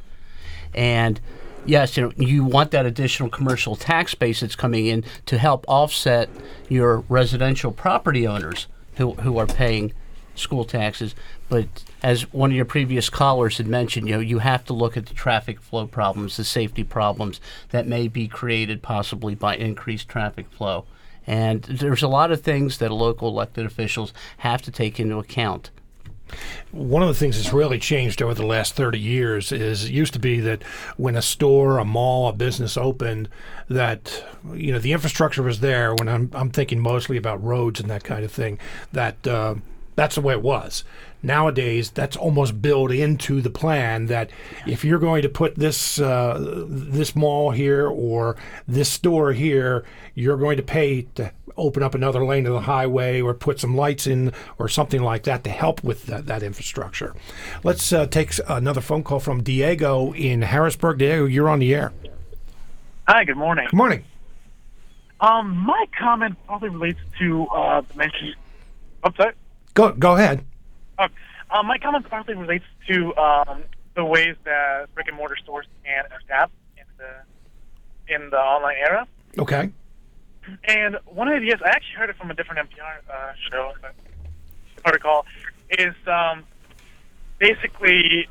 And 0.74 1.20
yes, 1.64 1.96
you 1.96 2.04
know, 2.04 2.12
you 2.16 2.44
want 2.44 2.72
that 2.72 2.86
additional 2.86 3.28
commercial 3.28 3.76
tax 3.76 4.14
base 4.14 4.40
that's 4.40 4.56
coming 4.56 4.86
in 4.86 5.04
to 5.26 5.38
help 5.38 5.64
offset 5.68 6.28
your 6.68 7.00
residential 7.08 7.70
property 7.70 8.26
owners 8.26 8.66
who 8.96 9.12
who 9.14 9.38
are 9.38 9.46
paying 9.46 9.92
school 10.34 10.64
taxes. 10.64 11.14
But 11.50 11.66
as 12.02 12.32
one 12.32 12.50
of 12.50 12.56
your 12.56 12.64
previous 12.64 13.10
callers 13.10 13.58
had 13.58 13.66
mentioned, 13.66 14.08
you 14.08 14.14
know, 14.14 14.20
you 14.20 14.38
have 14.38 14.64
to 14.66 14.72
look 14.72 14.96
at 14.96 15.06
the 15.06 15.14
traffic 15.14 15.60
flow 15.60 15.86
problems, 15.86 16.36
the 16.36 16.44
safety 16.44 16.84
problems 16.84 17.40
that 17.70 17.86
may 17.86 18.08
be 18.08 18.28
created 18.28 18.82
possibly 18.82 19.34
by 19.34 19.56
increased 19.56 20.08
traffic 20.08 20.50
flow. 20.50 20.86
And 21.26 21.64
there's 21.64 22.04
a 22.04 22.08
lot 22.08 22.30
of 22.30 22.40
things 22.40 22.78
that 22.78 22.90
local 22.90 23.28
elected 23.28 23.66
officials 23.66 24.14
have 24.38 24.62
to 24.62 24.70
take 24.70 24.98
into 24.98 25.18
account. 25.18 25.70
One 26.70 27.02
of 27.02 27.08
the 27.08 27.14
things 27.14 27.36
that's 27.36 27.52
really 27.52 27.80
changed 27.80 28.22
over 28.22 28.34
the 28.34 28.46
last 28.46 28.74
30 28.74 29.00
years 29.00 29.50
is 29.50 29.84
it 29.84 29.90
used 29.90 30.12
to 30.12 30.20
be 30.20 30.38
that 30.40 30.62
when 30.96 31.16
a 31.16 31.22
store, 31.22 31.78
a 31.78 31.84
mall, 31.84 32.28
a 32.28 32.32
business 32.32 32.76
opened, 32.76 33.28
that 33.68 34.24
you 34.54 34.72
know 34.72 34.78
the 34.78 34.92
infrastructure 34.92 35.42
was 35.42 35.58
there. 35.58 35.92
When 35.96 36.08
I'm 36.08 36.30
I'm 36.32 36.50
thinking 36.50 36.78
mostly 36.78 37.16
about 37.16 37.42
roads 37.42 37.80
and 37.80 37.90
that 37.90 38.04
kind 38.04 38.24
of 38.24 38.30
thing, 38.30 38.60
that 38.92 39.26
uh, 39.26 39.56
that's 39.96 40.14
the 40.14 40.20
way 40.20 40.34
it 40.34 40.42
was. 40.42 40.84
Nowadays, 41.22 41.90
that's 41.90 42.16
almost 42.16 42.62
built 42.62 42.90
into 42.90 43.42
the 43.42 43.50
plan 43.50 44.06
that 44.06 44.30
if 44.66 44.84
you're 44.84 44.98
going 44.98 45.20
to 45.22 45.28
put 45.28 45.56
this 45.56 46.00
uh, 46.00 46.64
this 46.66 47.14
mall 47.14 47.50
here 47.50 47.86
or 47.86 48.36
this 48.66 48.88
store 48.88 49.32
here, 49.32 49.84
you're 50.14 50.38
going 50.38 50.56
to 50.56 50.62
pay 50.62 51.02
to 51.16 51.30
open 51.56 51.82
up 51.82 51.94
another 51.94 52.24
lane 52.24 52.46
of 52.46 52.54
the 52.54 52.62
highway 52.62 53.20
or 53.20 53.34
put 53.34 53.60
some 53.60 53.76
lights 53.76 54.06
in 54.06 54.32
or 54.58 54.68
something 54.68 55.02
like 55.02 55.24
that 55.24 55.44
to 55.44 55.50
help 55.50 55.84
with 55.84 56.06
that, 56.06 56.26
that 56.26 56.42
infrastructure. 56.42 57.14
Let's 57.62 57.92
uh, 57.92 58.06
take 58.06 58.32
another 58.48 58.80
phone 58.80 59.02
call 59.02 59.20
from 59.20 59.42
Diego 59.42 60.12
in 60.12 60.42
Harrisburg. 60.42 60.98
Diego, 60.98 61.26
you're 61.26 61.50
on 61.50 61.58
the 61.58 61.74
air. 61.74 61.92
Hi, 63.06 63.24
good 63.24 63.36
morning. 63.36 63.66
Good 63.70 63.76
morning. 63.76 64.04
Um, 65.20 65.54
my 65.54 65.84
comment 65.98 66.36
probably 66.46 66.70
relates 66.70 67.00
to 67.18 67.46
uh, 67.48 67.82
the 67.82 67.94
mention. 67.98 68.34
Upset. 69.02 69.34
Go 69.74 69.92
go 69.92 70.16
ahead. 70.16 70.44
Uh, 71.00 71.08
uh, 71.50 71.62
my 71.62 71.78
comment 71.78 72.08
partly 72.08 72.34
relates 72.34 72.64
to 72.86 73.16
um, 73.16 73.64
the 73.96 74.04
ways 74.04 74.36
that 74.44 74.94
brick 74.94 75.08
and 75.08 75.16
mortar 75.16 75.36
stores 75.42 75.66
can 75.82 76.04
adapt 76.22 76.52
in 76.76 76.84
the 76.98 78.14
in 78.14 78.30
the 78.30 78.36
online 78.36 78.76
era. 78.78 79.06
Okay. 79.38 79.70
And 80.64 80.98
one 81.06 81.28
of 81.28 81.32
the 81.32 81.46
ideas, 81.46 81.60
I 81.64 81.70
actually 81.70 81.96
heard 81.96 82.10
it 82.10 82.16
from 82.16 82.30
a 82.30 82.34
different 82.34 82.68
NPR 82.68 82.98
uh, 83.12 83.32
show, 83.50 83.72
recall, 84.84 85.24
is 85.70 85.94
um, 86.06 86.44
basically 87.38 88.28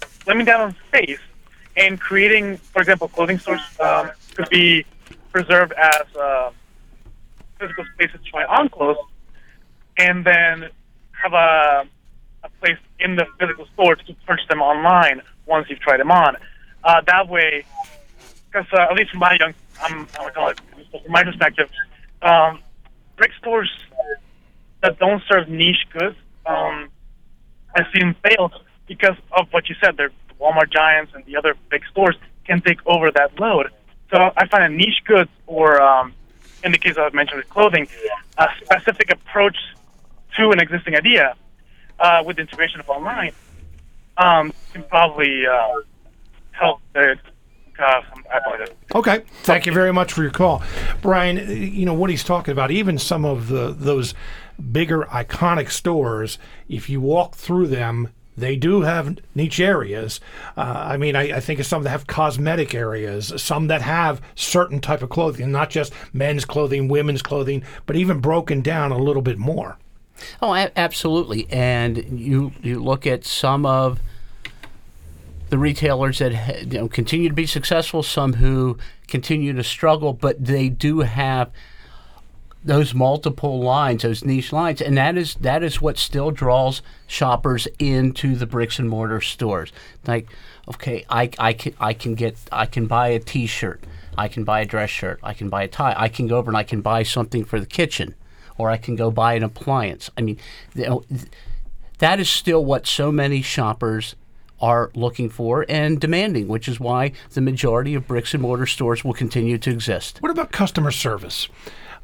slimming 0.00 0.46
down 0.46 0.60
on 0.60 0.76
space 0.88 1.18
and 1.76 2.00
creating, 2.00 2.58
for 2.58 2.80
example, 2.80 3.08
clothing 3.08 3.38
stores 3.38 3.60
um, 3.80 4.10
could 4.34 4.48
be 4.50 4.84
preserved 5.32 5.72
as 5.72 6.16
uh, 6.16 6.50
physical 7.58 7.84
spaces 7.94 8.20
to 8.24 8.30
try 8.30 8.44
on 8.44 8.68
clothes, 8.68 8.98
and 9.98 10.24
then 10.24 10.70
have 11.24 11.32
a, 11.32 11.88
a 12.44 12.48
place 12.60 12.78
in 13.00 13.16
the 13.16 13.26
physical 13.38 13.66
store 13.72 13.96
to 13.96 14.14
purchase 14.26 14.46
them 14.48 14.60
online 14.60 15.22
once 15.46 15.66
you've 15.68 15.80
tried 15.80 15.98
them 15.98 16.10
on. 16.10 16.36
Uh, 16.84 17.00
that 17.06 17.28
way, 17.28 17.64
because 18.46 18.66
uh, 18.72 18.90
at 18.90 18.94
least 18.94 19.10
from 19.10 19.20
my 19.20 19.36
young, 19.40 19.54
I'm, 19.82 20.06
I 20.18 20.24
would 20.24 20.34
call 20.34 20.48
it, 20.50 20.60
from 20.90 21.12
my 21.12 21.24
perspective, 21.24 21.68
um, 22.22 22.60
brick 23.16 23.32
stores 23.40 23.70
that 24.82 24.98
don't 24.98 25.22
serve 25.28 25.48
niche 25.48 25.86
goods, 25.92 26.16
um, 26.46 26.90
I've 27.74 27.86
seen 27.94 28.14
fail 28.22 28.52
because 28.86 29.16
of 29.32 29.48
what 29.50 29.68
you 29.68 29.74
said. 29.82 29.96
They're 29.96 30.12
Walmart 30.40 30.70
giants 30.70 31.12
and 31.14 31.24
the 31.24 31.36
other 31.36 31.54
big 31.70 31.82
stores 31.90 32.16
can 32.44 32.60
take 32.60 32.80
over 32.86 33.10
that 33.12 33.38
load. 33.40 33.70
So 34.10 34.30
I 34.36 34.46
find 34.46 34.64
a 34.64 34.68
niche 34.68 35.02
goods, 35.06 35.30
or 35.46 35.80
um, 35.80 36.12
in 36.62 36.72
the 36.72 36.78
case 36.78 36.98
I've 36.98 37.14
mentioned 37.14 37.38
with 37.38 37.48
clothing, 37.48 37.88
a 38.36 38.46
specific 38.62 39.10
approach 39.10 39.56
to 40.36 40.50
an 40.50 40.60
existing 40.60 40.94
idea 40.94 41.34
uh, 41.98 42.22
with 42.24 42.36
the 42.36 42.42
integration 42.42 42.80
of 42.80 42.88
online 42.88 43.32
um, 44.16 44.52
can 44.72 44.82
probably 44.84 45.46
uh, 45.46 45.68
help 46.52 46.80
the. 46.92 47.16
Uh, 47.78 48.00
Okay. 48.94 49.24
Thank 49.42 49.66
you 49.66 49.72
very 49.72 49.92
much 49.92 50.12
for 50.12 50.22
your 50.22 50.30
call, 50.30 50.62
Brian. 51.02 51.38
You 51.50 51.84
know 51.84 51.94
what 51.94 52.08
he's 52.08 52.22
talking 52.22 52.52
about. 52.52 52.70
Even 52.70 52.98
some 52.98 53.24
of 53.24 53.48
the 53.48 53.74
those 53.76 54.14
bigger 54.70 55.02
iconic 55.06 55.70
stores, 55.70 56.38
if 56.68 56.88
you 56.88 57.00
walk 57.00 57.34
through 57.34 57.66
them, 57.66 58.10
they 58.36 58.56
do 58.56 58.82
have 58.82 59.18
niche 59.34 59.60
areas. 59.60 60.20
Uh, 60.56 60.60
I 60.60 60.96
mean, 60.96 61.16
I, 61.16 61.36
I 61.36 61.40
think 61.40 61.60
of 61.60 61.66
some 61.66 61.82
that 61.82 61.90
have 61.90 62.06
cosmetic 62.06 62.74
areas, 62.74 63.32
some 63.36 63.66
that 63.68 63.82
have 63.82 64.20
certain 64.34 64.80
type 64.80 65.02
of 65.02 65.08
clothing, 65.08 65.50
not 65.50 65.70
just 65.70 65.92
men's 66.12 66.44
clothing, 66.44 66.88
women's 66.88 67.22
clothing, 67.22 67.62
but 67.86 67.96
even 67.96 68.20
broken 68.20 68.60
down 68.60 68.92
a 68.92 68.98
little 68.98 69.22
bit 69.22 69.38
more. 69.38 69.78
Oh, 70.40 70.54
absolutely. 70.76 71.46
And 71.50 72.18
you 72.18 72.52
you 72.62 72.82
look 72.82 73.06
at 73.06 73.24
some 73.24 73.66
of 73.66 74.00
the 75.50 75.58
retailers 75.58 76.18
that 76.18 76.34
ha- 76.34 76.58
you 76.60 76.78
know 76.78 76.88
continue 76.88 77.28
to 77.28 77.34
be 77.34 77.46
successful, 77.46 78.02
some 78.02 78.34
who 78.34 78.78
continue 79.08 79.52
to 79.52 79.64
struggle, 79.64 80.12
but 80.12 80.44
they 80.44 80.68
do 80.68 81.00
have 81.00 81.50
those 82.64 82.94
multiple 82.94 83.60
lines, 83.60 84.02
those 84.02 84.24
niche 84.24 84.52
lines, 84.52 84.80
and 84.80 84.96
that 84.96 85.16
is 85.18 85.34
that 85.34 85.62
is 85.62 85.82
what 85.82 85.98
still 85.98 86.30
draws 86.30 86.80
shoppers 87.06 87.68
into 87.78 88.34
the 88.34 88.46
bricks 88.46 88.78
and 88.78 88.88
mortar 88.88 89.20
stores. 89.20 89.70
Like, 90.06 90.28
okay, 90.68 91.04
I, 91.10 91.30
I 91.38 91.52
can 91.52 91.74
I 91.78 91.92
can 91.92 92.14
get 92.14 92.36
I 92.50 92.66
can 92.66 92.86
buy 92.86 93.08
a 93.08 93.20
T-shirt, 93.20 93.84
I 94.16 94.28
can 94.28 94.44
buy 94.44 94.60
a 94.60 94.64
dress 94.64 94.90
shirt, 94.90 95.20
I 95.22 95.34
can 95.34 95.50
buy 95.50 95.64
a 95.64 95.68
tie, 95.68 95.94
I 95.96 96.08
can 96.08 96.26
go 96.26 96.38
over 96.38 96.50
and 96.50 96.56
I 96.56 96.62
can 96.62 96.80
buy 96.80 97.02
something 97.02 97.44
for 97.44 97.60
the 97.60 97.66
kitchen, 97.66 98.14
or 98.58 98.70
I 98.70 98.76
can 98.76 98.96
go 98.96 99.10
buy 99.10 99.34
an 99.34 99.42
appliance. 99.42 100.10
I 100.16 100.22
mean, 100.22 100.38
that 101.98 102.20
is 102.20 102.28
still 102.28 102.64
what 102.64 102.86
so 102.86 103.10
many 103.12 103.42
shoppers 103.42 104.16
are 104.60 104.90
looking 104.94 105.28
for 105.28 105.66
and 105.68 106.00
demanding, 106.00 106.48
which 106.48 106.68
is 106.68 106.80
why 106.80 107.12
the 107.32 107.40
majority 107.40 107.94
of 107.94 108.06
bricks 108.06 108.32
and 108.34 108.42
mortar 108.42 108.66
stores 108.66 109.04
will 109.04 109.12
continue 109.12 109.58
to 109.58 109.70
exist. 109.70 110.18
What 110.20 110.30
about 110.30 110.52
customer 110.52 110.90
service? 110.90 111.48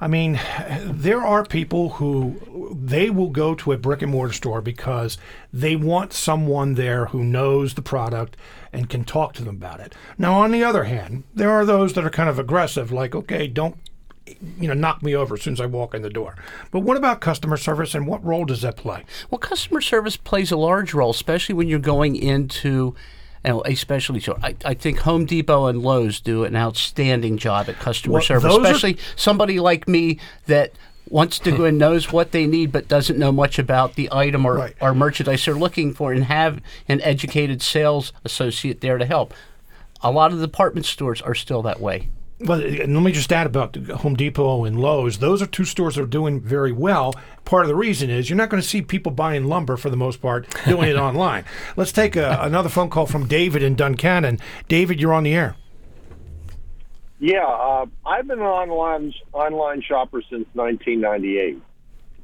I 0.03 0.09
mean, 0.09 0.41
there 0.83 1.21
are 1.21 1.45
people 1.45 1.91
who 1.91 2.75
they 2.75 3.11
will 3.11 3.29
go 3.29 3.55
to 3.57 3.73
a 3.73 3.79
brick 3.79 4.01
and 4.01 4.11
mortar 4.11 4.33
store 4.33 4.63
because 4.63 5.19
they 5.53 5.77
want 5.77 6.15
someone 6.15 6.75
there 6.75 7.07
who 7.07 7.23
knows 7.23 7.75
the 7.75 7.83
product 7.83 8.37
and 8.73 8.89
can 8.89 9.05
talk 9.05 9.35
to 9.35 9.45
them 9.45 9.57
about 9.57 9.81
it. 9.81 9.95
Now, 10.17 10.41
on 10.41 10.53
the 10.53 10.65
other 10.65 10.85
hand, 10.85 11.25
there 11.35 11.51
are 11.51 11.67
those 11.67 11.93
that 11.93 12.05
are 12.05 12.11
kind 12.11 12.31
of 12.31 12.39
aggressive, 12.39 12.91
like, 12.91 13.15
okay, 13.15 13.47
don't 13.47 13.77
you 14.59 14.69
know 14.69 14.75
knock 14.75 15.03
me 15.03 15.15
over 15.15 15.35
as 15.35 15.43
soon 15.43 15.53
as 15.55 15.61
I 15.61 15.67
walk 15.67 15.95
in 15.95 16.03
the 16.03 16.11
door. 16.11 16.37
But 16.71 16.81
what 16.81 16.97
about 16.97 17.21
customer 17.21 17.57
service 17.57 17.95
and 17.95 18.07
what 18.07 18.25
role 18.25 18.45
does 18.45 18.63
that 18.63 18.77
play? 18.77 19.05
Well, 19.31 19.39
customer 19.39 19.81
service 19.81 20.17
plays 20.17 20.51
a 20.51 20.57
large 20.57 20.95
role, 20.95 21.11
especially 21.11 21.55
when 21.55 21.69
you're 21.69 21.79
going 21.79 22.17
into 22.17 22.95
you 23.45 23.51
know, 23.51 23.63
a 23.65 23.75
specialty 23.75 24.21
store. 24.21 24.39
I, 24.43 24.55
I 24.65 24.75
think 24.75 24.99
Home 25.01 25.25
Depot 25.25 25.67
and 25.67 25.81
Lowe's 25.83 26.21
do 26.21 26.45
an 26.45 26.55
outstanding 26.57 27.39
job 27.39 27.69
at 27.69 27.77
customer 27.79 28.15
Well, 28.15 28.23
service, 28.23 28.43
those 28.53 28.59
are- 28.59 28.63
especially 28.65 28.99
somebody 29.17 29.59
like 29.61 29.89
me 29.89 30.19
that 30.47 30.73
wants 31.09 31.39
to 31.41 31.51
go 31.51 31.65
and 31.65 31.79
knows 31.87 32.13
what 32.13 32.33
they 32.33 32.47
need 32.47 32.71
but 32.71 32.87
doesn't 32.87 33.19
know 33.19 33.33
much 33.33 33.59
about 33.59 33.95
the 33.95 34.09
item 34.13 34.45
or, 34.47 34.55
Right. 34.57 34.77
or 34.81 34.95
merchandise 34.95 35.45
they're 35.45 35.55
looking 35.55 35.93
for 35.95 36.13
and 36.13 36.25
have 36.25 36.61
an 36.87 37.01
educated 37.01 37.63
sales 37.63 38.13
associate 38.25 38.81
there 38.83 38.99
to 38.99 39.05
help. 39.07 39.33
A 40.03 40.11
lot 40.11 40.33
of 40.33 40.39
the 40.39 40.47
department 40.47 40.87
stores 40.87 41.21
are 41.23 41.35
still 41.35 41.63
that 41.63 41.81
way. 41.81 42.09
Well, 42.41 42.59
let 42.59 42.89
me 42.89 43.13
just 43.13 43.31
add 43.33 43.47
about 43.47 43.77
Home 43.77 44.15
Depot 44.15 44.65
and 44.65 44.81
Lowe's. 44.81 45.19
Those 45.19 45.43
are 45.43 45.47
two 45.47 45.67
stores 45.67 45.97
that 45.97 46.03
are 46.03 46.07
doing 46.07 46.41
very 46.41 46.73
well. 46.73 47.15
Part 47.45 47.65
of 47.65 47.69
the 47.69 47.75
reason 47.75 48.09
is 48.09 48.31
you're 48.31 48.37
not 48.37 48.49
going 48.49 48.63
to 48.63 48.67
see 48.67 48.81
people 48.81 49.13
buying 49.13 49.45
lumber 49.45 49.77
for 49.77 49.91
the 49.91 49.97
most 49.97 50.23
part 50.23 50.47
doing 50.65 50.89
it 50.89 50.97
online. 50.97 51.45
Let's 51.77 51.93
take 51.93 52.17
a, 52.17 52.39
another 52.41 52.71
phone 52.71 52.89
call 52.89 53.05
from 53.07 53.27
David 53.27 53.63
in 53.63 53.77
Duncannon. 53.77 54.41
David, 54.69 55.01
you're 55.01 55.13
on 55.13 55.25
the 55.25 55.35
air. 55.35 55.57
Yeah, 57.19 57.45
uh, 57.45 57.85
I've 58.07 58.27
been 58.27 58.39
an 58.39 58.47
online 58.47 59.13
online 59.35 59.83
shopper 59.83 60.23
since 60.23 60.47
1998. 60.55 61.61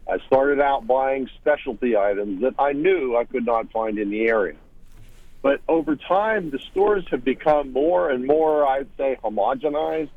I 0.09 0.19
started 0.27 0.61
out 0.61 0.87
buying 0.87 1.29
specialty 1.39 1.97
items 1.97 2.41
that 2.41 2.55
I 2.59 2.73
knew 2.73 3.17
I 3.17 3.25
could 3.25 3.45
not 3.45 3.71
find 3.71 3.99
in 3.99 4.09
the 4.09 4.29
area. 4.29 4.57
But 5.43 5.61
over 5.69 5.97
time, 5.97 6.51
the 6.51 6.59
stores 6.59 7.05
have 7.11 7.25
become 7.25 7.73
more 7.73 8.11
and 8.11 8.27
more, 8.27 8.67
I'd 8.67 8.89
say, 8.97 9.17
homogenized, 9.23 10.11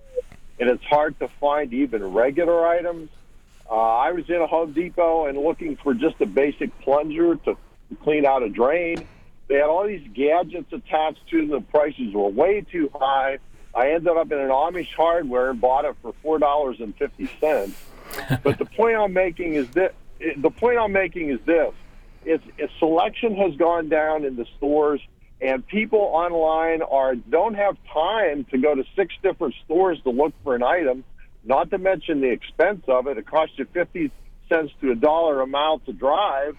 and 0.60 0.70
it's 0.70 0.84
hard 0.84 1.20
to 1.20 1.28
find 1.40 1.74
even 1.74 2.04
regular 2.14 2.68
items. 2.68 3.10
Uh, 3.70 3.76
I 3.76 4.12
was 4.12 4.28
in 4.30 4.42
a 4.42 4.48
Home 4.48 4.74
Depot 4.74 5.28
and 5.28 5.38
looking 5.38 5.76
for 5.76 5.94
just 5.94 6.20
a 6.22 6.26
basic 6.26 6.78
plunger 6.80 7.36
to 7.36 7.56
clean 8.04 8.26
out 8.26 8.42
a 8.42 8.50
drain. 8.50 9.08
They 9.48 9.56
had 9.56 9.66
all 9.66 9.86
these 9.86 10.08
gadgets 10.14 10.72
attached 10.74 11.28
to 11.30 11.42
them. 11.42 11.50
The 11.50 11.62
prices 11.62 12.14
were 12.14 12.30
way 12.30 12.62
too 12.62 12.90
high. 12.94 13.40
I 13.76 13.92
ended 13.92 14.16
up 14.16 14.32
in 14.32 14.40
an 14.40 14.50
Amish 14.50 14.94
hardware 14.96 15.52
and 15.52 15.62
bought 15.62 15.86
it 15.86 15.96
for 16.02 16.14
four 16.24 16.40
dollars 16.40 16.80
and 16.80 16.96
fifty 16.96 17.30
cents. 17.40 17.76
but 18.44 18.58
the 18.58 18.66
point 18.66 18.96
I'm 18.96 19.14
making 19.14 19.54
is 19.54 19.70
that 19.72 19.94
the 20.38 20.50
point 20.50 20.80
I'm 20.80 20.92
making 20.92 21.30
is 21.30 21.40
this: 21.46 21.74
it's, 22.26 22.44
it's 22.58 22.74
selection 22.80 23.36
has 23.36 23.56
gone 23.56 23.90
down 23.90 24.26
in 24.26 24.36
the 24.36 24.46
stores, 24.58 25.02
and 25.42 25.66
people 25.66 26.00
online 26.00 26.82
are 26.82 27.16
don't 27.16 27.56
have 27.56 27.78
time 27.94 28.46
to 28.52 28.58
go 28.58 28.76
to 28.76 28.84
six 28.96 29.14
different 29.24 29.56
stores 29.66 30.00
to 30.04 30.10
look 30.10 30.34
for 30.44 30.56
an 30.56 30.64
item. 30.64 31.04
Not 31.44 31.70
to 31.72 31.78
mention 31.78 32.22
the 32.22 32.32
expense 32.32 32.84
of 32.88 33.08
it; 33.08 33.18
it 33.18 33.26
costs 33.26 33.58
you 33.58 33.66
fifty 33.66 34.12
cents 34.50 34.72
to 34.82 34.92
a 34.92 34.96
dollar 34.96 35.42
a 35.42 35.48
mile 35.48 35.80
to 35.80 35.94
drive. 35.94 36.58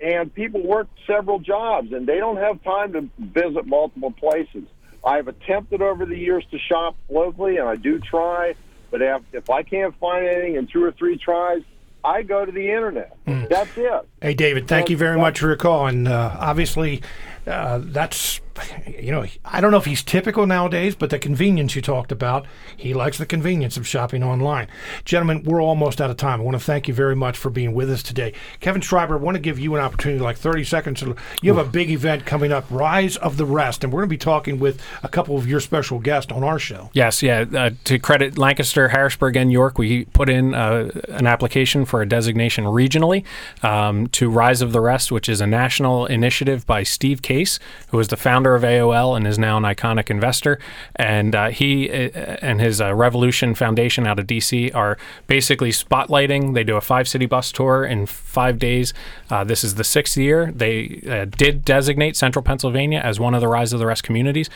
And 0.00 0.34
people 0.34 0.66
work 0.66 0.88
several 1.06 1.38
jobs, 1.38 1.92
and 1.92 2.08
they 2.08 2.16
don't 2.16 2.38
have 2.38 2.60
time 2.64 2.92
to 2.94 3.08
visit 3.18 3.66
multiple 3.66 4.10
places. 4.10 4.64
I've 5.04 5.28
attempted 5.28 5.80
over 5.80 6.06
the 6.06 6.16
years 6.16 6.44
to 6.50 6.58
shop 6.58 6.96
locally, 7.08 7.58
and 7.58 7.68
I 7.68 7.76
do 7.76 8.00
try. 8.00 8.54
But 8.90 9.00
if, 9.00 9.22
if 9.32 9.48
I 9.48 9.62
can't 9.62 9.96
find 10.00 10.26
anything 10.26 10.56
in 10.56 10.66
two 10.66 10.82
or 10.82 10.90
three 10.90 11.18
tries, 11.18 11.62
I 12.04 12.22
go 12.22 12.44
to 12.44 12.52
the 12.52 12.68
internet. 12.70 13.16
That's 13.26 13.70
it. 13.76 14.08
Hey, 14.20 14.34
David, 14.34 14.68
thank 14.68 14.84
And 14.84 14.90
you 14.90 14.96
very 14.96 15.18
much 15.18 15.38
for 15.38 15.46
your 15.46 15.56
call. 15.56 15.86
And 15.86 16.08
uh, 16.08 16.36
obviously, 16.38 17.02
uh, 17.46 17.80
that's, 17.82 18.40
you 18.86 19.10
know, 19.10 19.24
I 19.44 19.60
don't 19.60 19.70
know 19.70 19.78
if 19.78 19.84
he's 19.84 20.02
typical 20.02 20.46
nowadays, 20.46 20.94
but 20.94 21.10
the 21.10 21.18
convenience 21.18 21.74
you 21.74 21.82
talked 21.82 22.12
about, 22.12 22.46
he 22.76 22.94
likes 22.94 23.18
the 23.18 23.26
convenience 23.26 23.76
of 23.76 23.86
shopping 23.86 24.22
online. 24.22 24.68
Gentlemen, 25.04 25.42
we're 25.44 25.62
almost 25.62 26.00
out 26.00 26.10
of 26.10 26.16
time. 26.16 26.40
I 26.40 26.44
want 26.44 26.56
to 26.56 26.64
thank 26.64 26.88
you 26.88 26.94
very 26.94 27.16
much 27.16 27.36
for 27.36 27.50
being 27.50 27.74
with 27.74 27.90
us 27.90 28.02
today. 28.02 28.32
Kevin 28.60 28.82
Schreiber, 28.82 29.14
I 29.14 29.18
want 29.18 29.36
to 29.36 29.40
give 29.40 29.58
you 29.58 29.74
an 29.74 29.80
opportunity, 29.80 30.22
like 30.22 30.36
30 30.36 30.64
seconds. 30.64 31.02
You 31.42 31.54
have 31.54 31.66
a 31.66 31.68
big 31.68 31.90
event 31.90 32.26
coming 32.26 32.52
up, 32.52 32.64
Rise 32.70 33.16
of 33.16 33.36
the 33.36 33.46
Rest, 33.46 33.84
and 33.84 33.92
we're 33.92 34.00
going 34.00 34.08
to 34.08 34.14
be 34.14 34.18
talking 34.18 34.58
with 34.58 34.80
a 35.02 35.08
couple 35.08 35.36
of 35.36 35.46
your 35.46 35.60
special 35.60 35.98
guests 35.98 36.32
on 36.32 36.44
our 36.44 36.58
show. 36.58 36.90
Yes, 36.92 37.22
yeah. 37.22 37.44
Uh, 37.52 37.70
to 37.84 37.98
credit 37.98 38.38
Lancaster, 38.38 38.88
Harrisburg, 38.88 39.36
and 39.36 39.52
York, 39.52 39.78
we 39.78 40.04
put 40.06 40.28
in 40.28 40.54
uh, 40.54 40.90
an 41.08 41.26
application 41.26 41.84
for 41.84 42.02
a 42.02 42.08
designation 42.08 42.64
regionally 42.64 43.24
um, 43.62 44.06
to 44.08 44.30
Rise 44.30 44.62
of 44.62 44.72
the 44.72 44.80
Rest, 44.80 45.10
which 45.12 45.28
is 45.28 45.40
a 45.40 45.46
national 45.46 46.06
initiative 46.06 46.66
by 46.66 46.82
Steve 46.82 47.22
Case, 47.22 47.58
who 47.88 47.98
is 47.98 48.08
the 48.08 48.16
founder 48.16 48.41
of 48.50 48.62
AOL 48.62 49.16
and 49.16 49.26
is 49.26 49.38
now 49.38 49.56
an 49.56 49.62
iconic 49.62 50.10
investor. 50.10 50.58
And 50.96 51.34
uh, 51.34 51.48
he 51.48 51.90
uh, 51.90 52.10
and 52.42 52.60
his 52.60 52.80
uh, 52.80 52.94
Revolution 52.94 53.54
Foundation 53.54 54.06
out 54.06 54.18
of 54.18 54.26
DC 54.26 54.74
are 54.74 54.98
basically 55.26 55.70
spotlighting. 55.70 56.54
They 56.54 56.64
do 56.64 56.76
a 56.76 56.80
five 56.80 57.08
city 57.08 57.26
bus 57.26 57.52
tour 57.52 57.84
in 57.84 58.06
five 58.06 58.58
days. 58.58 58.92
Uh, 59.30 59.44
this 59.44 59.64
is 59.64 59.76
the 59.76 59.84
sixth 59.84 60.16
year. 60.16 60.52
They 60.52 61.02
uh, 61.08 61.24
did 61.24 61.64
designate 61.64 62.16
Central 62.16 62.42
Pennsylvania 62.42 63.00
as 63.02 63.18
one 63.18 63.34
of 63.34 63.40
the 63.40 63.48
Rise 63.48 63.72
of 63.72 63.78
the 63.78 63.86
Rest 63.86 64.02
communities 64.02 64.50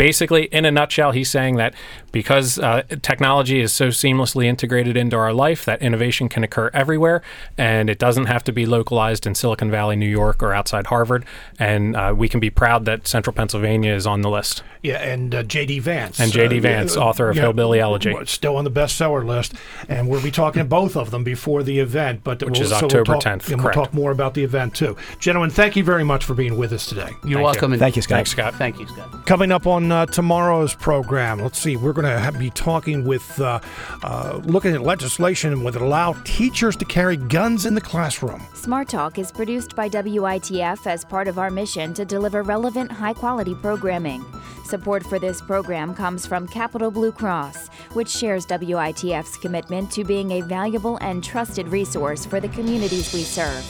basically, 0.00 0.44
in 0.44 0.64
a 0.64 0.70
nutshell, 0.70 1.10
he's 1.12 1.30
saying 1.30 1.56
that 1.56 1.74
because 2.10 2.58
uh, 2.58 2.82
technology 3.02 3.60
is 3.60 3.70
so 3.70 3.88
seamlessly 3.88 4.46
integrated 4.46 4.96
into 4.96 5.14
our 5.14 5.34
life, 5.34 5.66
that 5.66 5.82
innovation 5.82 6.26
can 6.26 6.42
occur 6.42 6.70
everywhere, 6.72 7.20
and 7.58 7.90
it 7.90 7.98
doesn't 7.98 8.24
have 8.24 8.42
to 8.42 8.50
be 8.50 8.64
localized 8.64 9.26
in 9.26 9.34
Silicon 9.34 9.70
Valley, 9.70 9.96
New 9.96 10.08
York, 10.08 10.42
or 10.42 10.54
outside 10.54 10.86
Harvard. 10.86 11.26
And 11.58 11.94
uh, 11.94 12.14
we 12.16 12.30
can 12.30 12.40
be 12.40 12.48
proud 12.48 12.86
that 12.86 13.06
Central 13.06 13.34
Pennsylvania 13.34 13.92
is 13.92 14.06
on 14.06 14.22
the 14.22 14.30
list. 14.30 14.62
Yeah, 14.82 14.96
and 14.96 15.34
uh, 15.34 15.42
J.D. 15.42 15.80
Vance. 15.80 16.18
And 16.18 16.32
J.D. 16.32 16.56
Uh, 16.58 16.62
Vance, 16.62 16.96
author 16.96 17.28
of 17.28 17.36
yeah, 17.36 17.42
Hillbilly 17.42 17.80
Elegy. 17.80 18.16
Still 18.24 18.56
on 18.56 18.64
the 18.64 18.70
bestseller 18.70 19.22
list. 19.22 19.52
And 19.90 20.08
we'll 20.08 20.22
be 20.22 20.30
talking 20.30 20.60
to 20.60 20.64
both 20.68 20.96
of 20.96 21.10
them 21.10 21.22
before 21.22 21.62
the 21.62 21.78
event. 21.80 22.24
but 22.24 22.42
Which 22.42 22.52
we'll, 22.58 22.62
is 22.62 22.68
so 22.70 22.76
we'll 22.76 22.84
October 22.86 23.12
talk- 23.12 23.22
10th, 23.22 23.52
And 23.52 23.62
we'll 23.62 23.74
talk 23.74 23.92
more 23.92 24.10
about 24.10 24.32
the 24.32 24.42
event, 24.42 24.74
too. 24.74 24.96
Gentlemen, 25.18 25.50
thank 25.50 25.76
you 25.76 25.84
very 25.84 26.04
much 26.04 26.24
for 26.24 26.32
being 26.32 26.56
with 26.56 26.72
us 26.72 26.86
today. 26.86 27.10
You're 27.24 27.34
Thank 27.34 27.44
welcome. 27.44 27.70
you. 27.72 27.74
and 27.74 27.80
Thank 27.80 27.96
you, 27.96 28.02
Scott. 28.02 28.16
Thanks, 28.16 28.30
Scott. 28.30 28.54
Thank 28.54 28.80
you, 28.80 28.88
Scott. 28.88 29.26
Coming 29.26 29.52
up 29.52 29.66
on 29.66 29.89
uh, 29.92 30.06
tomorrow's 30.06 30.74
program, 30.74 31.40
let's 31.40 31.58
see, 31.58 31.76
we're 31.76 31.92
going 31.92 32.32
to 32.32 32.38
be 32.38 32.50
talking 32.50 33.04
with, 33.04 33.40
uh, 33.40 33.60
uh, 34.02 34.40
looking 34.44 34.74
at 34.74 34.82
legislation 34.82 35.62
that 35.64 35.76
allow 35.76 36.12
teachers 36.24 36.76
to 36.76 36.84
carry 36.84 37.16
guns 37.16 37.66
in 37.66 37.74
the 37.74 37.80
classroom. 37.80 38.42
Smart 38.54 38.88
Talk 38.88 39.18
is 39.18 39.30
produced 39.32 39.76
by 39.76 39.88
WITF 39.88 40.86
as 40.86 41.04
part 41.04 41.28
of 41.28 41.38
our 41.38 41.50
mission 41.50 41.94
to 41.94 42.04
deliver 42.04 42.42
relevant, 42.42 42.90
high 42.90 43.14
quality 43.14 43.54
programming. 43.54 44.24
Support 44.64 45.04
for 45.04 45.18
this 45.18 45.40
program 45.40 45.94
comes 45.94 46.26
from 46.26 46.46
Capital 46.46 46.90
Blue 46.90 47.12
Cross, 47.12 47.68
which 47.92 48.08
shares 48.08 48.46
WITF's 48.46 49.36
commitment 49.36 49.90
to 49.92 50.04
being 50.04 50.30
a 50.30 50.42
valuable 50.42 50.96
and 50.98 51.24
trusted 51.24 51.68
resource 51.68 52.24
for 52.24 52.38
the 52.38 52.48
communities 52.48 53.12
we 53.12 53.22
serve. 53.22 53.64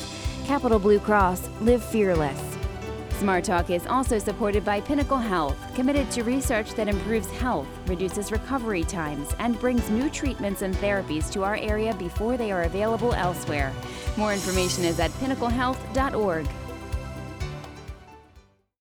Capital 0.44 0.78
Blue 0.78 0.98
Cross, 0.98 1.48
live 1.60 1.84
fearless. 1.84 2.59
Smart 3.20 3.44
Talk 3.44 3.68
is 3.68 3.86
also 3.86 4.18
supported 4.18 4.64
by 4.64 4.80
Pinnacle 4.80 5.18
Health, 5.18 5.54
committed 5.74 6.10
to 6.12 6.22
research 6.22 6.72
that 6.72 6.88
improves 6.88 7.30
health, 7.32 7.68
reduces 7.86 8.32
recovery 8.32 8.82
times, 8.82 9.34
and 9.38 9.60
brings 9.60 9.90
new 9.90 10.08
treatments 10.08 10.62
and 10.62 10.74
therapies 10.76 11.30
to 11.32 11.44
our 11.44 11.56
area 11.56 11.92
before 11.96 12.38
they 12.38 12.50
are 12.50 12.62
available 12.62 13.12
elsewhere. 13.12 13.74
More 14.16 14.32
information 14.32 14.84
is 14.86 15.00
at 15.00 15.10
pinnaclehealth.org. 15.20 16.48